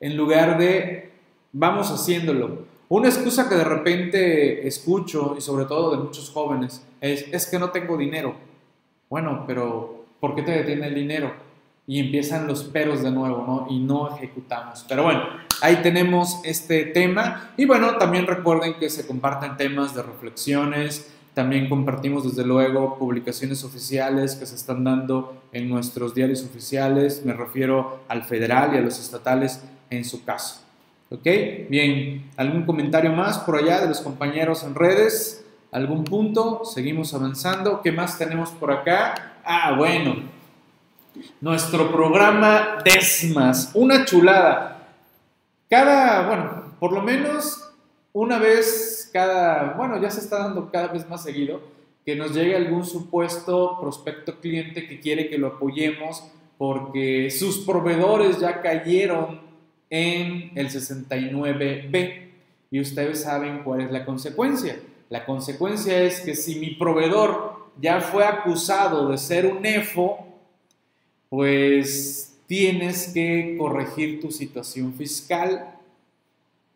en 0.00 0.16
lugar 0.16 0.58
de 0.58 1.12
vamos 1.52 1.90
haciéndolo. 1.90 2.70
Una 2.88 3.08
excusa 3.08 3.48
que 3.48 3.54
de 3.54 3.64
repente 3.64 4.66
escucho, 4.66 5.36
y 5.38 5.40
sobre 5.40 5.66
todo 5.66 5.92
de 5.92 6.02
muchos 6.02 6.30
jóvenes, 6.30 6.84
es, 7.00 7.26
es 7.30 7.46
que 7.46 7.58
no 7.58 7.70
tengo 7.70 7.96
dinero. 7.96 8.34
Bueno, 9.08 9.44
pero 9.46 10.06
¿por 10.18 10.34
qué 10.34 10.42
te 10.42 10.50
detiene 10.50 10.88
el 10.88 10.94
dinero? 10.94 11.32
Y 11.86 12.00
empiezan 12.00 12.46
los 12.46 12.64
peros 12.64 13.02
de 13.02 13.10
nuevo, 13.10 13.44
¿no? 13.46 13.66
Y 13.74 13.78
no 13.78 14.16
ejecutamos. 14.16 14.84
Pero 14.88 15.04
bueno, 15.04 15.22
ahí 15.62 15.76
tenemos 15.82 16.40
este 16.44 16.84
tema. 16.84 17.52
Y 17.56 17.64
bueno, 17.64 17.96
también 17.96 18.26
recuerden 18.26 18.74
que 18.74 18.90
se 18.90 19.06
comparten 19.06 19.56
temas 19.56 19.94
de 19.94 20.02
reflexiones, 20.02 21.12
también 21.34 21.68
compartimos 21.68 22.24
desde 22.24 22.44
luego 22.44 22.98
publicaciones 22.98 23.62
oficiales 23.62 24.34
que 24.34 24.46
se 24.46 24.56
están 24.56 24.82
dando 24.82 25.42
en 25.52 25.68
nuestros 25.68 26.14
diarios 26.14 26.44
oficiales. 26.44 27.24
Me 27.24 27.32
refiero 27.32 28.00
al 28.08 28.24
federal 28.24 28.74
y 28.74 28.78
a 28.78 28.80
los 28.80 28.98
estatales 28.98 29.62
en 29.90 30.04
su 30.04 30.24
caso. 30.24 30.62
¿Ok? 31.10 31.26
Bien, 31.68 32.30
¿algún 32.36 32.64
comentario 32.64 33.12
más 33.12 33.38
por 33.38 33.56
allá 33.56 33.80
de 33.80 33.88
los 33.88 34.00
compañeros 34.00 34.62
en 34.62 34.74
redes? 34.74 35.44
¿Algún 35.72 36.04
punto? 36.04 36.64
Seguimos 36.64 37.12
avanzando. 37.14 37.82
¿Qué 37.82 37.92
más 37.92 38.16
tenemos 38.16 38.50
por 38.50 38.72
acá? 38.72 39.34
Ah, 39.44 39.74
bueno. 39.76 40.16
Nuestro 41.40 41.90
programa 41.90 42.78
Desmas. 42.84 43.72
Una 43.74 44.04
chulada. 44.04 44.88
Cada, 45.68 46.26
bueno, 46.26 46.76
por 46.78 46.92
lo 46.92 47.02
menos 47.02 47.70
una 48.12 48.38
vez 48.38 49.10
cada, 49.12 49.74
bueno, 49.74 50.00
ya 50.00 50.10
se 50.10 50.20
está 50.20 50.38
dando 50.38 50.70
cada 50.70 50.88
vez 50.88 51.08
más 51.08 51.22
seguido, 51.22 51.60
que 52.04 52.16
nos 52.16 52.34
llegue 52.34 52.56
algún 52.56 52.84
supuesto 52.84 53.78
prospecto 53.80 54.40
cliente 54.40 54.88
que 54.88 55.00
quiere 55.00 55.28
que 55.28 55.38
lo 55.38 55.48
apoyemos 55.48 56.24
porque 56.58 57.30
sus 57.30 57.58
proveedores 57.58 58.38
ya 58.40 58.60
cayeron 58.62 59.49
en 59.90 60.52
el 60.54 60.70
69B. 60.70 62.28
Y 62.70 62.80
ustedes 62.80 63.22
saben 63.22 63.62
cuál 63.64 63.82
es 63.82 63.90
la 63.90 64.04
consecuencia. 64.04 64.80
La 65.08 65.26
consecuencia 65.26 66.00
es 66.00 66.20
que 66.20 66.36
si 66.36 66.54
mi 66.60 66.70
proveedor 66.70 67.66
ya 67.80 68.00
fue 68.00 68.24
acusado 68.24 69.08
de 69.08 69.18
ser 69.18 69.46
un 69.46 69.66
EFO, 69.66 70.24
pues 71.28 72.38
tienes 72.46 73.12
que 73.12 73.56
corregir 73.58 74.20
tu 74.20 74.30
situación 74.30 74.94
fiscal, 74.94 75.74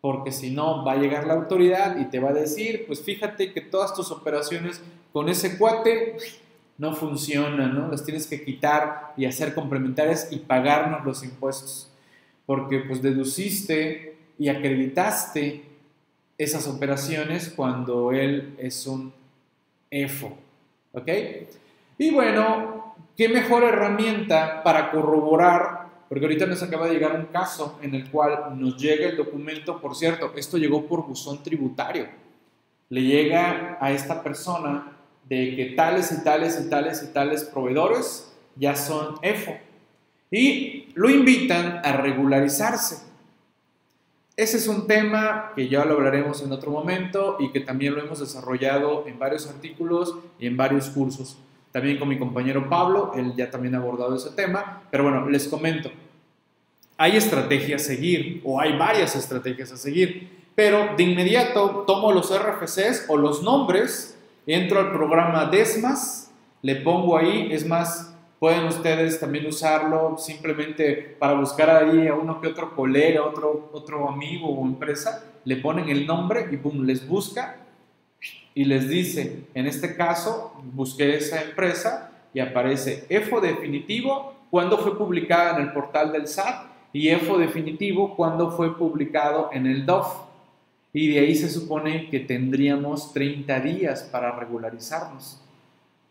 porque 0.00 0.32
si 0.32 0.50
no 0.50 0.84
va 0.84 0.92
a 0.92 0.96
llegar 0.96 1.26
la 1.26 1.34
autoridad 1.34 1.98
y 1.98 2.04
te 2.06 2.18
va 2.18 2.30
a 2.30 2.34
decir, 2.34 2.84
pues 2.86 3.00
fíjate 3.00 3.52
que 3.52 3.60
todas 3.60 3.94
tus 3.94 4.10
operaciones 4.10 4.82
con 5.12 5.28
ese 5.28 5.56
cuate 5.56 6.16
no 6.76 6.94
funcionan, 6.94 7.74
¿no? 7.74 7.88
Las 7.88 8.04
tienes 8.04 8.26
que 8.26 8.44
quitar 8.44 9.14
y 9.16 9.26
hacer 9.26 9.54
complementarias 9.54 10.28
y 10.30 10.38
pagarnos 10.38 11.04
los 11.04 11.22
impuestos 11.22 11.88
porque 12.46 12.80
pues 12.80 13.02
deduciste 13.02 14.16
y 14.38 14.48
acreditaste 14.48 15.64
esas 16.36 16.66
operaciones 16.66 17.52
cuando 17.54 18.12
él 18.12 18.54
es 18.58 18.86
un 18.86 19.12
EFO. 19.90 20.36
¿Ok? 20.92 21.08
Y 21.98 22.10
bueno, 22.10 22.94
¿qué 23.16 23.28
mejor 23.28 23.64
herramienta 23.64 24.62
para 24.62 24.90
corroborar? 24.90 25.84
Porque 26.08 26.24
ahorita 26.24 26.46
nos 26.46 26.62
acaba 26.62 26.86
de 26.86 26.94
llegar 26.94 27.18
un 27.18 27.26
caso 27.26 27.78
en 27.82 27.94
el 27.94 28.10
cual 28.10 28.58
nos 28.58 28.76
llega 28.76 29.08
el 29.08 29.16
documento, 29.16 29.80
por 29.80 29.94
cierto, 29.94 30.32
esto 30.36 30.58
llegó 30.58 30.86
por 30.86 31.06
buzón 31.06 31.42
tributario. 31.42 32.06
Le 32.90 33.02
llega 33.02 33.78
a 33.80 33.92
esta 33.92 34.22
persona 34.22 34.92
de 35.28 35.56
que 35.56 35.64
tales 35.76 36.12
y 36.12 36.22
tales 36.22 36.60
y 36.60 36.68
tales 36.68 37.02
y 37.02 37.12
tales 37.12 37.44
proveedores 37.44 38.32
ya 38.56 38.76
son 38.76 39.16
EFO 39.22 39.56
y 40.34 40.88
lo 40.94 41.10
invitan 41.10 41.80
a 41.84 41.92
regularizarse. 41.92 43.04
Ese 44.36 44.56
es 44.56 44.66
un 44.66 44.88
tema 44.88 45.52
que 45.54 45.68
ya 45.68 45.84
lo 45.84 45.94
hablaremos 45.94 46.42
en 46.42 46.50
otro 46.50 46.72
momento 46.72 47.36
y 47.38 47.52
que 47.52 47.60
también 47.60 47.94
lo 47.94 48.02
hemos 48.02 48.18
desarrollado 48.18 49.06
en 49.06 49.16
varios 49.16 49.46
artículos 49.46 50.16
y 50.40 50.46
en 50.48 50.56
varios 50.56 50.88
cursos. 50.88 51.38
también 51.70 51.98
con 51.98 52.08
mi 52.08 52.18
compañero 52.18 52.68
Pablo, 52.68 53.12
él 53.16 53.32
ya 53.36 53.50
también 53.50 53.74
ha 53.74 53.78
abordado 53.78 54.14
ese 54.14 54.30
tema, 54.30 54.82
pero 54.92 55.02
bueno, 55.02 55.28
les 55.28 55.48
comento, 55.48 55.90
hay 56.96 57.16
estrategias 57.16 57.82
a 57.82 57.84
seguir 57.86 58.40
o 58.44 58.60
hay 58.60 58.78
varias 58.78 59.16
estrategias 59.16 59.72
a 59.72 59.76
seguir, 59.76 60.30
pero 60.54 60.94
de 60.96 61.02
inmediato 61.02 61.82
tomo 61.84 62.12
los 62.12 62.32
RFCs 62.32 63.06
o 63.08 63.16
los 63.16 63.42
nombres, 63.42 64.16
entro 64.46 64.78
al 64.78 64.92
programa 64.92 65.46
Desmas, 65.46 66.30
le 66.62 66.76
pongo 66.76 67.18
ahí, 67.18 67.48
es 67.50 67.66
más, 67.66 68.13
Pueden 68.38 68.64
ustedes 68.64 69.20
también 69.20 69.46
usarlo 69.46 70.16
simplemente 70.18 71.16
para 71.18 71.34
buscar 71.34 71.70
ahí 71.70 72.08
a 72.08 72.14
uno 72.14 72.40
que 72.40 72.48
otro 72.48 72.74
colega, 72.74 73.24
otro, 73.24 73.70
otro 73.72 74.08
amigo 74.08 74.48
o 74.48 74.64
empresa, 74.64 75.24
le 75.44 75.56
ponen 75.56 75.88
el 75.88 76.06
nombre 76.06 76.48
y 76.50 76.56
pum, 76.56 76.84
les 76.84 77.06
busca 77.06 77.56
y 78.54 78.64
les 78.64 78.88
dice, 78.88 79.44
en 79.54 79.66
este 79.66 79.96
caso, 79.96 80.52
busqué 80.72 81.16
esa 81.16 81.42
empresa 81.42 82.12
y 82.32 82.40
aparece 82.40 83.04
EFO 83.08 83.40
definitivo 83.40 84.34
cuando 84.50 84.78
fue 84.78 84.96
publicada 84.96 85.56
en 85.56 85.66
el 85.66 85.72
portal 85.72 86.12
del 86.12 86.28
SAT 86.28 86.66
y 86.92 87.08
EFO 87.08 87.38
definitivo 87.38 88.14
cuando 88.14 88.52
fue 88.52 88.76
publicado 88.78 89.50
en 89.52 89.66
el 89.66 89.84
DOF. 89.84 90.22
Y 90.92 91.12
de 91.12 91.20
ahí 91.20 91.34
se 91.34 91.50
supone 91.50 92.08
que 92.08 92.20
tendríamos 92.20 93.12
30 93.12 93.58
días 93.60 94.04
para 94.04 94.30
regularizarnos. 94.30 95.43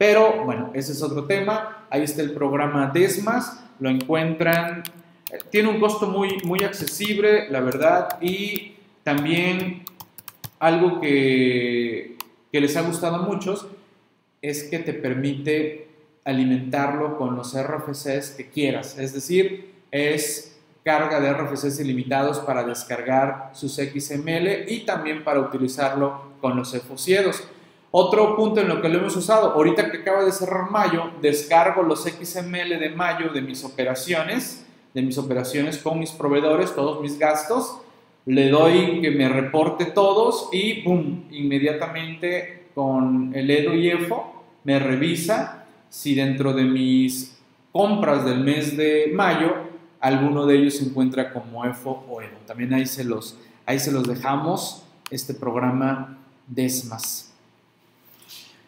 Pero 0.06 0.44
bueno, 0.44 0.70
ese 0.74 0.92
es 0.92 1.02
otro 1.02 1.24
tema. 1.24 1.86
Ahí 1.90 2.04
está 2.04 2.22
el 2.22 2.34
programa 2.34 2.92
Desmas. 2.94 3.64
Lo 3.80 3.90
encuentran. 3.90 4.84
Eh, 5.32 5.38
tiene 5.50 5.70
un 5.70 5.80
costo 5.80 6.08
muy, 6.08 6.40
muy 6.44 6.62
accesible, 6.62 7.50
la 7.50 7.62
verdad. 7.62 8.18
Y 8.20 8.76
también 9.04 9.86
algo 10.60 11.00
que, 11.00 12.18
que 12.52 12.60
les 12.60 12.76
ha 12.76 12.82
gustado 12.82 13.16
a 13.16 13.22
muchos 13.22 13.66
es 14.42 14.64
que 14.64 14.80
te 14.80 14.92
permite 14.92 15.88
alimentarlo 16.26 17.18
con 17.18 17.38
los 17.38 17.56
RFCs 17.58 18.32
que 18.32 18.50
quieras. 18.50 18.98
Es 19.00 19.14
decir, 19.14 19.74
es 19.90 20.60
carga 20.84 21.22
de 21.22 21.32
RFCs 21.32 21.80
ilimitados 21.80 22.40
para 22.40 22.66
descargar 22.66 23.52
sus 23.54 23.76
XML 23.76 24.66
y 24.68 24.82
también 24.86 25.24
para 25.24 25.40
utilizarlo 25.40 26.34
con 26.42 26.58
los 26.58 26.74
EFOCiedos. 26.74 27.48
Otro 27.96 28.36
punto 28.36 28.60
en 28.60 28.70
lo 28.70 28.82
que 28.82 28.90
lo 28.90 28.98
hemos 28.98 29.16
usado, 29.16 29.52
ahorita 29.52 29.92
que 29.92 29.98
acaba 29.98 30.26
de 30.26 30.32
cerrar 30.32 30.72
mayo, 30.72 31.12
descargo 31.22 31.84
los 31.84 32.06
XML 32.06 32.80
de 32.80 32.90
mayo 32.90 33.30
de 33.32 33.40
mis 33.44 33.64
operaciones, 33.64 34.66
de 34.96 35.04
mis 35.04 35.20
operaciones 35.20 35.78
con 35.78 36.00
mis 36.00 36.10
proveedores, 36.10 36.74
todos 36.74 37.02
mis 37.02 37.20
gastos, 37.20 37.82
le 38.26 38.50
doy 38.50 39.00
que 39.00 39.12
me 39.12 39.30
reporte 39.30 39.86
todos 39.86 40.50
y 40.52 40.82
¡pum! 40.82 41.26
Inmediatamente 41.30 42.70
con 42.74 43.32
el 43.36 43.52
EDO 43.52 43.76
y 43.76 43.92
EFO 43.92 44.44
me 44.64 44.80
revisa 44.80 45.68
si 45.88 46.16
dentro 46.16 46.54
de 46.54 46.64
mis 46.64 47.38
compras 47.72 48.26
del 48.26 48.40
mes 48.40 48.76
de 48.76 49.12
mayo 49.14 49.54
alguno 50.00 50.48
de 50.48 50.58
ellos 50.58 50.78
se 50.78 50.86
encuentra 50.86 51.32
como 51.32 51.64
EFO 51.64 52.06
o 52.10 52.24
EDO. 52.24 52.38
También 52.48 52.74
ahí 52.74 52.88
se 52.88 53.04
los, 53.04 53.38
ahí 53.68 53.78
se 53.78 53.92
los 53.92 54.08
dejamos, 54.08 54.84
este 55.12 55.36
programa 55.36 56.18
DESMAS. 56.48 57.33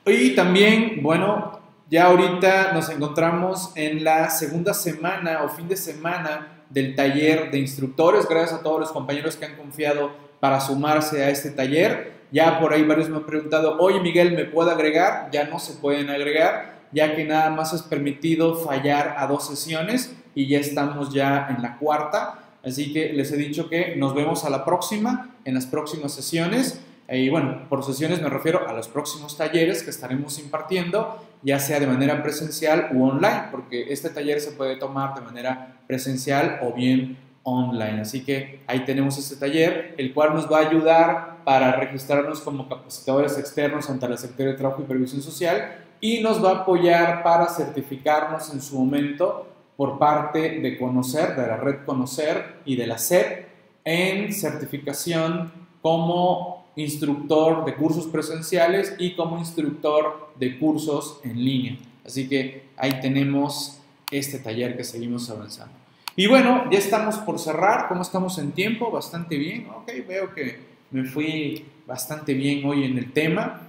Y 0.07 0.35
también, 0.35 1.01
bueno, 1.01 1.59
ya 1.89 2.05
ahorita 2.05 2.73
nos 2.73 2.89
encontramos 2.89 3.71
en 3.75 4.03
la 4.03 4.29
segunda 4.29 4.75
semana 4.75 5.43
o 5.43 5.49
fin 5.49 5.67
de 5.67 5.75
semana 5.75 6.63
del 6.69 6.93
taller 6.93 7.49
de 7.49 7.57
instructores. 7.57 8.27
Gracias 8.29 8.59
a 8.59 8.63
todos 8.63 8.79
los 8.79 8.91
compañeros 8.91 9.35
que 9.35 9.45
han 9.45 9.55
confiado 9.55 10.11
para 10.39 10.59
sumarse 10.61 11.23
a 11.23 11.31
este 11.31 11.49
taller. 11.49 12.13
Ya 12.31 12.59
por 12.59 12.73
ahí 12.73 12.83
varios 12.83 13.09
me 13.09 13.17
han 13.17 13.25
preguntado, 13.25 13.77
oye 13.79 13.99
Miguel, 13.99 14.33
¿me 14.33 14.45
puedo 14.45 14.69
agregar? 14.69 15.29
Ya 15.31 15.45
no 15.45 15.57
se 15.57 15.73
pueden 15.73 16.11
agregar, 16.11 16.87
ya 16.91 17.15
que 17.15 17.23
nada 17.23 17.49
más 17.49 17.73
es 17.73 17.81
permitido 17.81 18.55
fallar 18.55 19.15
a 19.17 19.25
dos 19.25 19.47
sesiones 19.47 20.15
y 20.35 20.47
ya 20.47 20.59
estamos 20.59 21.11
ya 21.11 21.47
en 21.49 21.63
la 21.63 21.77
cuarta. 21.77 22.41
Así 22.63 22.93
que 22.93 23.11
les 23.13 23.31
he 23.31 23.37
dicho 23.37 23.69
que 23.69 23.95
nos 23.95 24.13
vemos 24.13 24.45
a 24.45 24.51
la 24.51 24.65
próxima, 24.65 25.31
en 25.45 25.55
las 25.55 25.65
próximas 25.65 26.13
sesiones. 26.13 26.79
Y 27.09 27.29
bueno, 27.29 27.67
por 27.69 27.83
sesiones 27.83 28.21
me 28.21 28.29
refiero 28.29 28.67
a 28.67 28.73
los 28.73 28.87
próximos 28.87 29.37
talleres 29.37 29.83
que 29.83 29.91
estaremos 29.91 30.39
impartiendo, 30.39 31.21
ya 31.43 31.59
sea 31.59 31.79
de 31.79 31.87
manera 31.87 32.23
presencial 32.23 32.89
u 32.93 33.03
online, 33.07 33.49
porque 33.51 33.93
este 33.93 34.09
taller 34.09 34.41
se 34.41 34.51
puede 34.51 34.77
tomar 34.77 35.13
de 35.13 35.21
manera 35.21 35.77
presencial 35.87 36.59
o 36.63 36.73
bien 36.73 37.17
online. 37.43 38.01
Así 38.01 38.25
que 38.25 38.61
ahí 38.65 38.85
tenemos 38.85 39.17
este 39.19 39.35
taller, 39.35 39.93
el 39.97 40.13
cual 40.13 40.33
nos 40.33 40.51
va 40.51 40.57
a 40.57 40.67
ayudar 40.69 41.43
para 41.45 41.73
registrarnos 41.73 42.41
como 42.41 42.67
capacitadores 42.67 43.37
externos 43.37 43.89
ante 43.89 44.09
la 44.09 44.17
Secretaría 44.17 44.53
de 44.53 44.57
Trabajo 44.57 44.81
y 44.81 44.85
Previsión 44.85 45.21
Social 45.21 45.85
y 46.01 46.21
nos 46.21 46.43
va 46.43 46.49
a 46.49 46.55
apoyar 46.61 47.23
para 47.23 47.47
certificarnos 47.47 48.51
en 48.51 48.61
su 48.61 48.77
momento 48.79 49.47
por 49.77 49.99
parte 49.99 50.59
de 50.59 50.77
Conocer, 50.77 51.35
de 51.35 51.47
la 51.47 51.57
red 51.57 51.85
Conocer 51.85 52.61
y 52.65 52.75
de 52.75 52.87
la 52.87 52.97
SEP 52.97 53.47
en 53.83 54.33
certificación 54.33 55.51
como 55.81 56.54
instructor 56.75 57.65
de 57.65 57.75
cursos 57.75 58.07
presenciales 58.07 58.95
y 58.99 59.15
como 59.15 59.37
instructor 59.37 60.33
de 60.39 60.57
cursos 60.59 61.19
en 61.23 61.43
línea. 61.43 61.77
Así 62.05 62.27
que 62.27 62.65
ahí 62.77 62.99
tenemos 63.01 63.79
este 64.11 64.39
taller 64.39 64.77
que 64.77 64.83
seguimos 64.83 65.29
avanzando. 65.29 65.73
Y 66.15 66.27
bueno, 66.27 66.69
ya 66.71 66.79
estamos 66.79 67.17
por 67.17 67.39
cerrar. 67.39 67.87
¿Cómo 67.87 68.01
estamos 68.01 68.37
en 68.37 68.51
tiempo? 68.51 68.91
Bastante 68.91 69.37
bien. 69.37 69.67
Ok, 69.69 69.91
veo 70.07 70.33
que 70.33 70.59
me 70.91 71.03
fui 71.03 71.65
bastante 71.85 72.33
bien 72.33 72.63
hoy 72.65 72.85
en 72.85 72.97
el 72.97 73.11
tema. 73.11 73.61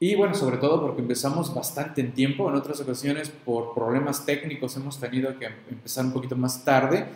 Y 0.00 0.14
bueno, 0.14 0.34
sobre 0.34 0.58
todo 0.58 0.80
porque 0.80 1.00
empezamos 1.00 1.54
bastante 1.54 2.00
en 2.00 2.12
tiempo. 2.12 2.48
En 2.48 2.56
otras 2.56 2.80
ocasiones, 2.80 3.30
por 3.30 3.74
problemas 3.74 4.26
técnicos, 4.26 4.76
hemos 4.76 5.00
tenido 5.00 5.38
que 5.38 5.46
empezar 5.70 6.04
un 6.04 6.12
poquito 6.12 6.36
más 6.36 6.64
tarde. 6.64 7.06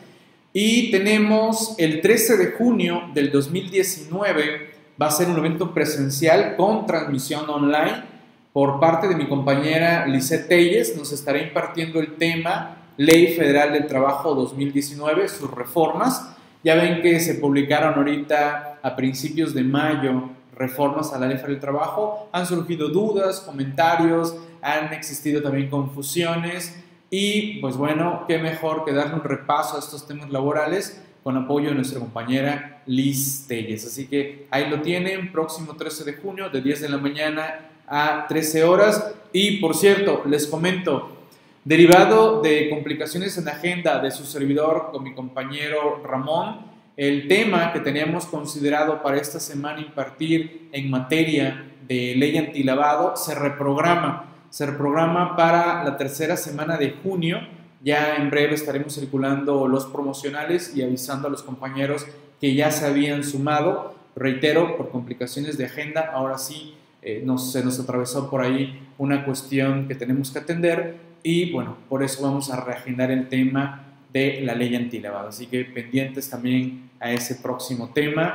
Y 0.54 0.90
tenemos 0.90 1.74
el 1.78 2.00
13 2.00 2.36
de 2.36 2.46
junio 2.52 3.10
del 3.14 3.30
2019 3.30 4.71
va 5.00 5.06
a 5.06 5.10
ser 5.10 5.28
un 5.28 5.38
evento 5.38 5.72
presencial 5.72 6.56
con 6.56 6.86
transmisión 6.86 7.48
online 7.48 8.04
por 8.52 8.80
parte 8.80 9.08
de 9.08 9.14
mi 9.14 9.28
compañera 9.28 10.06
Lisette 10.06 10.48
Telles. 10.48 10.96
Nos 10.96 11.12
estará 11.12 11.40
impartiendo 11.40 12.00
el 12.00 12.16
tema 12.16 12.76
Ley 12.96 13.34
Federal 13.34 13.72
del 13.72 13.86
Trabajo 13.86 14.34
2019, 14.34 15.28
sus 15.28 15.50
reformas. 15.50 16.34
Ya 16.62 16.74
ven 16.74 17.02
que 17.02 17.18
se 17.20 17.34
publicaron 17.36 17.94
ahorita 17.94 18.78
a 18.82 18.96
principios 18.96 19.54
de 19.54 19.64
mayo 19.64 20.30
reformas 20.54 21.12
a 21.12 21.18
la 21.18 21.26
Ley 21.26 21.36
Federal 21.36 21.54
del 21.54 21.60
Trabajo. 21.60 22.28
Han 22.32 22.46
surgido 22.46 22.88
dudas, 22.88 23.40
comentarios, 23.40 24.36
han 24.60 24.92
existido 24.92 25.42
también 25.42 25.70
confusiones. 25.70 26.78
Y 27.10 27.60
pues 27.60 27.76
bueno, 27.76 28.24
qué 28.28 28.38
mejor 28.38 28.84
que 28.84 28.92
darle 28.92 29.14
un 29.14 29.24
repaso 29.24 29.76
a 29.76 29.80
estos 29.80 30.06
temas 30.06 30.30
laborales 30.30 31.02
con 31.24 31.36
apoyo 31.36 31.70
de 31.70 31.74
nuestra 31.74 32.00
compañera 32.00 32.71
Liz 32.86 33.46
Telles. 33.46 33.86
Así 33.86 34.06
que 34.06 34.46
ahí 34.50 34.68
lo 34.68 34.80
tienen, 34.80 35.32
próximo 35.32 35.74
13 35.76 36.04
de 36.04 36.14
junio, 36.14 36.50
de 36.50 36.60
10 36.60 36.82
de 36.82 36.88
la 36.88 36.98
mañana 36.98 37.70
a 37.86 38.26
13 38.28 38.64
horas. 38.64 39.14
Y 39.32 39.58
por 39.58 39.74
cierto, 39.74 40.22
les 40.26 40.46
comento, 40.46 41.26
derivado 41.64 42.40
de 42.40 42.68
complicaciones 42.70 43.36
en 43.38 43.46
la 43.46 43.52
agenda 43.52 44.00
de 44.00 44.10
su 44.10 44.24
servidor 44.24 44.90
con 44.92 45.04
mi 45.04 45.14
compañero 45.14 46.02
Ramón, 46.04 46.72
el 46.96 47.26
tema 47.26 47.72
que 47.72 47.80
teníamos 47.80 48.26
considerado 48.26 49.02
para 49.02 49.16
esta 49.16 49.40
semana 49.40 49.80
impartir 49.80 50.68
en 50.72 50.90
materia 50.90 51.64
de 51.88 52.14
ley 52.16 52.36
antilavado 52.36 53.16
se 53.16 53.34
reprograma. 53.34 54.26
Se 54.50 54.66
reprograma 54.66 55.34
para 55.34 55.82
la 55.82 55.96
tercera 55.96 56.36
semana 56.36 56.76
de 56.76 56.90
junio 57.02 57.40
ya 57.84 58.14
en 58.14 58.30
breve 58.30 58.54
estaremos 58.54 58.94
circulando 58.94 59.66
los 59.66 59.86
promocionales 59.86 60.76
y 60.76 60.82
avisando 60.82 61.26
a 61.26 61.30
los 61.30 61.42
compañeros 61.42 62.06
que 62.42 62.56
ya 62.56 62.72
se 62.72 62.84
habían 62.84 63.22
sumado. 63.22 63.94
Reitero, 64.16 64.76
por 64.76 64.90
complicaciones 64.90 65.56
de 65.56 65.66
agenda, 65.66 66.10
ahora 66.12 66.36
sí 66.38 66.74
eh, 67.00 67.24
se 67.38 67.64
nos 67.64 67.78
atravesó 67.78 68.28
por 68.28 68.42
ahí 68.42 68.80
una 68.98 69.24
cuestión 69.24 69.86
que 69.86 69.94
tenemos 69.94 70.32
que 70.32 70.40
atender 70.40 70.96
y 71.22 71.52
bueno, 71.52 71.76
por 71.88 72.02
eso 72.02 72.24
vamos 72.24 72.50
a 72.50 72.60
reagendar 72.60 73.12
el 73.12 73.28
tema 73.28 73.84
de 74.12 74.40
la 74.42 74.56
ley 74.56 74.74
antilavado. 74.74 75.28
Así 75.28 75.46
que 75.46 75.64
pendientes 75.64 76.28
también 76.28 76.90
a 76.98 77.12
ese 77.12 77.36
próximo 77.36 77.90
tema. 77.94 78.34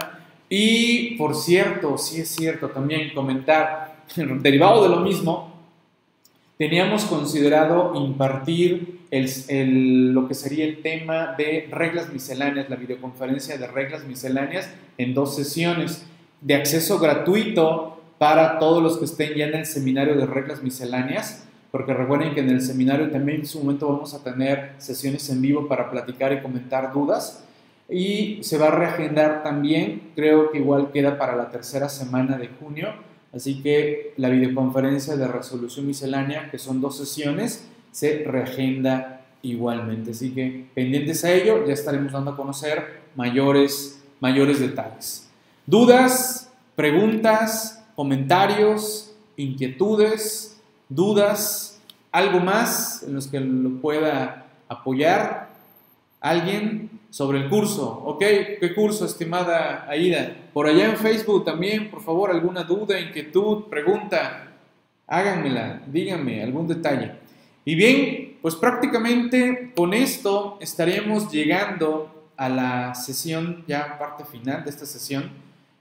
Y 0.50 1.16
por 1.18 1.36
cierto, 1.36 1.98
sí 1.98 2.22
es 2.22 2.30
cierto 2.30 2.70
también 2.70 3.14
comentar, 3.14 4.06
derivado 4.16 4.84
de 4.84 4.90
lo 4.90 5.02
mismo, 5.02 5.54
teníamos 6.58 7.04
considerado 7.04 7.94
impartir 7.94 8.97
el, 9.12 10.12
lo 10.14 10.28
que 10.28 10.34
sería 10.34 10.66
el 10.66 10.82
tema 10.82 11.36
de 11.38 11.68
reglas 11.72 12.12
misceláneas, 12.12 12.70
la 12.70 12.76
videoconferencia 12.76 13.58
de 13.58 13.68
reglas 13.68 14.06
misceláneas 14.06 14.70
en 14.98 15.14
dos 15.14 15.36
sesiones 15.36 16.06
de 16.42 16.56
acceso 16.56 17.00
gratuito 17.00 18.02
para 18.18 18.60
todos 18.60 18.82
los 18.82 18.98
que 18.98 19.06
estén 19.06 19.34
ya 19.36 19.48
en 19.48 19.56
el 19.56 19.66
seminario 19.66 20.16
de 20.16 20.26
reglas 20.26 20.64
misceláneas, 20.64 21.46
porque 21.72 21.94
recuerden 21.94 22.34
que 22.34 22.40
en 22.40 22.50
el 22.50 22.62
seminario 22.62 23.10
también 23.12 23.42
en 23.42 23.46
su 23.46 23.60
momento 23.60 23.88
vamos 23.88 24.14
a 24.14 24.24
tener 24.24 24.72
sesiones 24.78 25.30
en 25.30 25.42
vivo 25.42 25.68
para 25.68 25.90
platicar 25.92 26.34
y 26.34 26.42
comentar 26.42 26.94
dudas. 26.94 27.44
Y 27.90 28.40
se 28.42 28.58
va 28.58 28.68
a 28.68 28.72
reagendar 28.72 29.44
también, 29.44 30.12
creo 30.16 30.52
que 30.52 30.58
igual 30.58 30.92
queda 30.92 31.18
para 31.18 31.36
la 31.36 31.50
tercera 31.50 31.88
semana 31.88 32.38
de 32.38 32.50
junio, 32.50 32.90
Así 33.34 33.62
que 33.62 34.14
la 34.18 34.30
videoconferencia 34.30 35.16
de 35.16 35.28
resolución 35.28 35.86
miscelánea, 35.86 36.50
que 36.50 36.58
son 36.58 36.82
dos 36.82 36.98
sesiones, 36.98 37.68
se 37.98 38.24
reagenda 38.28 39.26
igualmente. 39.42 40.12
Así 40.12 40.32
que 40.32 40.68
pendientes 40.76 41.26
a 41.26 41.32
ello, 41.32 41.66
ya 41.66 41.74
estaremos 41.74 42.12
dando 42.12 42.30
a 42.30 42.38
conocer 42.38 43.02
mayores, 43.16 44.04
mayores 44.20 44.60
detalles. 44.60 45.28
¿Dudas, 45.66 46.54
preguntas, 46.76 47.84
comentarios, 47.96 49.16
inquietudes, 49.36 50.62
dudas, 50.90 51.82
algo 52.12 52.40
más 52.40 53.02
en 53.02 53.16
los 53.16 53.26
que 53.26 53.40
lo 53.40 53.82
pueda 53.82 54.46
apoyar? 54.70 55.50
¿Alguien? 56.22 56.92
sobre 57.10 57.40
el 57.40 57.50
curso. 57.50 58.04
¿Ok? 58.06 58.20
¿Qué 58.20 58.74
curso, 58.76 59.06
estimada 59.06 59.88
Aida? 59.90 60.36
Por 60.54 60.68
allá 60.68 60.86
en 60.86 60.98
Facebook 60.98 61.46
también, 61.46 61.90
por 61.90 62.04
favor, 62.04 62.30
alguna 62.30 62.64
duda, 62.64 63.00
inquietud, 63.00 63.64
pregunta, 63.70 64.52
háganmela, 65.08 65.82
díganme 65.88 66.44
algún 66.44 66.68
detalle. 66.68 67.27
Y 67.68 67.76
bien, 67.76 68.38
pues 68.42 68.56
prácticamente 68.56 69.74
con 69.76 69.94
esto 69.94 70.58
estaríamos 70.62 71.30
llegando 71.30 72.32
a 72.38 72.48
la 72.48 72.96
sesión, 72.96 73.66
ya 73.68 74.00
parte 74.00 74.24
final 74.24 74.64
de 74.64 74.70
esta 74.70 74.86
sesión, 74.86 75.30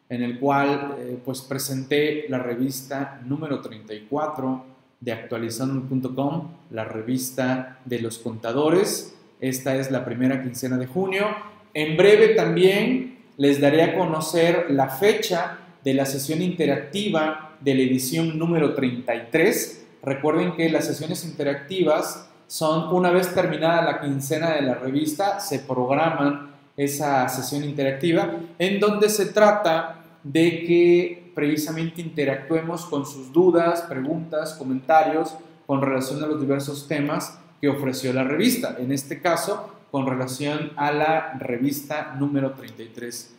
en 0.08 0.24
el 0.24 0.40
cual 0.40 0.96
eh, 0.98 1.16
pues 1.24 1.42
presenté 1.42 2.26
la 2.28 2.40
revista 2.40 3.20
número 3.24 3.60
34 3.60 4.64
de 4.98 5.12
actualizando.com, 5.12 6.48
la 6.72 6.82
revista 6.82 7.78
de 7.84 8.00
los 8.00 8.18
contadores, 8.18 9.14
esta 9.40 9.76
es 9.76 9.92
la 9.92 10.04
primera 10.04 10.42
quincena 10.42 10.78
de 10.78 10.88
junio. 10.88 11.28
En 11.72 11.96
breve 11.96 12.34
también 12.34 13.18
les 13.36 13.60
daré 13.60 13.84
a 13.84 13.94
conocer 13.94 14.72
la 14.72 14.88
fecha 14.88 15.58
de 15.84 15.94
la 15.94 16.04
sesión 16.04 16.42
interactiva 16.42 17.56
de 17.60 17.76
la 17.76 17.82
edición 17.82 18.36
número 18.36 18.74
33. 18.74 19.85
Recuerden 20.02 20.54
que 20.54 20.68
las 20.68 20.86
sesiones 20.86 21.24
interactivas 21.24 22.28
son 22.46 22.94
una 22.94 23.10
vez 23.10 23.34
terminada 23.34 23.82
la 23.82 24.00
quincena 24.00 24.54
de 24.54 24.62
la 24.62 24.74
revista, 24.74 25.40
se 25.40 25.60
programan 25.60 26.54
esa 26.76 27.28
sesión 27.28 27.64
interactiva 27.64 28.34
en 28.58 28.78
donde 28.78 29.08
se 29.08 29.26
trata 29.26 30.04
de 30.22 30.64
que 30.64 31.32
precisamente 31.34 32.00
interactuemos 32.00 32.86
con 32.86 33.06
sus 33.06 33.32
dudas, 33.32 33.82
preguntas, 33.82 34.54
comentarios 34.54 35.34
con 35.66 35.82
relación 35.82 36.22
a 36.22 36.26
los 36.26 36.40
diversos 36.40 36.86
temas 36.86 37.38
que 37.60 37.68
ofreció 37.68 38.12
la 38.12 38.24
revista, 38.24 38.76
en 38.78 38.92
este 38.92 39.20
caso 39.20 39.72
con 39.90 40.06
relación 40.06 40.72
a 40.76 40.92
la 40.92 41.34
revista 41.38 42.14
número 42.18 42.52
33. 42.52 43.34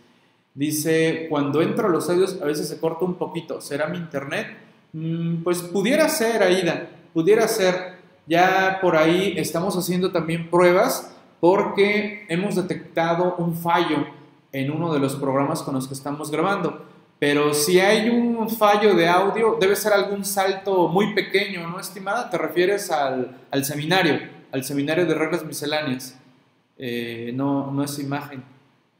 Dice, 0.53 1.27
cuando 1.29 1.61
entro 1.61 1.87
a 1.87 1.91
los 1.91 2.09
audios 2.09 2.41
a 2.41 2.45
veces 2.45 2.67
se 2.67 2.79
corta 2.79 3.05
un 3.05 3.15
poquito, 3.15 3.61
¿será 3.61 3.87
mi 3.87 3.97
internet? 3.97 4.66
Mm, 4.93 5.43
pues 5.43 5.61
pudiera 5.61 6.09
ser, 6.09 6.43
Aida, 6.43 6.89
pudiera 7.13 7.47
ser. 7.47 7.97
Ya 8.27 8.79
por 8.81 8.97
ahí 8.97 9.35
estamos 9.37 9.77
haciendo 9.77 10.11
también 10.11 10.49
pruebas 10.49 11.15
porque 11.39 12.25
hemos 12.29 12.55
detectado 12.55 13.35
un 13.37 13.55
fallo 13.55 14.07
en 14.51 14.71
uno 14.71 14.93
de 14.93 14.99
los 14.99 15.15
programas 15.15 15.61
con 15.61 15.75
los 15.75 15.87
que 15.87 15.93
estamos 15.93 16.31
grabando. 16.31 16.85
Pero 17.19 17.53
si 17.53 17.79
hay 17.79 18.09
un 18.09 18.49
fallo 18.49 18.93
de 18.93 19.07
audio, 19.07 19.57
debe 19.59 19.75
ser 19.75 19.93
algún 19.93 20.23
salto 20.23 20.87
muy 20.87 21.15
pequeño, 21.15 21.67
¿no, 21.67 21.79
estimada? 21.79 22.29
¿Te 22.29 22.37
refieres 22.37 22.91
al, 22.91 23.35
seminario, 23.63 24.19
al 24.51 24.63
seminario 24.63 25.05
de 25.05 25.15
reglas 25.15 25.43
misceláneas? 25.43 26.19
Eh, 26.77 27.31
no, 27.33 27.71
no 27.71 27.83
es 27.83 27.97
imagen. 27.97 28.43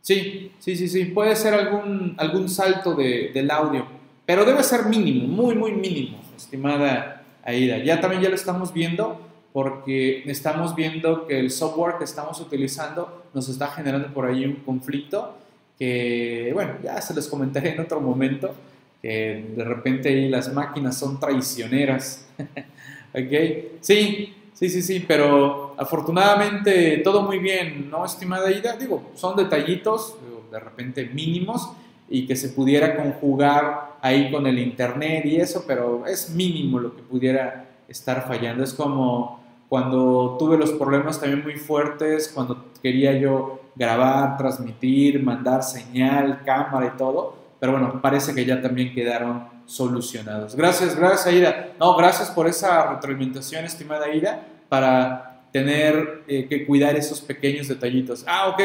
Sí, 0.01 0.51
sí, 0.59 0.75
sí, 0.75 0.87
sí, 0.87 1.05
puede 1.05 1.35
ser 1.35 1.53
algún, 1.53 2.15
algún 2.17 2.49
salto 2.49 2.95
del 2.95 3.51
audio, 3.51 3.85
pero 4.27 4.43
debe 4.43 4.61
ser 4.61 4.85
mínimo, 4.87 5.25
muy, 5.25 5.55
muy 5.55 5.71
mínimo, 5.71 6.19
estimada 6.35 7.23
Aida. 7.43 7.77
Ya 7.77 8.01
también 8.01 8.21
ya 8.21 8.27
lo 8.27 8.35
estamos 8.35 8.73
viendo 8.73 9.21
porque 9.53 10.21
estamos 10.29 10.75
viendo 10.75 11.25
que 11.25 11.39
el 11.39 11.49
software 11.49 11.97
que 11.97 12.03
estamos 12.03 12.41
utilizando 12.41 13.23
nos 13.33 13.47
está 13.47 13.67
generando 13.67 14.13
por 14.13 14.25
ahí 14.25 14.43
un 14.43 14.55
conflicto 14.65 15.37
que, 15.79 16.51
bueno, 16.53 16.73
ya 16.83 17.01
se 17.01 17.13
los 17.13 17.27
comentaré 17.29 17.73
en 17.73 17.79
otro 17.79 18.01
momento, 18.01 18.53
que 19.01 19.53
de 19.55 19.63
repente 19.63 20.29
las 20.29 20.53
máquinas 20.53 20.97
son 20.97 21.21
traicioneras. 21.21 22.27
¿Ok? 23.13 23.79
Sí, 23.79 24.35
sí, 24.53 24.69
sí, 24.69 24.81
sí, 24.81 25.05
pero 25.07 25.73
afortunadamente 25.77 26.97
todo 26.97 27.21
muy 27.21 27.39
bien, 27.39 27.89
¿no, 27.89 28.03
estimada 28.03 28.51
Ida? 28.51 28.75
Digo, 28.75 29.11
son 29.15 29.37
detallitos, 29.37 30.17
de 30.51 30.59
repente 30.59 31.05
mínimos, 31.05 31.69
y 32.09 32.25
que 32.25 32.35
se 32.35 32.49
pudiera 32.49 32.95
conjugar 32.95 33.86
ahí 34.01 34.31
con 34.31 34.47
el 34.47 34.59
internet 34.59 35.25
y 35.25 35.37
eso, 35.37 35.63
pero 35.67 36.05
es 36.05 36.29
mínimo 36.29 36.79
lo 36.79 36.95
que 36.95 37.01
pudiera 37.01 37.65
estar 37.87 38.27
fallando. 38.27 38.63
Es 38.63 38.73
como 38.73 39.39
cuando 39.69 40.37
tuve 40.39 40.57
los 40.57 40.71
problemas 40.71 41.19
también 41.19 41.43
muy 41.43 41.55
fuertes, 41.55 42.31
cuando 42.33 42.65
quería 42.81 43.17
yo 43.17 43.59
grabar, 43.75 44.37
transmitir, 44.37 45.21
mandar 45.21 45.63
señal, 45.63 46.41
cámara 46.45 46.93
y 46.93 46.97
todo, 46.97 47.35
pero 47.59 47.73
bueno, 47.73 48.01
parece 48.01 48.33
que 48.33 48.45
ya 48.45 48.61
también 48.61 48.93
quedaron 48.93 49.47
solucionados. 49.65 50.55
Gracias, 50.55 50.95
gracias 50.95 51.27
Aida. 51.27 51.69
No, 51.79 51.95
gracias 51.95 52.29
por 52.29 52.47
esa 52.47 52.93
retroalimentación, 52.93 53.65
estimada 53.65 54.05
Aida, 54.05 54.45
para 54.69 55.41
tener 55.51 56.23
eh, 56.27 56.47
que 56.47 56.65
cuidar 56.65 56.95
esos 56.95 57.21
pequeños 57.21 57.67
detallitos. 57.67 58.23
Ah, 58.27 58.49
ok, 58.49 58.61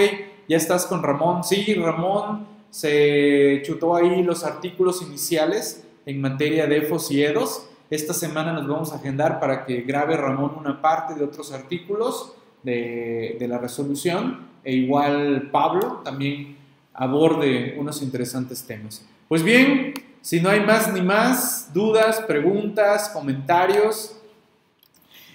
ya 0.49 0.57
estás 0.57 0.87
con 0.87 1.03
Ramón. 1.03 1.43
Sí, 1.45 1.75
Ramón 1.75 2.52
se 2.73 3.61
chutó 3.65 3.95
ahí 3.95 4.23
los 4.23 4.45
artículos 4.45 5.03
iniciales 5.03 5.85
en 6.07 6.21
materia 6.21 6.67
de 6.67 6.79
EFOS 6.79 7.11
y 7.11 7.23
EDOS 7.23 7.69
esta 7.93 8.15
semana 8.15 8.55
nos 8.55 8.67
vamos 8.67 8.91
a 8.95 8.97
agendar 8.97 9.39
para 9.39 9.67
que 9.67 9.83
grabe 9.83 10.17
Ramón 10.17 10.55
una 10.57 10.81
parte 10.81 11.15
de 11.15 11.23
otros 11.23 11.53
artículos 11.53 12.33
de, 12.63 13.37
la 13.47 13.59
resolución 13.59 14.49
e 14.65 14.73
igual 14.73 15.51
Pablo 15.53 16.01
también 16.03 16.57
aborde 16.95 17.77
unos 17.79 18.01
interesantes 18.01 18.65
temas. 18.67 19.07
Pues 19.29 19.43
bien, 19.43 19.93
si 20.23 20.41
no 20.41 20.49
hay 20.49 20.61
más 20.61 20.91
ni 20.95 21.03
más 21.03 21.71
dudas, 21.75 22.21
preguntas, 22.21 23.11
comentarios. 23.11 24.17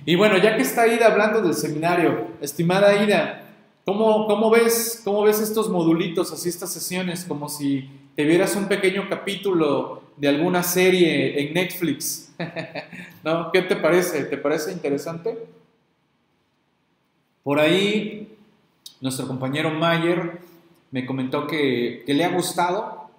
Y 0.04 0.16
bueno, 0.16 0.40
ya 0.40 0.56
que 0.56 0.64
está 0.64 0.88
Ida 0.88 1.12
hablando 1.12 1.44
del 1.44 1.54
seminario, 1.54 2.30
estimada 2.42 3.04
Ida, 3.04 3.47
¿cómo, 3.88 4.28
cómo 4.28 4.50
ves, 4.50 5.00
¿cómo 5.06 5.24
ves 5.24 5.40
estos 5.40 5.70
modulitos, 5.70 6.34
así 6.34 6.50
estas 6.50 6.74
sesiones, 6.74 7.24
como 7.24 7.48
si 7.48 7.90
te 8.18 8.26
vieras 8.26 8.54
un 8.58 8.68
pequeño 8.68 9.08
capítulo 9.10 10.02
de 10.18 10.28
alguna 10.28 10.62
serie 10.62 11.42
en 11.42 11.54
Netflix? 11.54 12.34
¿No? 13.24 13.50
¿Qué 13.54 13.62
te 13.62 13.78
parece? 13.78 14.26
¿Te 14.26 14.38
parece 14.38 14.74
interesante? 14.74 15.38
Por 17.44 17.62
ahí, 17.62 18.36
nuestro 19.00 19.26
compañero 19.26 19.72
Mayer 19.72 20.38
me 20.92 21.06
comentó 21.06 21.48
que, 21.48 22.04
le 22.06 22.26
ha 22.26 22.30
gustado. 22.30 23.10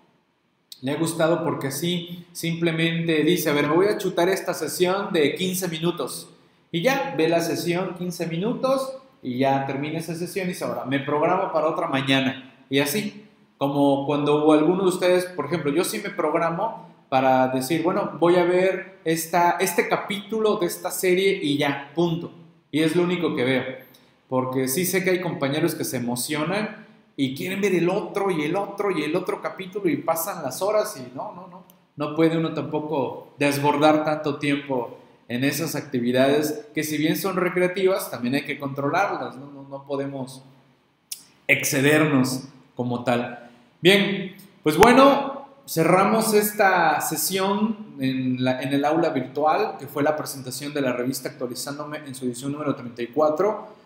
Le 0.83 0.93
ha 0.93 0.97
gustado 0.97 1.45
porque 1.45 1.71
sí, 1.71 2.27
simplemente 2.33 3.25
dice, 3.25 3.49
a 3.49 3.55
ver, 3.55 3.69
me 3.69 3.75
voy 3.75 3.87
a 3.87 3.97
chutar 3.97 4.29
esta 4.29 4.53
sesión 4.53 5.14
de 5.14 5.35
15 5.35 5.69
minutos. 5.69 6.29
Y 6.71 6.83
ya, 6.83 7.14
ve 7.16 7.27
la 7.27 7.41
sesión 7.41 7.95
15 7.97 8.27
minutos 8.27 8.99
y 9.23 9.39
ya 9.39 9.66
termina 9.66 9.99
esa 9.99 10.14
sesión 10.14 10.47
y 10.47 10.51
dice, 10.51 10.64
ahora, 10.64 10.85
me 10.85 11.01
programo 11.01 11.53
para 11.53 11.69
otra 11.69 11.89
mañana. 11.89 12.55
Y 12.71 12.79
así, 12.79 13.25
como 13.57 14.07
cuando 14.07 14.53
alguno 14.53 14.83
de 14.83 14.89
ustedes, 14.89 15.27
por 15.27 15.47
ejemplo, 15.47 15.73
yo 15.73 15.85
sí 15.85 16.01
me 16.03 16.11
programo 16.11 16.89
para 17.09 17.49
decir, 17.49 17.83
bueno, 17.83 18.12
voy 18.19 18.37
a 18.37 18.45
ver 18.45 18.99
esta, 19.05 19.57
este 19.61 19.89
capítulo 19.89 20.57
de 20.57 20.66
esta 20.66 20.91
serie 20.91 21.39
y 21.43 21.57
ya, 21.57 21.91
punto. 21.95 22.31
Y 22.71 22.83
es 22.83 22.95
lo 22.95 23.03
único 23.03 23.35
que 23.35 23.45
veo. 23.45 23.64
Porque 24.29 24.69
sí 24.69 24.85
sé 24.85 25.03
que 25.03 25.11
hay 25.11 25.21
compañeros 25.21 25.75
que 25.75 25.85
se 25.85 25.97
emocionan 25.97 26.87
y 27.16 27.35
quieren 27.35 27.61
ver 27.61 27.75
el 27.75 27.89
otro 27.89 28.31
y 28.31 28.43
el 28.45 28.55
otro 28.57 28.91
y 28.91 29.03
el 29.03 29.16
otro 29.16 29.41
capítulo 29.41 29.89
y 29.89 29.97
pasan 29.97 30.43
las 30.43 30.62
horas 30.62 30.97
y 30.97 31.16
no, 31.16 31.33
no, 31.35 31.49
no. 31.49 31.64
No 31.97 32.14
puede 32.14 32.39
uno 32.39 32.55
tampoco 32.55 33.35
desbordar 33.39 34.05
tanto 34.05 34.39
tiempo 34.39 34.97
en 35.29 35.45
esas 35.45 35.74
actividades 35.74 36.66
que 36.74 36.83
si 36.83 36.97
bien 36.97 37.16
son 37.16 37.37
recreativas, 37.37 38.11
también 38.11 38.35
hay 38.35 38.45
que 38.45 38.59
controlarlas, 38.59 39.37
no, 39.37 39.51
no, 39.53 39.68
no 39.68 39.85
podemos 39.85 40.43
excedernos 41.47 42.45
como 42.74 43.05
tal. 43.05 43.51
Bien, 43.81 44.35
pues 44.62 44.76
bueno, 44.76 45.49
cerramos 45.68 46.33
esta 46.35 47.01
sesión 47.01 47.76
en, 48.01 48.39
el 48.47 48.85
aula 48.85 49.11
virtual, 49.11 49.76
que 49.79 49.87
fue 49.87 50.03
la 50.03 50.16
presentación 50.16 50.72
de 50.72 50.81
la 50.81 50.93
revista 50.93 51.29
Actualizándome 51.29 51.99
en 52.07 52.14
su 52.14 52.24
edición 52.24 52.53
número 52.53 52.74
34. 52.74 53.76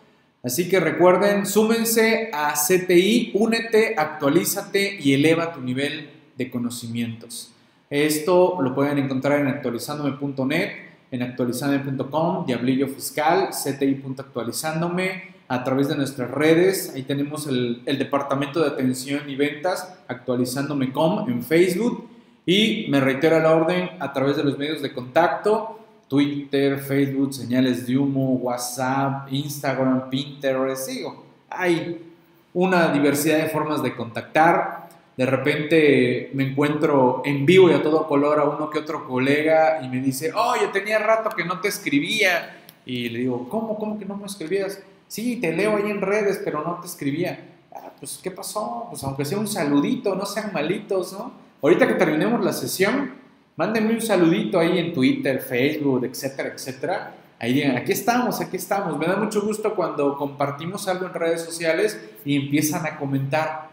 Así 0.43 0.69
que 0.69 0.79
recuerden, 0.79 1.45
súmense 1.45 2.29
a 2.33 2.53
CTI, 2.53 3.31
únete, 3.33 3.95
actualízate 3.97 4.97
y 4.99 5.13
eleva 5.13 5.53
tu 5.53 5.61
nivel 5.61 6.09
de 6.37 6.49
conocimientos. 6.49 7.51
Esto 7.89 8.59
lo 8.61 8.73
pueden 8.73 8.97
encontrar 8.97 9.39
en 9.39 9.47
actualizándome.net, 9.47 10.71
en 11.13 11.21
actualizándome.com, 11.21 12.47
Diablillo 12.47 12.87
Fiscal, 12.87 13.49
cti.actualizándome, 13.53 15.35
a 15.47 15.63
través 15.63 15.87
de 15.87 15.95
nuestras 15.95 16.31
redes. 16.31 16.91
Ahí 16.95 17.03
tenemos 17.03 17.45
el, 17.45 17.83
departamento 17.85 18.59
de 18.59 18.69
atención 18.69 19.29
y 19.29 19.35
ventas 19.35 19.93
actualizándome.com 20.07 21.29
en 21.29 21.43
Facebook 21.43 22.09
Y 22.47 22.87
me 22.89 22.99
reitero 22.99 23.39
la 23.39 23.53
orden 23.53 23.91
a 23.99 24.11
través 24.11 24.37
de 24.37 24.43
los 24.43 24.57
medios 24.57 24.81
de 24.81 24.91
contacto, 24.91 25.79
Twitter, 26.07 26.79
Facebook, 26.79 27.31
señales 27.31 27.85
de 27.85 27.95
humo, 27.95 28.33
WhatsApp, 28.33 29.31
Instagram, 29.31 30.09
Pinterest, 30.09 30.89
sigo. 30.89 31.25
Hay 31.47 32.11
una 32.55 32.91
diversidad 32.91 33.37
de 33.37 33.49
formas 33.49 33.83
de 33.83 33.95
contactar. 33.95 34.82
De 35.15 35.25
repente 35.25 36.31
me 36.33 36.49
encuentro 36.49 37.21
en 37.23 37.45
vivo 37.45 37.69
y 37.69 37.73
a 37.73 37.83
todo 37.83 38.07
color 38.07 38.39
a 38.39 38.45
uno 38.45 38.69
que 38.69 38.79
otro 38.79 39.07
colega 39.07 39.81
y 39.83 39.89
me 39.89 39.99
dice, 39.99 40.33
oye, 40.33 40.67
tenía 40.73 40.97
rato 40.99 41.29
que 41.35 41.45
no 41.45 41.61
te 41.61 41.67
escribía. 41.67 42.61
Y 42.85 43.09
le 43.09 43.19
digo, 43.19 43.47
¿cómo? 43.47 43.77
¿Cómo 43.77 43.99
que 43.99 44.05
no 44.05 44.17
me 44.17 44.25
escribías? 44.25 44.81
Sí, 45.07 45.35
te 45.35 45.55
leo 45.55 45.77
ahí 45.77 45.91
en 45.91 46.01
redes, 46.01 46.41
pero 46.43 46.63
no 46.63 46.79
te 46.79 46.87
escribía. 46.87 47.39
Ah, 47.71 47.91
pues, 47.99 48.19
¿qué 48.21 48.31
pasó? 48.31 48.87
Pues 48.89 49.03
aunque 49.03 49.25
sea 49.25 49.37
un 49.37 49.47
saludito, 49.47 50.15
no 50.15 50.25
sean 50.25 50.51
malitos, 50.51 51.13
¿no? 51.13 51.31
Ahorita 51.61 51.87
que 51.87 51.93
terminemos 51.93 52.43
la 52.43 52.51
sesión, 52.51 53.13
mándenme 53.55 53.93
un 53.93 54.01
saludito 54.01 54.59
ahí 54.59 54.79
en 54.79 54.93
Twitter, 54.93 55.39
Facebook, 55.39 56.05
etcétera, 56.05 56.49
etcétera. 56.55 57.15
Ahí 57.39 57.53
digan, 57.53 57.77
aquí 57.77 57.91
estamos, 57.91 58.41
aquí 58.41 58.57
estamos. 58.57 58.97
Me 58.97 59.05
da 59.05 59.17
mucho 59.17 59.41
gusto 59.41 59.75
cuando 59.75 60.17
compartimos 60.17 60.87
algo 60.87 61.07
en 61.07 61.13
redes 61.13 61.41
sociales 61.41 61.99
y 62.25 62.37
empiezan 62.37 62.85
a 62.85 62.97
comentar, 62.97 63.69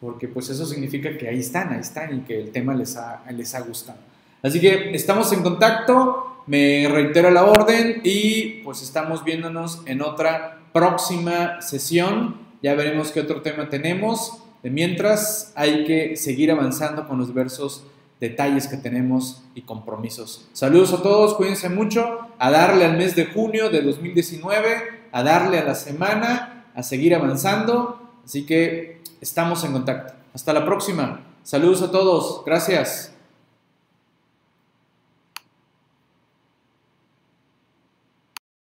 porque 0.00 0.28
pues 0.28 0.48
eso 0.50 0.66
significa 0.66 1.16
que 1.16 1.28
ahí 1.28 1.40
están, 1.40 1.72
ahí 1.72 1.80
están 1.80 2.18
y 2.18 2.20
que 2.20 2.40
el 2.40 2.50
tema 2.50 2.74
les 2.74 2.96
ha, 2.96 3.22
les 3.30 3.54
ha 3.54 3.60
gustado. 3.60 3.98
Así 4.42 4.60
que 4.60 4.94
estamos 4.94 5.32
en 5.32 5.42
contacto, 5.42 6.42
me 6.46 6.86
reitero 6.88 7.30
la 7.30 7.44
orden 7.44 8.02
y 8.04 8.60
pues 8.62 8.82
estamos 8.82 9.24
viéndonos 9.24 9.82
en 9.86 10.02
otra 10.02 10.60
próxima 10.72 11.62
sesión. 11.62 12.36
Ya 12.62 12.74
veremos 12.74 13.10
qué 13.10 13.20
otro 13.20 13.40
tema 13.40 13.70
tenemos. 13.70 14.42
De 14.62 14.70
mientras, 14.70 15.52
hay 15.56 15.84
que 15.84 16.16
seguir 16.16 16.50
avanzando 16.50 17.06
con 17.06 17.18
los 17.18 17.28
diversos 17.28 17.84
detalles 18.20 18.66
que 18.66 18.76
tenemos 18.76 19.42
y 19.54 19.62
compromisos. 19.62 20.48
Saludos 20.52 20.92
a 20.92 21.02
todos, 21.02 21.34
cuídense 21.34 21.68
mucho, 21.68 22.20
a 22.38 22.50
darle 22.50 22.84
al 22.84 22.96
mes 22.96 23.14
de 23.16 23.26
junio 23.26 23.68
de 23.70 23.82
2019, 23.82 24.68
a 25.12 25.22
darle 25.22 25.58
a 25.58 25.64
la 25.64 25.74
semana, 25.74 26.66
a 26.74 26.82
seguir 26.82 27.14
avanzando. 27.14 28.00
Así 28.24 28.46
que 28.46 28.93
estamos 29.24 29.64
en 29.64 29.72
contacto. 29.72 30.12
Hasta 30.34 30.52
la 30.52 30.66
próxima. 30.66 31.20
Saludos 31.42 31.80
a 31.80 31.90
todos. 31.90 32.44
Gracias. 32.44 33.13